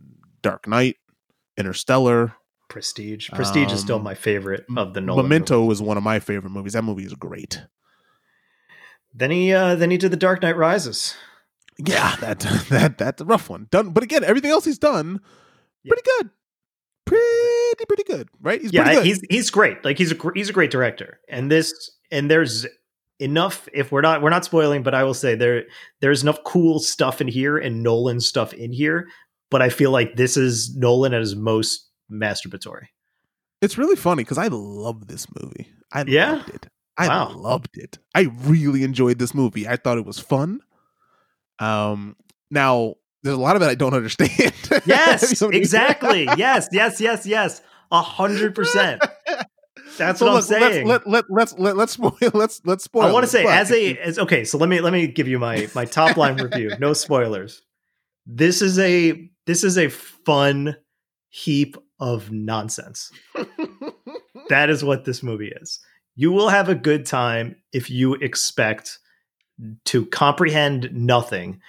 [0.42, 0.98] Dark Knight,
[1.58, 2.34] Interstellar,
[2.70, 5.78] prestige prestige is still Um, my favorite of the Nolan Memento movies.
[5.80, 6.74] is one of my favorite movies.
[6.74, 7.64] That movie is great.
[9.14, 11.16] then he uh then he did the dark knight rises
[11.80, 12.40] Yeah, that
[12.70, 13.68] that that's a rough one.
[13.72, 15.20] Done, but again, everything else he's done,
[15.84, 15.90] Yeah.
[15.94, 16.30] pretty good,
[17.06, 17.24] pretty
[17.88, 18.62] pretty good, right?
[18.62, 19.06] He's yeah, pretty good.
[19.06, 19.84] he's he's great.
[19.86, 21.74] Like he's a he's a great director, and this
[22.12, 22.66] and there's
[23.20, 23.68] enough.
[23.74, 25.64] If we're not we're not spoiling, but I will say there
[26.02, 29.08] there's enough cool stuff in here and Nolan stuff in here.
[29.52, 32.86] But I feel like this is Nolan at his most masturbatory.
[33.62, 35.68] It's really funny because I love this movie.
[35.92, 36.34] I Yeah?
[36.34, 36.68] loved it.
[36.98, 37.34] I Wow.
[37.36, 37.98] loved it.
[38.14, 39.68] I really enjoyed this movie.
[39.68, 40.60] I thought it was fun.
[41.60, 42.16] Um,
[42.52, 44.54] now there's a lot of it I don't understand.
[44.86, 45.54] Yes, You know what I mean?
[45.62, 46.24] exactly.
[46.38, 47.62] yes, yes, yes, yes.
[47.92, 49.02] A hundred percent.
[49.98, 50.88] That's So what I'm saying.
[50.88, 53.04] Let's let, let, let's let, let's spoil let's let's spoil.
[53.04, 55.28] I want to say but as a as okay, so let me let me give
[55.28, 56.72] you my my top line review.
[56.80, 57.62] No spoilers.
[58.26, 60.76] This is a this is a fun
[61.30, 63.12] heap of nonsense.
[64.50, 65.80] That is what this movie is.
[66.16, 68.98] You will have a good time if you expect
[69.86, 71.62] to comprehend nothing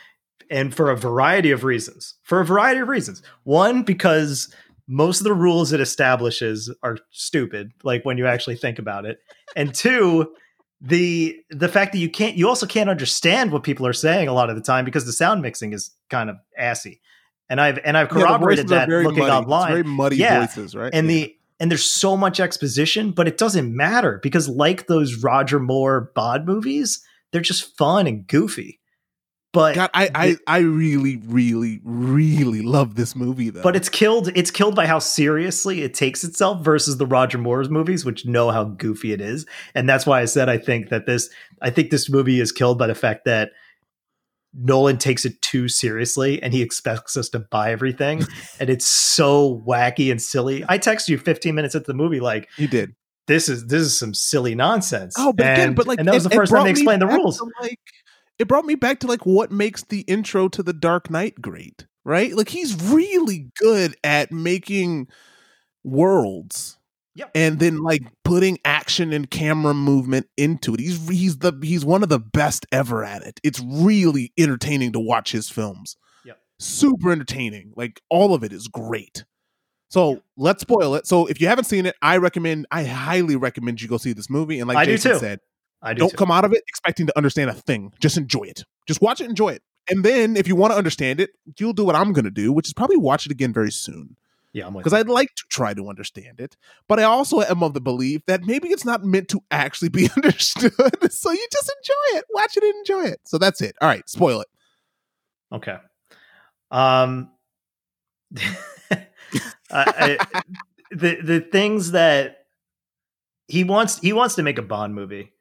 [0.50, 2.14] and for a variety of reasons.
[2.22, 3.22] For a variety of reasons.
[3.44, 4.52] One because
[4.92, 9.20] most of the rules it establishes are stupid like when you actually think about it.
[9.54, 10.32] And two,
[10.80, 14.32] the the fact that you can't you also can't understand what people are saying a
[14.32, 17.00] lot of the time because the sound mixing is kind of assy.
[17.48, 19.32] And I've and I've corroborated are that very looking muddy.
[19.32, 20.40] It's online very muddy Yeah.
[20.40, 20.90] voices, right?
[20.92, 21.12] and Yeah.
[21.12, 26.10] the and there's so much exposition, but it doesn't matter because like those Roger Moore
[26.16, 27.00] Bond movies,
[27.30, 28.79] they're just fun and goofy.
[29.52, 33.62] But God, I, I I really really really love this movie though.
[33.62, 37.68] but it's killed it's killed by how seriously it takes itself versus the Roger Moore's
[37.68, 39.46] movies, which know how goofy it is.
[39.74, 42.78] And that's why I said I think that this I think this movie is killed
[42.78, 43.50] by the fact that
[44.54, 48.24] Nolan takes it too seriously and he expects us to buy everything.
[48.60, 50.64] and it's so wacky and silly.
[50.68, 52.94] I text you 15 minutes into the movie like you did.
[53.26, 55.14] this is this is some silly nonsense.
[55.18, 57.06] Oh, but again, And- but like, and that was the first time they explained the
[57.08, 57.38] rules.
[57.38, 57.78] to, like,
[58.40, 61.86] it brought me back to like what makes the intro to the Dark Knight great,
[62.04, 62.34] right?
[62.34, 65.08] Like he's really good at making
[65.84, 66.78] worlds.
[67.16, 67.32] Yep.
[67.34, 70.80] And then like putting action and camera movement into it.
[70.80, 73.40] He's he's the he's one of the best ever at it.
[73.44, 75.98] It's really entertaining to watch his films.
[76.24, 76.38] Yep.
[76.58, 77.74] Super entertaining.
[77.76, 79.26] Like all of it is great.
[79.90, 81.06] So let's spoil it.
[81.06, 84.30] So if you haven't seen it, I recommend, I highly recommend you go see this
[84.30, 84.60] movie.
[84.60, 85.40] And like I Jason said,
[85.82, 86.16] I do don't too.
[86.16, 87.92] come out of it expecting to understand a thing.
[88.00, 88.64] Just enjoy it.
[88.86, 89.62] Just watch it, enjoy it.
[89.88, 92.52] And then if you want to understand it, you'll do what I'm going to do,
[92.52, 94.16] which is probably watch it again very soon.
[94.52, 94.92] Yeah, because.
[94.92, 96.56] I'd like to try to understand it,
[96.88, 100.08] but I also am of the belief that maybe it's not meant to actually be
[100.16, 100.72] understood.
[101.12, 103.20] so you just enjoy it, watch it, and enjoy it.
[103.24, 103.76] So that's it.
[103.80, 104.48] All right, spoil it.
[105.52, 105.76] Okay.
[106.72, 107.30] Um,
[108.40, 109.06] I,
[109.70, 110.42] I,
[110.90, 112.38] the the things that
[113.46, 115.32] he wants he wants to make a Bond movie.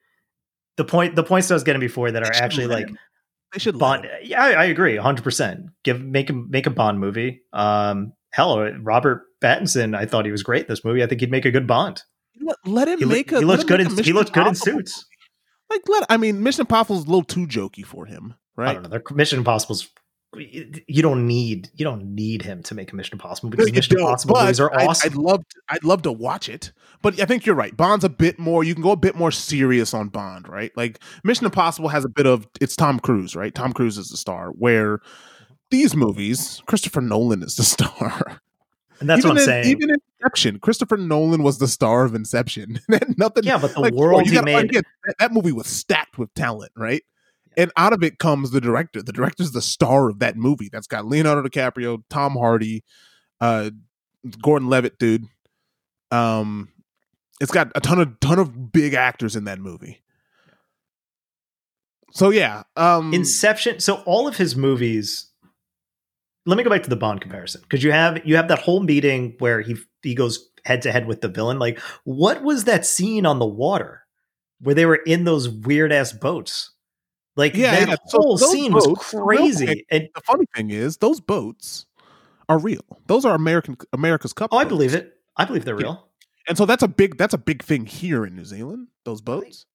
[0.79, 2.97] The point the points I was getting before that They are actually let like him.
[3.51, 4.07] They should Bond.
[4.23, 5.65] Yeah, I, I agree, hundred percent.
[5.83, 7.41] Give make him make a Bond movie.
[7.51, 9.93] Um, hell, Robert Pattinson.
[9.93, 11.03] I thought he was great in this movie.
[11.03, 12.01] I think he'd make a good Bond.
[12.33, 12.59] You know what?
[12.65, 13.39] Let him He, make a.
[13.39, 15.05] he let looks good in he looks good in suits.
[15.69, 16.05] Like let.
[16.09, 18.69] I mean, Mission Impossible is a little too jokey for him, right?
[18.69, 18.89] I don't know.
[18.89, 19.89] Their Mission Impossible's
[20.37, 24.39] you don't need you don't need him to make a Mission Impossible because Mission Impossible
[24.39, 25.11] movies are I'd- awesome.
[25.11, 27.75] I'd, love, to, I'd love to watch it, but I think you're right.
[27.75, 28.63] Bond's a bit more.
[28.63, 30.71] You can go a bit more serious on Bond, right?
[30.77, 32.47] Like Mission Impossible has a bit of.
[32.61, 33.53] It's Tom Cruise, right?
[33.55, 34.49] Tom Cruise is the star.
[34.51, 34.99] Where
[35.71, 38.39] these movies, Christopher Nolan is the star.
[38.99, 39.65] and that's even what I'm in, saying.
[39.65, 42.79] Even Inception, Christopher Nolan was the star of Inception.
[43.17, 43.45] Nothing.
[43.45, 44.71] yeah, but the like, oh, world you he made.
[45.17, 47.01] that movie was stacked with talent, right?
[47.59, 49.01] And out of it comes the director.
[49.01, 50.69] The director's the star of that movie.
[50.71, 52.85] That's got Leonardo DiCaprio, Tom Hardy,
[53.41, 53.71] uh,
[54.41, 55.25] Gordon Levitt, dude.
[56.09, 56.69] Um,
[57.41, 60.01] it's got a ton of ton of big actors in that movie.
[62.11, 63.81] So yeah, um, Inception.
[63.81, 65.25] So all of his movies.
[66.45, 68.81] Let me go back to the Bond comparison because you have you have that whole
[68.81, 71.59] meeting where he he goes head to head with the villain.
[71.59, 74.05] Like, what was that scene on the water
[74.61, 76.71] where they were in those weird ass boats?
[77.39, 77.95] Like Yeah, that yeah.
[78.11, 79.65] Whole those scene boats- was crazy.
[79.65, 81.85] quick, and the funny thing is, those boats
[82.49, 82.81] are real.
[83.07, 84.49] Those are American America's Cup.
[84.51, 85.15] oh, I believe it.
[85.37, 86.07] I believe they're real.
[86.47, 88.87] and so that's a big that's a big thing here in New Zealand.
[89.05, 89.65] Those boats.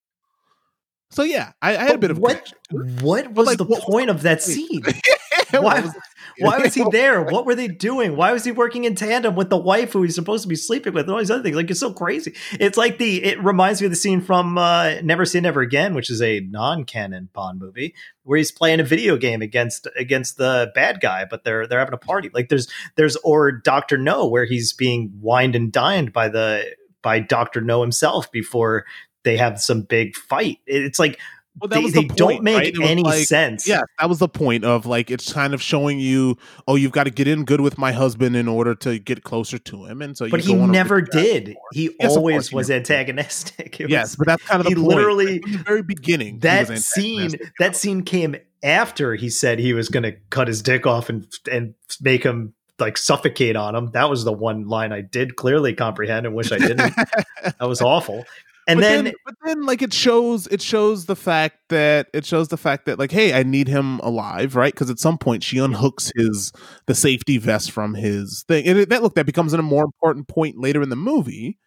[1.10, 2.52] So yeah, I, I had a bit of what?
[3.00, 4.82] What was like, the what point of that scene?
[5.52, 5.94] Why- was-
[6.38, 7.22] Why was he there?
[7.22, 8.16] What were they doing?
[8.16, 10.92] Why was he working in tandem with the wife who he's supposed to be sleeping
[10.94, 11.04] with?
[11.04, 11.56] And all these other things.
[11.56, 12.34] Like it's so crazy.
[12.52, 13.22] It's like the.
[13.24, 16.40] It reminds me of the scene from uh, Never Say Never Again, which is a
[16.40, 21.44] non-canon Bond movie where he's playing a video game against against the bad guy, but
[21.44, 22.30] they're they're having a party.
[22.32, 26.64] Like there's there's or Doctor No where he's being wined and dined by the
[27.02, 28.84] by Doctor No himself before
[29.24, 30.58] they have some big fight.
[30.66, 31.18] It's like
[31.60, 32.88] Well, that they, was the they point, don't make right?
[32.90, 33.66] Any like- sense.
[33.68, 36.36] Yeah, that was the point of like it's kind of showing you,
[36.66, 39.58] oh, you've got to get in good with my husband in order to get closer
[39.58, 40.28] to him, and so.
[40.28, 41.54] but he never did.
[41.72, 43.78] He Yes, always he was antagonistic.
[43.80, 44.88] It Yes, but that's kind of the he point.
[44.88, 46.40] literally- Like, the very beginning.
[46.40, 50.62] that was scene that scene came after he said he was going to cut his
[50.62, 53.90] dick off and and make him like suffocate on him.
[53.92, 56.94] That was the one line I did clearly comprehend and wish I didn't.
[57.42, 58.24] that was awful.
[58.66, 62.48] And but then, but then, like it shows, it shows the fact that it shows
[62.48, 64.72] the fact that, like, hey, I need him alive, right?
[64.72, 66.50] Because at some point she unhooks his
[66.86, 70.28] the safety vest from his thing, and it, that look that becomes a more important
[70.28, 71.58] point later in the movie,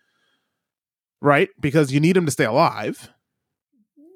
[1.22, 1.50] right?
[1.60, 3.12] Because you need him to stay alive.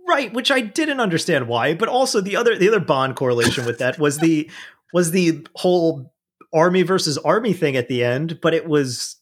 [0.07, 3.79] right, which I didn't understand why, but also the other the other Bond correlation with
[3.79, 4.49] that was the
[4.93, 6.13] was the whole
[6.53, 9.17] army versus army thing at the end, but it was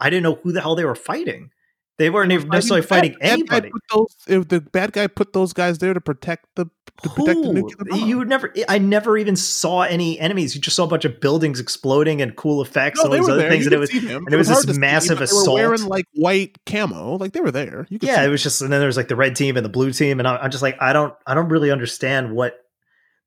[0.00, 1.50] I didn't know who the hell they were fighting.
[1.98, 3.70] They weren't even necessarily fighting Bad- bad guy anybody.
[3.92, 6.66] those, if the bad guy put those guys there to protect the
[7.02, 8.08] to protect the nuclear bomb.
[8.08, 8.52] You would never.
[8.68, 10.54] I never even saw any enemies.
[10.54, 13.28] You just saw a bunch of buildings exploding and cool effects No, and all these
[13.28, 13.50] other there.
[13.50, 13.64] things.
[13.64, 15.54] You And it was see and it was this to see, massive they were assault.
[15.54, 17.16] wearing like white camo.
[17.16, 17.86] Like they were there.
[17.90, 18.62] You could yeah, see it was just.
[18.62, 20.50] And then there was like the red team and the blue team, and I, I'm
[20.50, 22.61] just like, I don't, I don't really understand what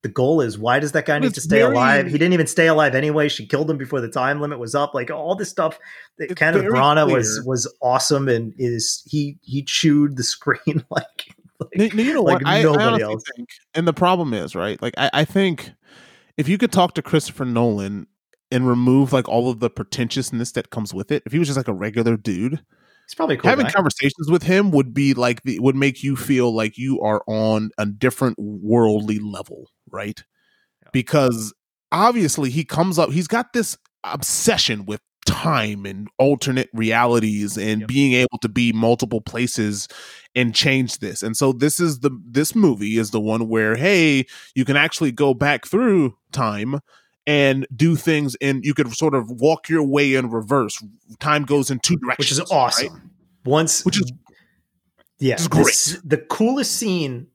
[0.06, 0.56] the goal is.
[0.56, 2.06] Why does that guy need to stay very- alive?
[2.06, 3.28] He didn't even stay alive anyway.
[3.28, 4.94] She killed him before the time limit was up.
[4.94, 5.80] Like all this stuff.
[6.20, 7.48] That It's Kenneth Branagh was clear.
[7.50, 11.26] was awesome, and is he he chewed the screen like.
[11.76, 12.48] like you know like what?
[12.48, 13.24] I, I nobody honestly else.
[13.36, 14.80] think, and the problem is, right?
[14.82, 15.72] Like, I, I think
[16.38, 18.06] if you could talk to Christopher Nolan
[18.52, 21.58] and remove like all of the pretentiousness that comes with it, if he was just
[21.58, 22.60] like a regular dude,
[23.08, 23.50] He's probably cool.
[23.50, 23.72] having guy.
[23.72, 27.70] conversations with him would be like the would make you feel like you are on
[27.78, 30.24] a different worldly level, right?
[30.84, 30.90] Yeah.
[30.94, 31.54] Because
[31.92, 37.88] obviously he comes up, he's got this obsession with time and alternate realities and Yep.
[37.88, 39.88] being able to be multiple places
[40.36, 41.24] and change this.
[41.24, 45.12] And so this is the this movie is the one where hey, you can actually
[45.12, 46.80] go back through time
[47.26, 50.78] and do things and you could sort of walk your way in reverse.
[51.20, 52.20] Time goes in two directions.
[52.20, 52.94] which is awesome.
[52.94, 53.02] right?
[53.46, 54.12] Once, Which is
[55.18, 55.68] yeah, is great.
[55.70, 57.28] s- The, coolest scene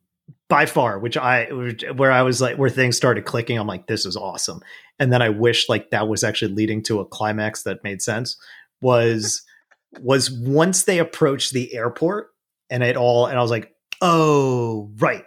[0.51, 1.47] by far, which I
[1.95, 3.57] where I was like, where things started clicking.
[3.57, 4.61] I'm like, this is awesome.
[4.99, 8.37] And then I wish like that was actually leading to a climax that made sense.
[8.83, 9.43] Was
[10.01, 12.29] was once they approached the airport
[12.69, 13.73] and it all, and I was like,
[14.03, 15.25] oh right,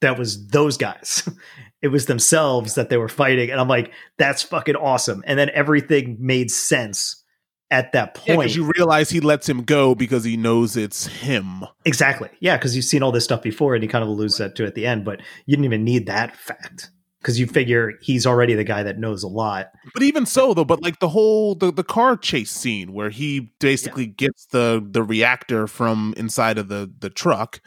[0.00, 1.28] that was those guys.
[1.82, 3.50] it was themselves that they were fighting.
[3.50, 5.22] And I'm like, that's fucking awesome.
[5.26, 7.22] And then everything made sense
[7.70, 8.50] at that point.
[8.50, 11.64] Yeah, you realize he lets him go because he knows it's him.
[11.84, 12.28] Exactly.
[12.40, 14.66] Yeah, because you've seen all this stuff before and he kind of alludes that to
[14.66, 16.90] at the end, but you didn't even need that fact
[17.20, 19.72] because you figure he's already the guy that knows a lot.
[19.92, 23.52] But even so, though, but like the whole the, the car chase scene where he
[23.58, 24.14] basically yeah.
[24.16, 27.60] gets the the reactor from inside of the the truck,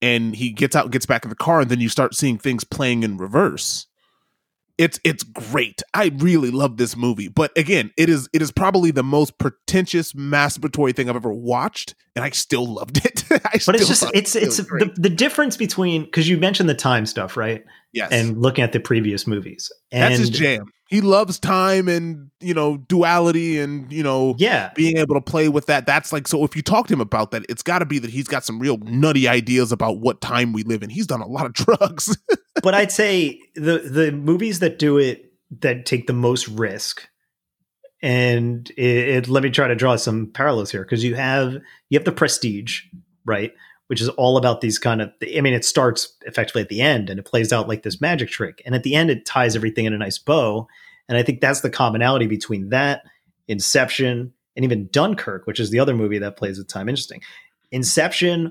[0.00, 2.62] and he gets out, gets back in the car, and then you start seeing things
[2.62, 3.88] playing in reverse
[4.78, 5.82] it's it's great.
[5.92, 10.12] I really love this movie, but again, it is it is probably the most pretentious
[10.14, 13.24] masturbatory thing I've ever watched, and I still loved it.
[13.28, 17.36] but it's just it's it's the, the difference between because you mentioned the time stuff,
[17.36, 17.64] right?
[17.92, 20.66] Yes, and looking at the previous movies, and that's his jam.
[20.88, 25.48] He loves time and you know duality and you know yeah being able to play
[25.48, 25.86] with that.
[25.86, 26.44] That's like so.
[26.44, 28.58] If you talk to him about that, it's got to be that he's got some
[28.58, 30.90] real nutty ideas about what time we live in.
[30.90, 32.16] He's done a lot of drugs.
[32.62, 37.08] but I'd say the the movies that do it that take the most risk
[38.04, 41.54] and it, it, let me try to draw some parallels here because you have
[41.88, 42.82] you have the prestige
[43.24, 43.54] right
[43.94, 47.08] which is all about these kind of i mean it starts effectively at the end
[47.08, 48.60] and it plays out like this magic trick.
[48.66, 50.66] And at the end it ties everything in a nice bow.
[51.08, 53.02] And i think that's the commonality between that
[53.46, 56.88] inception and even dunkirk which is the other movie that plays with time.
[56.88, 57.22] Interesting.
[57.70, 58.50] Inception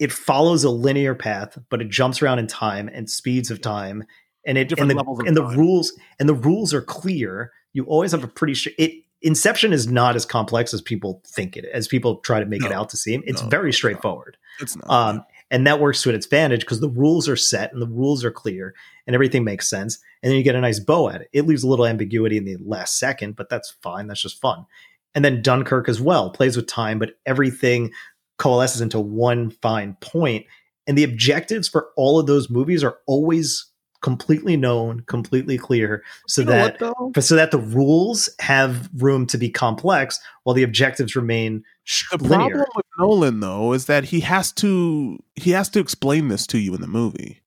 [0.00, 4.02] it follows a linear path, but it jumps around in time and speeds of time,
[4.44, 7.52] and it Different and the, and the rules and the rules are clear.
[7.72, 9.04] You always have a pretty sh- it.
[9.22, 12.66] Inception is not as complex as people think it, as people try to make no,
[12.66, 13.22] it out to seem.
[13.26, 14.36] It's no, very straightforward.
[14.60, 14.90] It's not.
[14.90, 18.24] Um, and that works to its advantage because the rules are set and the rules
[18.24, 18.74] are clear
[19.06, 19.98] and everything makes sense.
[20.22, 21.28] And then you get a nice bow at it.
[21.32, 24.06] It leaves a little ambiguity in the last second, but that's fine.
[24.06, 24.66] That's just fun.
[25.14, 27.92] And then Dunkirk as well plays with time, but everything
[28.38, 30.46] coalesces into one fine point.
[30.86, 33.66] And the objectives for all of those movies are always
[34.02, 39.38] completely known, completely clear, so you that what, so that the rules have room to
[39.38, 41.64] be complex while the objectives remain
[42.10, 42.36] the linear.
[42.36, 46.58] problem with Nolan though is that he has to he has to explain this to
[46.58, 47.40] you in the movie.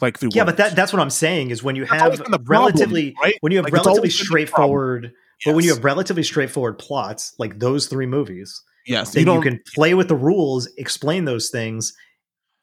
[0.00, 0.52] Like through Yeah, words.
[0.52, 3.34] but that that's what I'm saying is when you have problem, relatively right?
[3.40, 5.12] when you have like relatively straightforward yes.
[5.44, 9.60] but when you have relatively straightforward plots like those three movies, Yes, you, you can
[9.74, 11.92] play with the rules, explain those things,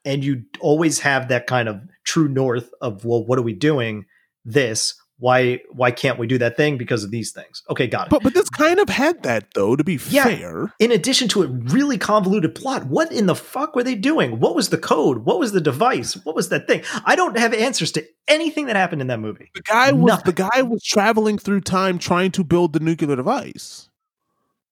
[0.08, 4.06] and you always have that kind of true north of well, what are we doing?
[4.46, 7.62] This why why can't we do that thing because of these things?
[7.70, 8.10] Okay got it.
[8.12, 10.74] But but this kind of had that though to be yeah, fair.
[10.80, 14.40] in addition to a really convoluted plot what in the fuck were they doing?
[14.40, 15.26] What was the code?
[15.26, 16.14] What was the device?
[16.24, 16.84] What was that thing?
[17.04, 19.52] I don't have answers to anything that happened in that movie.
[19.54, 20.26] The guy was Nothing.
[20.34, 23.90] the guy was traveling through time trying to build the nuclear device.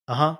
[0.07, 0.37] Uh-huh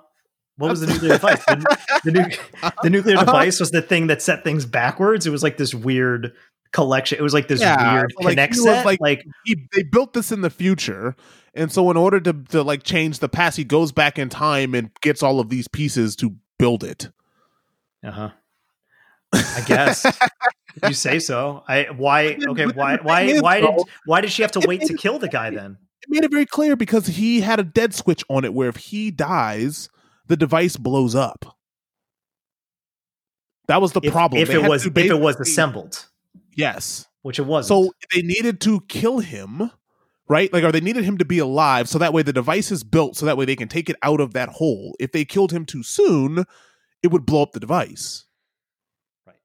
[0.58, 1.44] what was the nuclear device?
[1.46, 3.26] The, the, nu- the nuclear uh-huh.
[3.26, 5.28] device was the thing that set things backwards.
[5.28, 6.34] It was like this weird
[6.72, 7.18] collection.
[7.18, 8.86] It was like this yeah, weird like connect set.
[8.86, 11.16] Like, like he, they built this in the future,
[11.54, 14.74] and so in order to to like change the past, he goes back in time
[14.76, 17.10] and gets all of these pieces to build it.
[18.04, 18.30] Uh huh.
[19.34, 20.06] I guess
[20.88, 21.64] you say so.
[21.68, 23.74] I why okay why why why did
[24.06, 25.78] why did she have to wait to kill the guy then?
[26.02, 28.76] It made it very clear because he had a dead switch on it where if
[28.78, 29.90] he dies,
[30.28, 31.58] the device blows up.
[33.68, 34.42] That was the if, problem.
[34.42, 36.06] If they it was if it was assembled.
[36.54, 37.08] Yes.
[37.22, 37.68] Which it was.
[37.68, 39.72] So they needed to kill him,
[40.28, 40.52] right?
[40.54, 43.16] Like or they needed him to be alive so that way the device is built
[43.16, 44.96] so that way they can take it out of that hole.
[45.00, 46.46] If they killed him too soon,
[47.02, 48.26] it would blow up the device.
[49.26, 49.38] Right.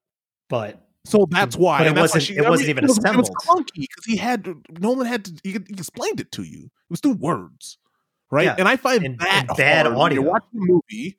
[0.49, 1.79] But so that's why.
[1.79, 2.23] But it wasn't.
[2.23, 3.27] She, it wasn't even it was, assembled.
[3.27, 4.47] It was clunky because he had
[4.79, 5.33] Nolan had to.
[5.43, 6.65] He, explained it to you.
[6.65, 7.79] It was through words
[8.31, 8.45] right?
[8.45, 8.55] Yeah.
[8.57, 10.21] And I find and, that and bad audio.
[10.21, 11.17] You're watching the movie,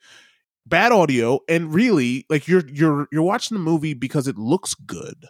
[0.67, 5.27] bad audio, and really like you're you're you're watching the movie because it looks good.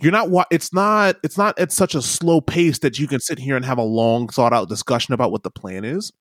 [0.00, 3.20] You're not wa- it's not it's not at such a slow pace that you can
[3.20, 6.12] sit here and have a long thought out discussion about what the plan is.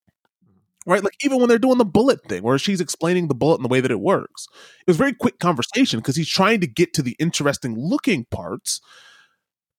[0.87, 1.03] Right?
[1.03, 3.69] Like even when they're doing the bullet thing where she's explaining the bullet and the
[3.69, 4.47] way that it works.
[4.81, 8.81] It was very quick conversation because he's trying to get to the interesting looking parts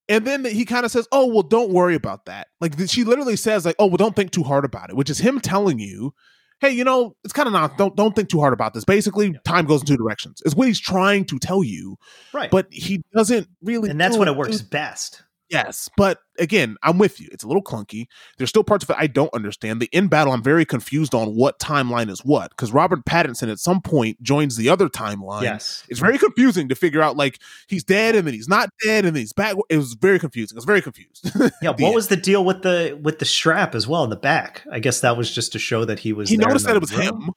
[0.09, 3.37] and then he kind of says, "Oh, well, don't worry about that." Like she literally
[3.37, 6.12] says, "Like, oh, well, don't think too hard about it," which is him telling you,
[6.61, 7.77] "Hey, you know, it's kind of not.
[7.78, 10.43] Don't don't think too hard about this." Basically, time goes in two directions.
[10.45, 11.97] Is what he's trying to tell you,
[12.33, 12.51] right?
[12.51, 15.23] But he doesn't really, and that's when it works best.
[15.48, 17.28] Yes, but again, I'm with you.
[17.31, 18.06] It's a little clunky.
[18.36, 19.81] There's still parts of it I don't understand.
[19.81, 23.59] The in battle, I'm very confused on what timeline is what because Robert Pattinson at
[23.59, 25.43] some point joins the other timeline.
[25.43, 29.05] Yes, it's very confusing to figure out like he's dead and then he's not dead
[29.05, 29.56] and then he's back.
[29.68, 30.56] It was very confusing.
[30.56, 31.31] I was very confused.
[31.62, 31.94] yeah, what end.
[31.94, 34.62] was the deal with the with the strap as well in the back?
[34.70, 36.28] I guess that was just to show that he was.
[36.28, 37.23] He noticed that it was room.
[37.23, 37.31] him.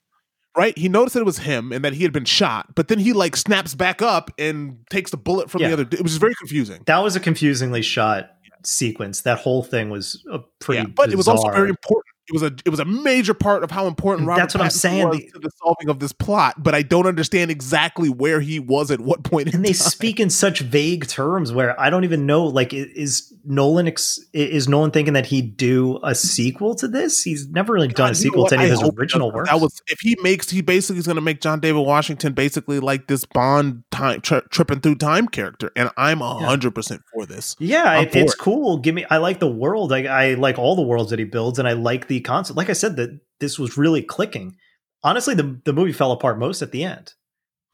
[0.58, 0.78] Right?
[0.78, 3.14] He noticed that it was him and that he had been shot, but then he
[3.14, 5.68] like snaps back up and takes the bullet from Yeah.
[5.70, 5.88] the other.
[5.92, 6.82] It was very confusing.
[6.86, 8.32] That was a confusingly shot
[8.66, 9.22] sequence.
[9.22, 10.82] That whole thing was a pretty.
[10.82, 12.06] Yeah, but it was also very important.
[12.30, 14.64] It was a it was a major part of how important mm, Robert that's what
[14.64, 16.62] I'm saying, to the solving of this plot.
[16.62, 19.48] But I don't understand exactly where he was at what point.
[19.48, 19.90] In and they time.
[19.90, 22.46] speak in such vague terms where I don't even know.
[22.46, 27.24] Like, is Nolan ex- is Nolan thinking that he'd do a sequel to this?
[27.24, 29.50] He's never really done God, a sequel to any I of his original works.
[29.50, 32.80] That was if he makes he basically is going to make John David Washington basically
[32.80, 37.26] like this Bond time tri- tripping through time character, and I'm a hundred percent for
[37.26, 37.56] this.
[37.60, 38.40] Yeah, it, for it's it.
[38.40, 38.78] cool.
[38.78, 39.06] Give me.
[39.10, 39.92] I like the world.
[39.92, 42.58] I, I like all the worlds that he builds, and I like the concept.
[42.58, 44.58] Like I said, that this was really clicking.
[45.04, 47.14] Honestly, the the movie fell apart most at the end.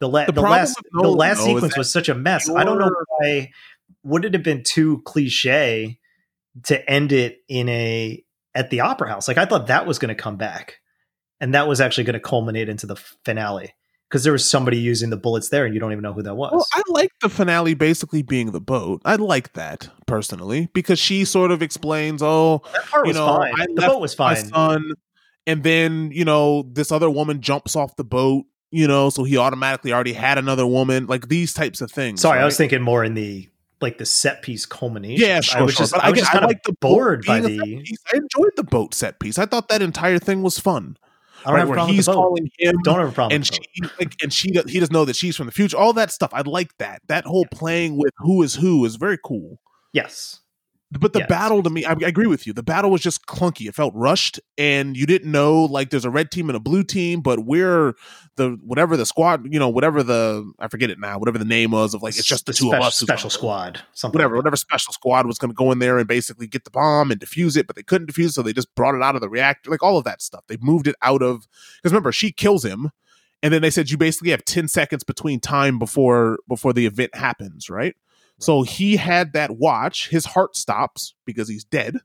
[0.00, 2.50] The, la- The the, last with the last sequence was such a mess.
[2.50, 3.50] I don't know why.
[4.04, 5.98] Would it have been too cliche
[6.64, 8.24] to end it in a
[8.54, 9.28] at the opera house?
[9.28, 10.80] Like I thought that was going to come back,
[11.40, 13.74] and that was actually going to culminate into the finale
[14.08, 16.34] because there was somebody using the bullets there, and you don't even know who that
[16.34, 16.52] was.
[16.52, 19.02] Well, I like the finale basically being the boat.
[19.04, 23.26] I like that personally because she sort of explains, "Oh, that part you was know,
[23.26, 23.54] fine.
[23.56, 24.48] I the boat was my fine.
[24.48, 24.92] son,"
[25.46, 28.44] and then you know this other woman jumps off the boat.
[28.72, 31.06] You know, so he automatically already had another woman.
[31.06, 32.20] Like these types of things.
[32.20, 33.48] Sorry, I was thinking more in the
[33.80, 35.26] like the set piece culmination.
[35.26, 35.82] Yeah, sure, I was sure.
[35.84, 37.86] just, But I was again, just kind of like the bored by being a set
[37.86, 37.98] the.
[38.12, 39.38] I enjoyed the boat set piece.
[39.38, 40.96] I thought that entire thing was fun.
[41.46, 43.36] I don't right, have a where he's calling him, Don't have a problem.
[43.36, 43.60] and she
[43.98, 45.76] like, and she he doesn't know that she's from the future.
[45.76, 47.02] All that stuff, I like that.
[47.06, 49.60] That whole playing with who is who is very cool.
[49.92, 50.40] Yes,
[51.00, 51.28] But the Yes.
[51.28, 52.52] battle to me, I, I agree with you.
[52.52, 53.68] The battle was just clunky.
[53.68, 56.82] It felt rushed, and you didn't know like there's a red team and a blue
[56.84, 57.94] team, but we're
[58.36, 61.70] the whatever the squad, you know, whatever the I forget it now, whatever the name
[61.72, 64.18] was of like it's just the, two special, of us, Special squad, something.
[64.18, 66.70] whatever, like whatever special squad was going to go in there and basically get the
[66.70, 69.14] bomb and defuse it, but they couldn't defuse, it, so they just brought it out
[69.14, 70.44] of the reactor, like all of that stuff.
[70.48, 71.46] They moved it out of
[71.82, 72.90] because remember she kills him,
[73.42, 77.14] and then they said you basically have ten seconds between time before before the event
[77.14, 77.94] happens, right?
[78.38, 80.08] So he had that watch.
[80.08, 81.96] His heart stops because he's dead.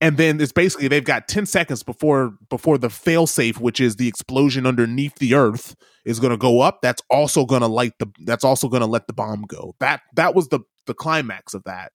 [0.00, 4.08] And then it's basically they've got 10 seconds before before the failsafe, which is the
[4.08, 5.74] explosion underneath the earth,
[6.04, 6.80] is gonna go up.
[6.82, 9.74] That's also gonna light the that's also gonna let the bomb go.
[9.80, 11.92] That that was the the climax of that.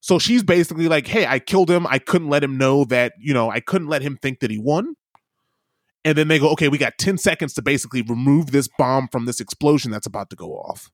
[0.00, 1.86] So she's basically like, hey, I killed him.
[1.86, 4.58] I couldn't let him know that, you know, I couldn't let him think that he
[4.58, 4.94] won.
[6.04, 9.26] And then they go, okay, we got 10 seconds to basically remove this bomb from
[9.26, 10.90] this explosion that's about to go off.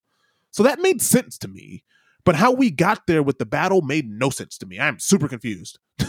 [0.56, 1.84] So that made sense to me.
[2.24, 4.80] But how we got there with the battle made no sense to me.
[4.80, 5.78] I'm super confused.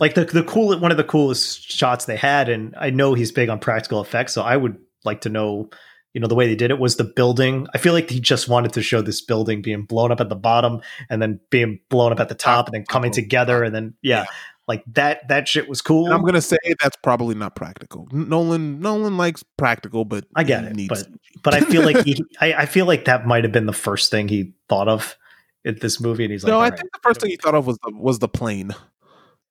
[0.00, 3.32] like the the cool one of the coolest shots they had, and I know he's
[3.32, 5.68] big on practical effects, so I would like to know.
[6.14, 7.66] You know the way they did it was the building.
[7.74, 10.34] I feel like he just wanted to show this building being blown up at the
[10.34, 10.80] bottom
[11.10, 14.20] and then being blown up at the top and then coming together and then yeah,
[14.20, 14.26] Yeah.
[14.68, 15.28] Like that.
[15.28, 16.06] That shit was cool.
[16.06, 18.08] And I'm gonna say that's probably not practical.
[18.12, 21.08] Nolan Nolan likes practical, but I get it, needs but
[21.42, 24.10] but I feel like he, I, I feel like that might have been the first
[24.10, 25.16] thing he thought of
[25.64, 27.54] at this movie, and he's like, no, I right, think the first thing he thought
[27.54, 28.74] of was the was the plane.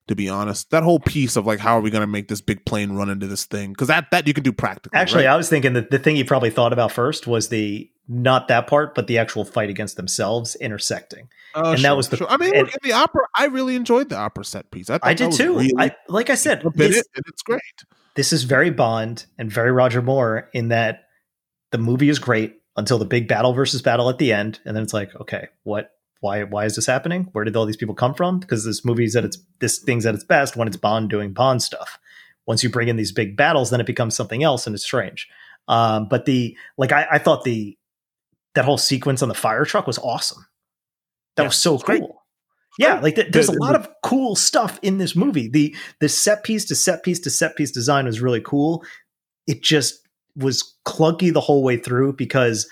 [0.07, 2.63] To be honest, that whole piece of like how are we gonna make this big
[2.63, 3.71] plane run into this thing?
[3.71, 4.95] Because that that you can do practically.
[4.95, 5.33] Actually, right?
[5.33, 8.67] I was thinking that the thing he probably thought about first was the not that
[8.67, 11.27] part, but the actual fight against themselves intersecting.
[11.55, 12.27] Uh, and that was the- sure.
[12.29, 14.89] I mean, and- in the opera, I really enjoyed the opera set piece.
[14.89, 15.53] I, I did too.
[15.57, 17.61] Really, I, like I said, this, it, it's great.
[18.15, 21.03] this is very Bond and very Roger Moore in that
[21.71, 24.83] the movie is great until the big battle versus battle at the end, and then
[24.83, 25.91] it's like, okay, what?
[26.21, 26.43] Why?
[26.43, 27.29] Why is this happening?
[27.33, 28.39] Where did all these people come from?
[28.39, 31.61] Because this movie's at its this thing's at its best when it's Bond doing Bond
[31.61, 31.99] stuff.
[32.47, 35.27] Once you bring in these big battles, then it becomes something else, and it's strange.
[35.67, 37.77] Um, but the like, I, I thought the
[38.55, 40.45] that whole sequence on the fire truck was awesome.
[41.35, 42.01] That Yeah, was so it's great.
[42.01, 42.21] cool.
[42.77, 45.47] Yeah, like th- there's a lot of cool stuff in this movie.
[45.47, 48.83] The the set piece to set piece to set piece design was really cool.
[49.47, 49.99] It just
[50.35, 52.67] was clunky the whole way through because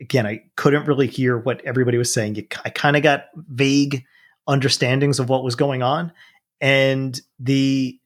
[0.00, 2.36] again, I couldn't really hear what everybody was saying.
[2.36, 4.04] You, I kind of got vague
[4.48, 6.12] understandings of what was going on,
[6.62, 7.98] and the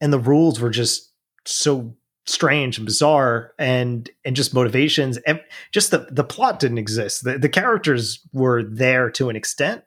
[0.00, 1.12] and the rules were just
[1.44, 1.94] so
[2.26, 5.40] strange and bizarre, and and just motivations and
[5.72, 7.24] just the the plot didn't exist.
[7.24, 9.84] The the characters were there to an extent,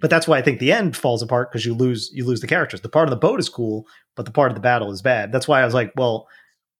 [0.00, 2.46] but that's why I think the end falls apart because you lose you lose the
[2.46, 2.80] characters.
[2.80, 3.86] The part of the boat is cool,
[4.16, 5.32] but the part of the battle is bad.
[5.32, 6.28] That's why I was like, well,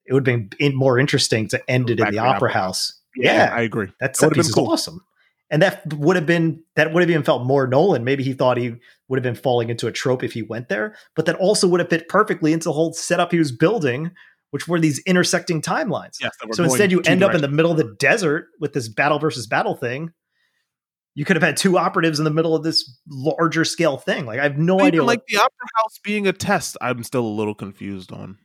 [0.06, 2.36] it would have been in- more interesting to end it in Back the the opera
[2.36, 2.94] opera house.
[3.16, 3.88] Yeah, I agree.
[4.00, 4.70] that set piece been is cool.
[4.70, 5.04] awesome.
[5.50, 8.04] And that would have been that would have even felt more Nolan.
[8.04, 8.74] Maybe he thought he
[9.08, 11.80] would have been falling into a trope if he went there, but that also would
[11.80, 14.10] have fit perfectly into the whole setup he was building,
[14.50, 16.16] which were these intersecting timelines.
[16.20, 19.18] Yes, So instead, you end up in the middle of the desert with this battle
[19.18, 20.10] versus battle thing.
[21.14, 24.24] You could have had two operatives in the middle of this larger scale thing.
[24.24, 25.04] Like I have no Even idea.
[25.04, 26.76] like the opera house being a test.
[26.80, 28.38] I'm still a little confused on.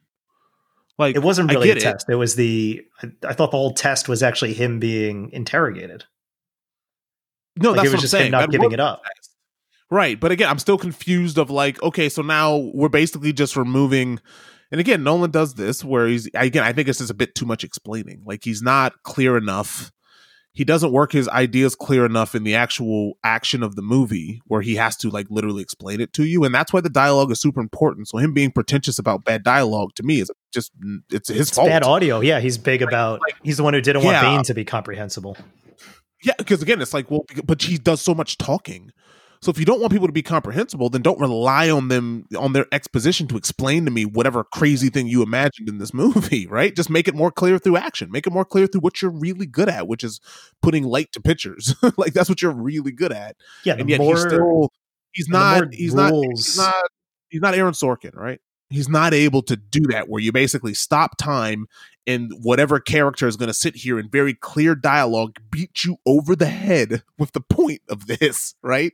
[0.97, 1.85] Like It wasn't really a get it.
[1.85, 2.07] test.
[2.09, 2.81] It was the.
[3.01, 6.05] I, I thought the whole test was actually him being interrogated.
[7.55, 8.25] No, Like, that's it was what I'm just saying.
[8.27, 9.03] him not That giving it up.
[9.91, 11.37] Right, but again, I'm still confused.
[11.37, 14.19] Of like, okay, so now we're basically just removing.
[14.73, 16.63] And again, Nolan does this where he's again.
[16.63, 18.23] I think it's just a bit too much explaining.
[18.25, 19.91] Like he's not clear enough.
[20.51, 24.61] He doesn't work his ideas clear enough in the actual action of the movie where
[24.61, 26.43] he has to like literally explain it to you.
[26.43, 28.07] And that's why the dialogue is super important.
[28.07, 30.71] So him being pretentious about bad dialogue to me is just
[31.11, 31.69] it's his It's fault.
[31.69, 32.21] bad audio.
[32.21, 33.21] Yeah, he's big about.
[33.21, 34.21] like- he's the one who didn't want Yeah.
[34.23, 35.37] Bane to be comprehensible.
[36.23, 38.91] Yeah, because again, it's like, well, but he does so much talking.
[39.43, 42.53] So if you don't want people to be comprehensible, then don't rely on them on
[42.53, 46.73] their exposition to explain to me whatever crazy thing you imagined in this movie, right?
[46.73, 48.09] Just make it more clear through action.
[48.09, 50.21] Make it more clear through what you're really good at, which is
[50.61, 51.75] putting light to pictures.
[51.97, 53.35] like that's what you're really good at.
[53.65, 54.71] Yeah, And yet more he's still
[55.11, 56.85] he's not he's not he's not
[57.29, 58.39] he's not Aaron Sorkin, right?
[58.69, 61.67] He's not able to do that where you basically stop time
[62.07, 66.33] and whatever character is going to sit here in very clear dialogue beat you over
[66.33, 68.93] the head with the point of this, right?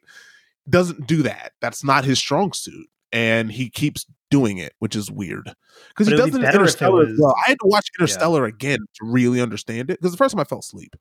[0.69, 1.53] Doesn't do that.
[1.61, 2.87] That's not his strong suit.
[3.11, 5.51] And he keeps doing it, which is weird.
[5.89, 7.35] Because he it would does be it in better it Interstellar as was- well.
[7.45, 9.99] I had to watch Interstellar again to really understand it.
[9.99, 10.95] Because the first time I fell asleep.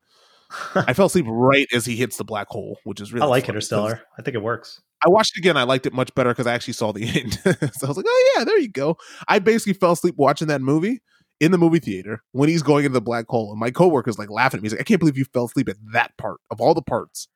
[0.74, 3.48] I fell asleep right as he hits the black hole, which is really I like
[3.48, 4.00] Interstellar.
[4.18, 4.80] I think it works.
[5.04, 5.58] I watched it again.
[5.58, 7.34] I liked it much better because I actually saw the end.
[7.34, 8.96] so I was like, oh yeah, there you go.
[9.28, 11.02] I basically fell asleep watching that movie
[11.40, 14.30] in the movie theater when he's going into the black hole, and my coworker's like
[14.30, 14.66] laughing at me.
[14.66, 17.28] He's like, I can't believe you fell asleep at that part of all the parts.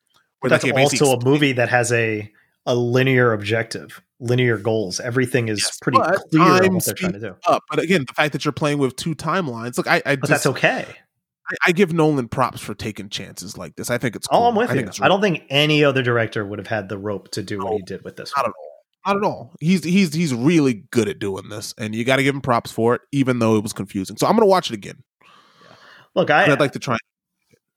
[0.43, 2.31] Where That's also a movie that has a
[2.67, 5.01] a linear objective, linear goals.
[5.01, 7.37] Everything is Yes, pretty clear on what they're trying to do.
[7.47, 7.65] up.
[7.69, 10.31] But again, the fact that you're playing with two timelines, look, I, I But just
[10.31, 10.87] that's okay.
[11.51, 13.91] I, I give Nolan props for taking chances like this.
[13.91, 14.27] I think it's.
[14.29, 14.41] Cool.
[14.41, 14.89] Oh, I'm with I you.
[15.01, 17.83] I don't think any other director would have had the rope to do what he
[17.83, 18.51] did with this not one.
[18.51, 18.69] at all.
[19.05, 19.53] Not at all.
[19.61, 22.71] He's he's he's really good at doing this, and you got to give him props
[22.71, 24.17] for it, even though it was confusing.
[24.17, 25.03] So I'm gonna watch it again.
[26.15, 26.97] Look, I, I'd like to try.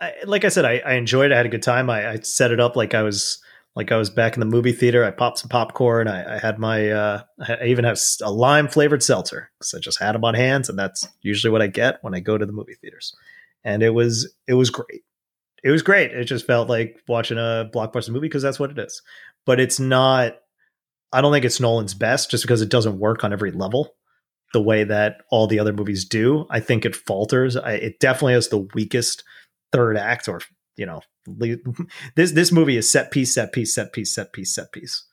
[0.01, 1.31] I like I said, I, I enjoyed.
[1.31, 1.33] it.
[1.33, 1.89] I had a good time.
[1.89, 3.41] I, I set it up like I was
[3.75, 5.03] like I was back in the movie theater.
[5.03, 6.07] I popped some popcorn.
[6.07, 6.89] I, had my.
[6.89, 10.69] Uh, I even have a lime flavored seltzer because I just had them on hands,
[10.69, 13.15] and that's usually what I get when I go to the movie theaters.
[13.63, 15.03] And it was it was great.
[15.63, 16.11] It was great.
[16.11, 19.01] It just felt like watching a blockbuster movie because that's what it is.
[19.45, 20.37] But it's not.
[21.11, 23.95] I don't think it's Nolan's best just because it doesn't work on every level
[24.53, 26.45] the way that all the other movies do.
[26.49, 27.57] I think it falters.
[27.57, 29.23] I, it definitely has the weakest
[29.75, 30.41] third act, or
[30.77, 31.01] you know,
[32.15, 35.03] this this movie is set piece, set piece, set piece, set piece, set piece,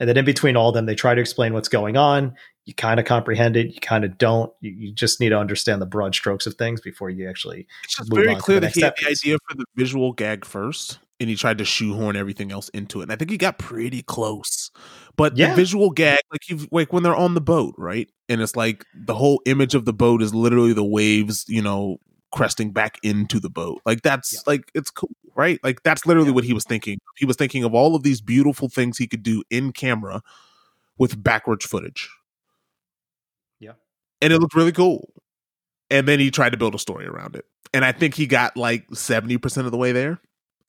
[0.00, 2.34] and then in between all of them, they try to explain what's going on.
[2.64, 4.52] You kind of comprehend it, you kind of don't.
[4.60, 7.66] You, you just need to understand the broad strokes of things before you actually.
[7.84, 11.30] It's just very clear that he had the idea for the visual gag first, and
[11.30, 13.04] he tried to shoehorn everything else into it.
[13.04, 14.72] And I think he got pretty close.
[15.16, 15.50] But Yeah.
[15.50, 18.10] the visual gag, like you like when they're on the boat, right?
[18.28, 21.98] And it's like the whole image of the boat is literally the waves, you know,
[22.36, 23.80] cresting back into the boat.
[23.86, 24.40] Like that's Yeah.
[24.46, 25.58] like it's cool, right?
[25.62, 26.34] Like that's literally Yeah.
[26.34, 26.98] what he was thinking.
[27.16, 30.22] He was thinking of all of these beautiful things he could do in camera
[30.98, 32.08] with backwards footage.
[33.58, 33.72] Yeah.
[34.20, 35.12] And it looked really cool.
[35.90, 37.46] And then he tried to build a story around it.
[37.72, 40.20] And I think he got like 70% of the way there,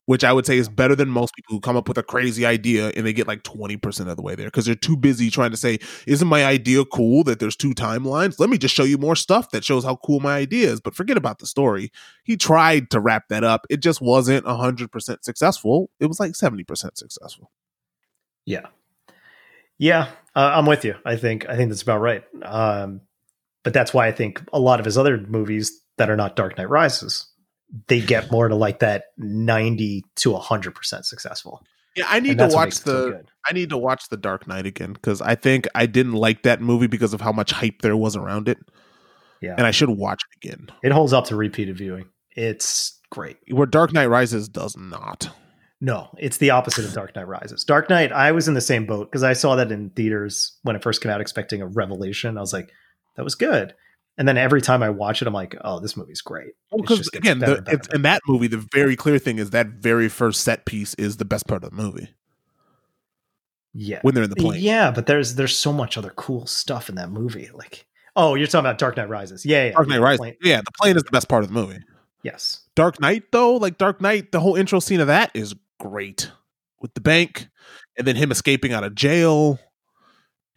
[0.08, 2.46] which I would say is better than most people who come up with a crazy
[2.46, 5.52] idea and they get like 20% of the way there because they're too busy trying
[5.52, 8.40] to say, Isn't my idea cool that there's two timelines?
[8.40, 10.82] Let me just show you more stuff that shows how cool my idea is.
[10.82, 11.92] But forget about the story.
[12.24, 13.68] He tried to wrap that up.
[13.70, 15.90] It just wasn't 100% successful.
[16.00, 17.52] It was like 70% successful.
[18.46, 18.68] Yeah,
[19.78, 20.96] yeah, uh, I'm with you.
[21.06, 22.24] I think I think that's about right.
[22.44, 23.02] Um,
[23.64, 26.58] but that's why I think a lot of his other movies that are not Dark
[26.58, 27.28] Knight Rises,
[27.88, 31.62] they get more to like that 90 to 100 percent successful.
[31.96, 33.24] Yeah, I need to watch the.
[33.50, 36.62] I need to watch the Dark Knight again because I think I didn't like that
[36.62, 38.58] movie because of how much hype there was around it,
[39.42, 40.70] Yeah, and I should watch it again.
[40.84, 42.06] it holds up to repeated viewing.
[42.36, 43.38] It's great.
[43.50, 45.30] Where Dark Knight Rises does not.
[45.82, 47.64] No, it's the opposite of Dark Knight Rises.
[47.64, 50.76] Dark Knight, I was in the same boat because I saw that in theaters when
[50.76, 52.38] it first came out, expecting a revelation.
[52.38, 52.70] I was like,
[53.16, 53.74] that was good.
[54.18, 56.54] And then every time I watch it, I'm like, oh, this movie's great.
[56.76, 59.68] Because again, better the, and better in that movie, the very clear thing is that
[59.68, 62.10] very first set piece is the best part of the movie
[63.74, 64.00] Yeah.
[64.02, 64.62] when they're in the plane.
[64.62, 67.50] Yeah, but there's there's so much other cool stuff in that movie.
[67.54, 67.86] Like,
[68.16, 69.46] oh, you're talking about Dark Knight Rises.
[69.46, 69.72] Yeah, yeah.
[69.74, 71.80] Dark yeah, Knight Rises, Plane- yeah, the plane is the best part of the movie.
[72.24, 72.62] Yes.
[72.76, 76.32] Dark Knight, though, like Dark Knight, the whole intro scene of that is great
[76.82, 77.48] with the bank
[77.98, 79.60] and then him escaping out of jail.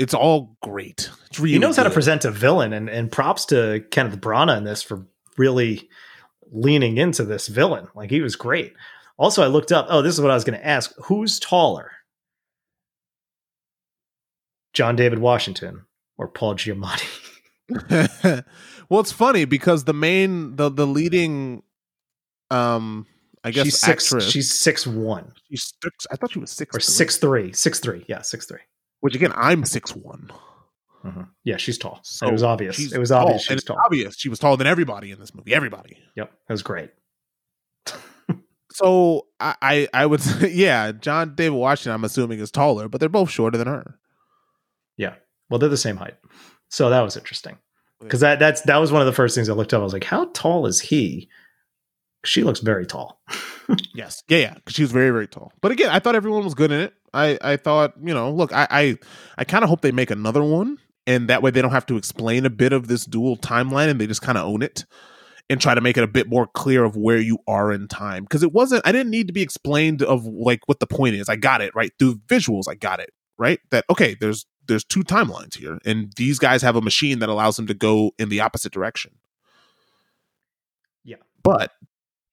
[0.00, 1.10] It's all great.
[1.26, 4.56] It's really he knows how to present a villain, and and props to Kenneth Branagh
[4.56, 5.06] in this for
[5.36, 5.90] really
[6.50, 7.88] leaning into this villain.
[7.94, 8.72] Like he was great.
[9.18, 9.86] Also, I looked up.
[9.90, 11.90] Oh, this is what I was going to ask: Who's taller,
[14.72, 15.84] John David Washington
[16.16, 17.06] or Paul Giamatti?
[18.88, 21.62] well, it's funny because the main the the leading
[22.50, 23.06] um
[23.44, 24.06] I guess she's six.
[24.06, 27.52] actress She's six one she's six, I thought she was six or six three.
[27.52, 28.04] Six three.
[28.08, 28.60] Yeah, six three.
[29.00, 30.30] Which again I'm six one.
[31.04, 31.22] Mm-hmm.
[31.44, 32.00] Yeah, she's tall.
[32.02, 32.92] So it was obvious.
[32.92, 33.78] It was tall, obvious she was tall.
[33.84, 35.54] Obvious she was taller than everybody in this movie.
[35.54, 35.98] Everybody.
[36.16, 36.90] Yep, That was great.
[38.72, 43.00] So I I, I would say yeah, John David Washington I'm assuming is taller, but
[43.00, 43.98] they're both shorter than her.
[44.96, 45.14] Yeah.
[45.48, 46.14] Well, they're the same height,
[46.68, 47.58] so that was interesting.
[48.00, 49.80] Because that that's that was one of the first things I looked up.
[49.80, 51.28] I was like, how tall is he?
[52.24, 53.20] She looks very tall.
[53.94, 54.24] Yes.
[54.28, 54.54] Yeah, yeah.
[54.66, 55.52] she was very, very tall.
[55.60, 56.92] But again, I thought everyone was good in it.
[57.12, 58.98] I, I thought, you know, look, I I,
[59.38, 60.78] I kind of hope they make another one.
[61.06, 64.00] And that way they don't have to explain a bit of this dual timeline and
[64.00, 64.84] they just kind of own it
[65.48, 68.22] and try to make it a bit more clear of where you are in time.
[68.22, 71.28] Because it wasn't I didn't need to be explained of like what the point is.
[71.28, 71.90] I got it, right?
[71.98, 73.10] Through visuals, I got it.
[73.38, 73.58] Right?
[73.70, 75.78] That okay, there's there's two timelines here.
[75.84, 79.12] And these guys have a machine that allows them to go in the opposite direction.
[81.02, 81.16] Yeah.
[81.42, 81.72] But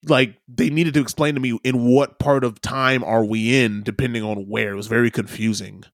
[0.04, 3.82] like they needed to explain to me in what part of time are we in
[3.82, 4.72] depending on where.
[4.72, 5.84] It was very confusing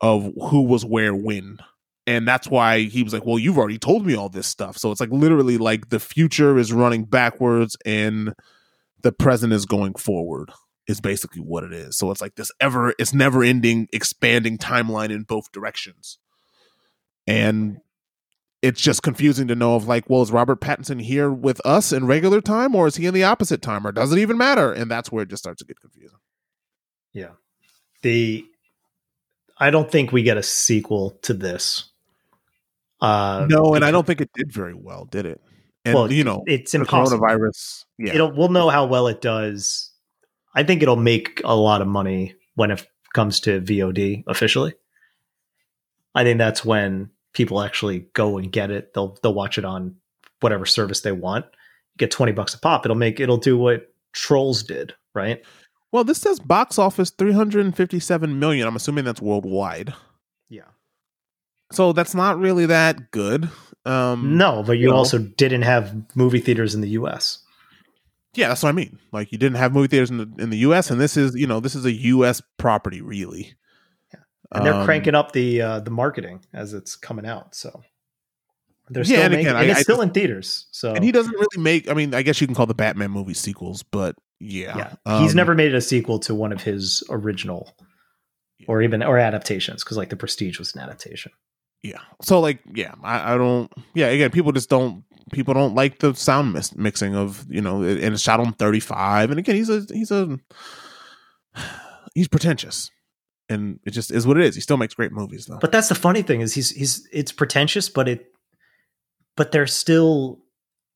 [0.00, 1.58] of who was where when.
[2.06, 4.78] And that's why he was like well you've already told me all this stuff.
[4.78, 8.34] So it's like literally like the future is running backwards and
[9.02, 10.50] the present is going forward
[10.86, 11.96] is basically what it is.
[11.96, 16.18] So it's like this ever it's never ending expanding timeline in both directions.
[17.26, 17.78] And
[18.64, 22.06] it's just confusing to know of like, well, is Robert Pattinson here with us in
[22.06, 24.72] regular time or is he in the opposite time or does it even matter?
[24.72, 26.18] And that's where it just starts to get confusing.
[27.12, 27.32] Yeah.
[28.00, 28.42] The
[29.58, 31.90] I don't think we get a sequel to this.
[33.02, 35.42] Uh no, and I don't think it did very well, did it?
[35.84, 37.20] And well, you know, it's the impossible.
[37.20, 37.84] coronavirus.
[37.98, 38.14] Yeah.
[38.14, 39.92] It'll we'll know how well it does.
[40.54, 44.72] I think it'll make a lot of money when it comes to VOD officially.
[46.14, 48.94] I think that's when people actually go and get it.
[48.94, 49.96] They'll they'll watch it on
[50.40, 51.44] whatever service they want.
[51.98, 52.84] get 20 bucks a pop.
[52.86, 55.42] It'll make it'll do what Trolls did, right?
[55.92, 58.66] well, this says box office 357 million.
[58.66, 59.94] I'm assuming that's worldwide.
[60.48, 60.62] Yeah.
[61.72, 63.48] So that's not really that good.
[63.84, 64.96] Um No, but you you know.
[64.96, 67.38] also didn't have movie theaters in the US.
[68.34, 68.98] Yeah, that's what I mean.
[69.12, 71.46] Like you didn't have movie theaters in the in the US and this is, you
[71.46, 73.54] know, this is a US property really.
[74.54, 77.54] And they're Um, cranking up the uh, the marketing as it's coming out.
[77.54, 77.82] So
[78.90, 80.66] they're Yeah, still and making again, and I- it's I still in theaters.
[80.70, 81.90] So And he doesn't really make.
[81.90, 84.76] I mean, I guess you can call the Batman movie sequels, but yeah,
[85.06, 87.74] yeah, he's Um, never made a sequel to one of his original
[88.68, 91.32] or even or adaptations because like the Prestige was an adaptation.
[91.82, 92.00] Yeah.
[92.22, 93.70] So like, yeah, I, I don't.
[93.94, 95.04] Yeah, again, people just don't.
[95.32, 98.80] People don't like the sound mis- mixing of you know, and it's shot on thirty
[98.80, 99.30] five.
[99.30, 100.38] And again, he's a he's a
[102.14, 102.90] he's pretentious,
[103.48, 104.54] and it just is what it is.
[104.54, 105.58] He still makes great movies though.
[105.60, 108.32] But that's the funny thing is he's he's it's pretentious, but it
[109.36, 110.40] but they're still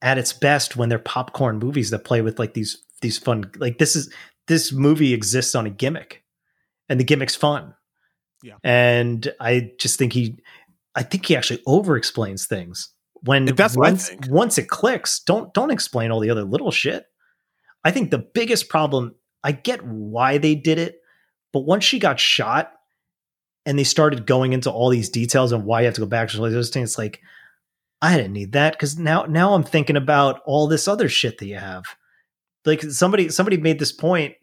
[0.00, 3.78] at its best when they're popcorn movies that play with like these these fun like
[3.78, 4.12] this is
[4.46, 6.24] this movie exists on a gimmick
[6.88, 7.74] and the gimmick's fun.
[8.42, 8.54] Yeah.
[8.64, 10.38] And I just think he
[10.94, 12.92] I think he actually over explains things.
[13.22, 17.06] When That's once once it clicks, don't don't explain all the other little shit.
[17.84, 21.00] I think the biggest problem, I get why they did it,
[21.52, 22.72] but once she got shot
[23.66, 26.28] and they started going into all these details and why you have to go back
[26.30, 27.20] to those things, it's like
[28.00, 31.46] I didn't need that because now now I'm thinking about all this other shit that
[31.46, 31.84] you have.
[32.64, 34.34] Like somebody somebody made this point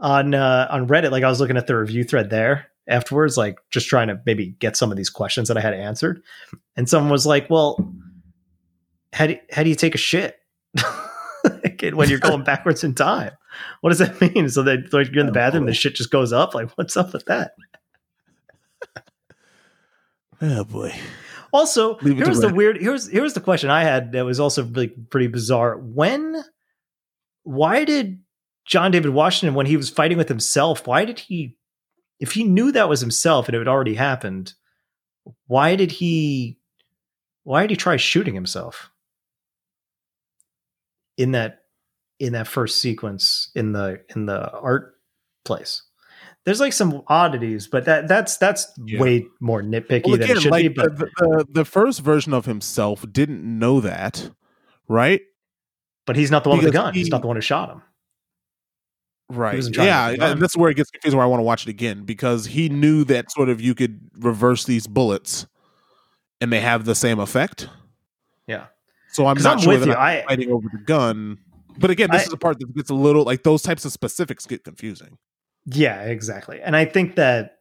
[0.00, 1.10] on uh, on Reddit.
[1.10, 4.56] Like I was looking at the review thread there afterwards, like just trying to maybe
[4.58, 6.22] get some of these questions that I had answered,
[6.76, 7.92] and someone was like, "Well,
[9.12, 10.39] how do how do you take a shit?"
[11.82, 13.32] Like, when you're going backwards in time,
[13.80, 14.48] what does that mean?
[14.48, 16.54] So that like you're in the bathroom, the shit just goes up.
[16.54, 17.52] Like, what's up with that?
[20.42, 20.94] oh boy.
[21.52, 22.80] Also, Leave here's the weird.
[22.80, 25.76] Here's here's the question I had that was also like pretty bizarre.
[25.76, 26.44] When,
[27.42, 28.20] why did
[28.70, 31.56] John David Washington, when he was fighting with himself, why did he,
[32.20, 34.54] if he knew that was himself and it had already happened,
[35.48, 36.56] why did he,
[37.42, 38.92] why did he try shooting himself
[41.16, 41.59] in that
[42.20, 44.94] in that first sequence in the in the art
[45.44, 45.82] place?
[46.44, 49.00] There's like some oddities, but that that's that's Yeah.
[49.00, 50.68] way more nitpicky Well, than it should like be.
[50.68, 54.30] But the, the the first version of himself didn't know that,
[54.88, 55.20] right?
[56.06, 56.94] But he's not the one with the Because gun.
[56.94, 57.82] he's not the one who shot him.
[59.28, 59.54] Right.
[59.56, 61.16] wasn't trying to Yeah, get the that's where it gets confusing.
[61.18, 64.00] Where I want to watch it again because he knew that sort of you could
[64.18, 65.46] reverse these bullets,
[66.40, 67.68] and they have the same effect.
[68.48, 68.66] Yeah.
[69.12, 69.92] So I'm not I'm sure with that you.
[69.94, 71.38] I'm I- fighting over the gun.
[71.78, 73.92] But again, this I- is the part that gets a little like those types of
[73.92, 75.18] specifics get confusing.
[75.66, 76.60] Yeah, exactly.
[76.60, 77.58] And I think that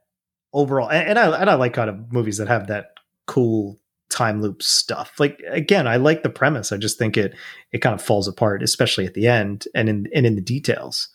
[0.53, 2.91] overall, and, and I and I like kind of movies that have that
[3.27, 3.79] cool
[4.09, 5.19] time loop stuff.
[5.19, 6.71] Like again, I like the premise.
[6.71, 7.35] I just think it
[7.71, 11.09] it kind of falls apart, especially at the end and in and in the details.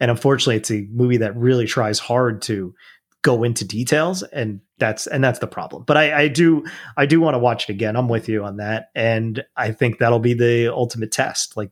[0.00, 2.74] And unfortunately, it's a movie that really tries hard to
[3.22, 5.84] go into details, and that's and that's the problem.
[5.86, 6.64] But I, I do
[6.96, 7.96] I do want to watch it again.
[7.96, 11.56] I'm with you on that, and I think that'll be the ultimate test.
[11.56, 11.70] Like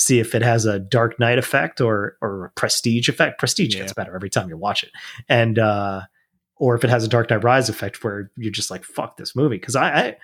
[0.00, 3.38] see if it has a Dark Knight effect or or a Prestige effect.
[3.38, 3.80] Prestige Yeah.
[3.82, 4.90] gets better every time you watch it,
[5.28, 6.02] and uh,
[6.56, 9.34] or if it has a Dark Knight Rise effect where you're just like fuck this
[9.36, 10.16] movie because I, I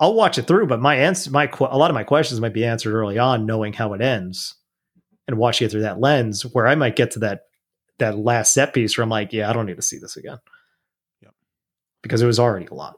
[0.00, 2.64] I'll watch it through, but my answer my a lot of my questions might be
[2.64, 4.54] answered early on, knowing how it ends,
[5.26, 6.42] and watching it through that lens.
[6.42, 7.42] Where I might get to that
[7.98, 10.38] that last set piece where I'm like, yeah, I don't need to see this again,
[11.22, 11.32] Yep.
[12.02, 12.94] because it was already a lot.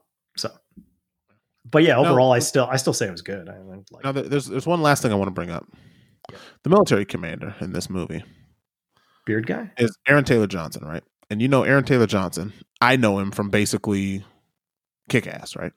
[1.70, 2.06] But yeah, No.
[2.06, 3.48] overall, I still I still say it was good.
[3.48, 5.66] I mean, like, Now, there's there's one last thing I want to bring up.
[6.30, 6.36] Yeah.
[6.62, 8.24] The military commander in this movie
[9.26, 9.70] beard guy.
[9.78, 11.02] is Aaron Taylor Johnson, right?
[11.28, 12.52] And you know Aaron Taylor Johnson.
[12.80, 14.24] I know him from basically
[15.08, 15.72] Kick Ass, right?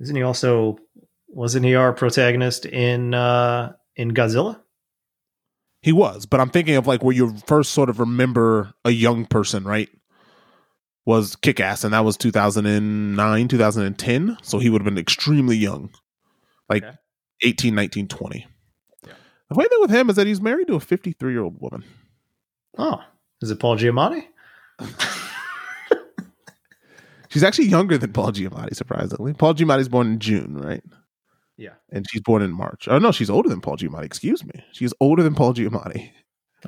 [0.00, 0.78] Isn't he also
[1.28, 4.60] wasn't he our protagonist in uh in Godzilla?
[5.82, 9.26] He was, but I'm thinking of like where you first sort of remember a young
[9.26, 9.88] person, right?
[11.04, 14.36] Was Kick Ass, and that was 2009, 2010.
[14.42, 15.90] So he would have been extremely young,
[16.68, 16.96] like Okay.
[17.44, 18.46] 18, 19, 20.
[19.06, 19.12] Yeah.
[19.48, 21.82] The funny thing with him is that he's married to a 53 year old woman.
[22.78, 23.02] Oh,
[23.40, 24.24] is it Paul Giamatti?
[27.30, 29.32] She's actually younger than Paul Giamatti, surprisingly.
[29.32, 30.82] Paul Giamatti's born in June, right?
[31.56, 31.74] Yeah.
[31.90, 32.88] And she's born in March.
[32.88, 34.04] Oh, no, she's older than Paul Giamatti.
[34.04, 34.52] Excuse me.
[34.72, 36.10] She's older than Paul Giamatti.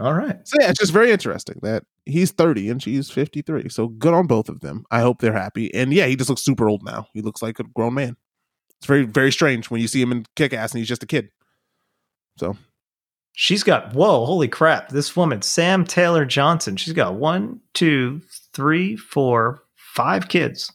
[0.01, 0.36] All right.
[0.44, 3.68] So, yeah, it's just very interesting that he's 30 and she's 53.
[3.68, 4.85] So, good on both of them.
[4.90, 5.72] I hope they're happy.
[5.74, 7.09] And yeah, he just looks super old now.
[7.14, 8.16] He looks like a grown man.
[8.78, 11.06] It's very, very strange when you see him in kick ass and he's just a
[11.06, 11.31] kid.
[12.39, 12.56] So,
[13.36, 14.90] She's got whoa, holy crap!
[14.90, 18.22] This woman, Sam Taylor Johnson, she's got one, two,
[18.52, 20.72] three, four, five kids.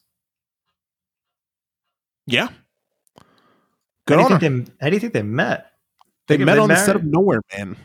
[2.25, 2.49] yeah.
[4.07, 5.71] How Good do, you think they, how do you think they met?
[6.27, 7.03] They Think met on the set of?
[7.03, 7.77] Nowhere Man.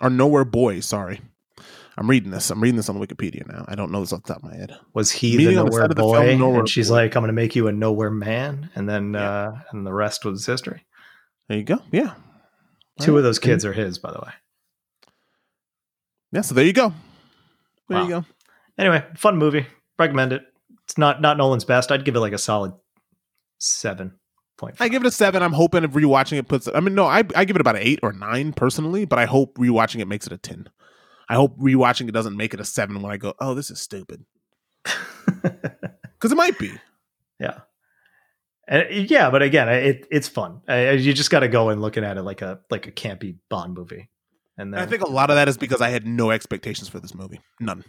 [0.00, 1.20] Or Nowhere Boy, sorry.
[1.96, 2.50] I'm reading this.
[2.50, 3.64] I'm reading this on Wikipedia now.
[3.68, 4.76] I don't know this off the top of my head.
[4.94, 6.20] Was he Meeting the nowhere the boy?
[6.26, 6.94] film Nowhere and she's Boy.
[6.94, 9.20] like, "I'm going to make you a nowhere man," and then Yeah.
[9.30, 10.84] uh, and the rest was history.
[11.48, 11.78] There you go.
[11.92, 12.14] Yeah.
[13.00, 13.18] Two Right.
[13.18, 14.32] of those kids are his, by the way.
[16.32, 16.92] Yeah, so there you go.
[17.88, 18.24] There you go.
[18.78, 19.66] Anyway, fun movie.
[19.98, 20.42] Recommend it.
[20.84, 21.92] It's not not Nolan's best.
[21.92, 22.72] I'd give it like a solid
[23.58, 24.18] seven
[24.58, 24.76] point.
[24.80, 25.42] I give it a seven.
[25.42, 26.74] I'm hoping if rewatching it puts it.
[26.74, 29.26] I mean, no, I I give it about an eight or nine personally, but I
[29.26, 30.68] hope rewatching it makes it a ten.
[31.28, 33.80] I hope rewatching it doesn't make it a seven when I go, oh, this is
[33.80, 34.24] stupid.
[34.82, 36.72] Because it might be.
[37.40, 37.60] yeah,
[38.66, 40.62] and, yeah, but again, it it's fun.
[40.68, 43.36] Uh, you just got to go in looking at it like a like a campy
[43.50, 44.08] Bond movie,
[44.56, 46.88] and And then I think a lot of that is because I had no expectations
[46.88, 47.40] for this movie.
[47.60, 47.84] None.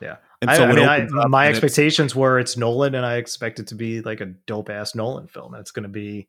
[0.00, 0.16] Yeah.
[0.40, 3.16] And I, so I mean, I, my and it's- expectations were it's Nolan, and I
[3.16, 5.54] expect it to be like a dope ass Nolan film.
[5.54, 6.28] And it's going to be.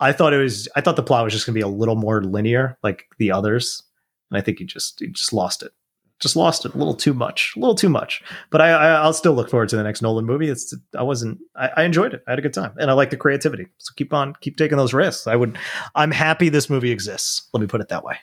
[0.00, 0.68] I thought it was.
[0.74, 3.30] I thought the plot was just going to be a little more linear, like the
[3.32, 3.82] others,
[4.32, 5.72] and I think he just he just lost it.
[6.18, 8.22] Just lost it a little too much, a little too much.
[8.50, 10.48] But I, I I'll still look forward to the next Nolan movie.
[10.48, 11.38] It's I wasn't.
[11.54, 12.22] I, I enjoyed it.
[12.26, 13.66] I had a good time, and I like the creativity.
[13.78, 15.26] So keep on, keep taking those risks.
[15.26, 15.58] I would.
[15.94, 17.48] I'm happy this movie exists.
[17.52, 18.16] Let me put it that way.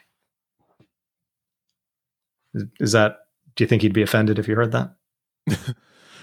[2.54, 3.18] Is, is that?
[3.54, 4.94] Do you think he'd be offended if you heard that?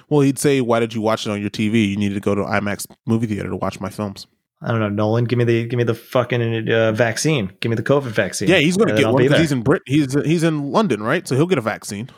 [0.09, 1.89] Well, he'd say, "Why did you watch it on your TV?
[1.89, 4.25] You needed to go to IMAX movie theater to watch my films."
[4.61, 5.25] I don't know, Nolan.
[5.25, 7.51] Give me the give me the fucking uh, vaccine.
[7.59, 8.49] Give me the COVID vaccine.
[8.49, 9.83] Yeah, he's going to get one because he's in Brit.
[9.85, 11.27] He's he's in London, right?
[11.27, 12.09] So he'll get a vaccine.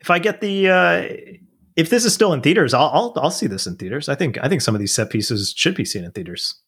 [0.00, 1.02] If I get the, uh,
[1.76, 4.08] if this is still in theaters, I'll, I'll I'll see this in theaters.
[4.08, 6.60] I think I think some of these set pieces should be seen in theaters.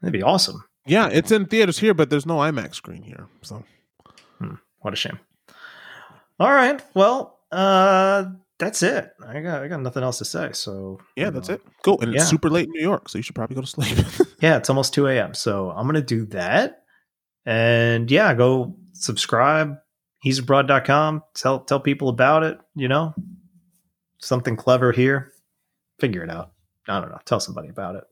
[0.00, 0.64] That'd be awesome.
[0.86, 3.26] Yeah, it's in theaters here, but there's no IMAX screen here.
[3.40, 3.64] So
[4.80, 5.18] What a shame.
[6.38, 8.26] All right, well, uh,
[8.64, 9.10] that's it.
[9.26, 10.50] I got I got nothing else to say.
[10.52, 11.60] So yeah, that's it.
[11.84, 12.00] Cool.
[12.00, 13.96] And it's super late in New York, so you should probably go to sleep.
[14.40, 15.32] Yeah, it's almost 2 a.m.
[15.32, 16.82] So I'm going to do that.
[17.46, 19.76] And yeah, go subscribe,
[20.22, 21.22] he'sabroad.com.
[21.34, 22.58] Tell, tell people about it.
[22.74, 23.14] You know,
[24.18, 25.32] something clever here.
[25.98, 26.52] Figure it out.
[26.88, 27.20] I don't know.
[27.24, 28.04] Tell somebody about it.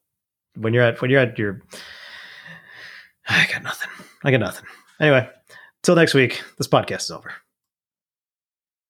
[0.57, 1.61] When you're at, when you're at your,
[3.29, 3.91] I got nothing.
[4.25, 4.65] I got nothing.
[5.01, 5.29] Anyway,
[5.83, 7.33] till next week, this podcast is over.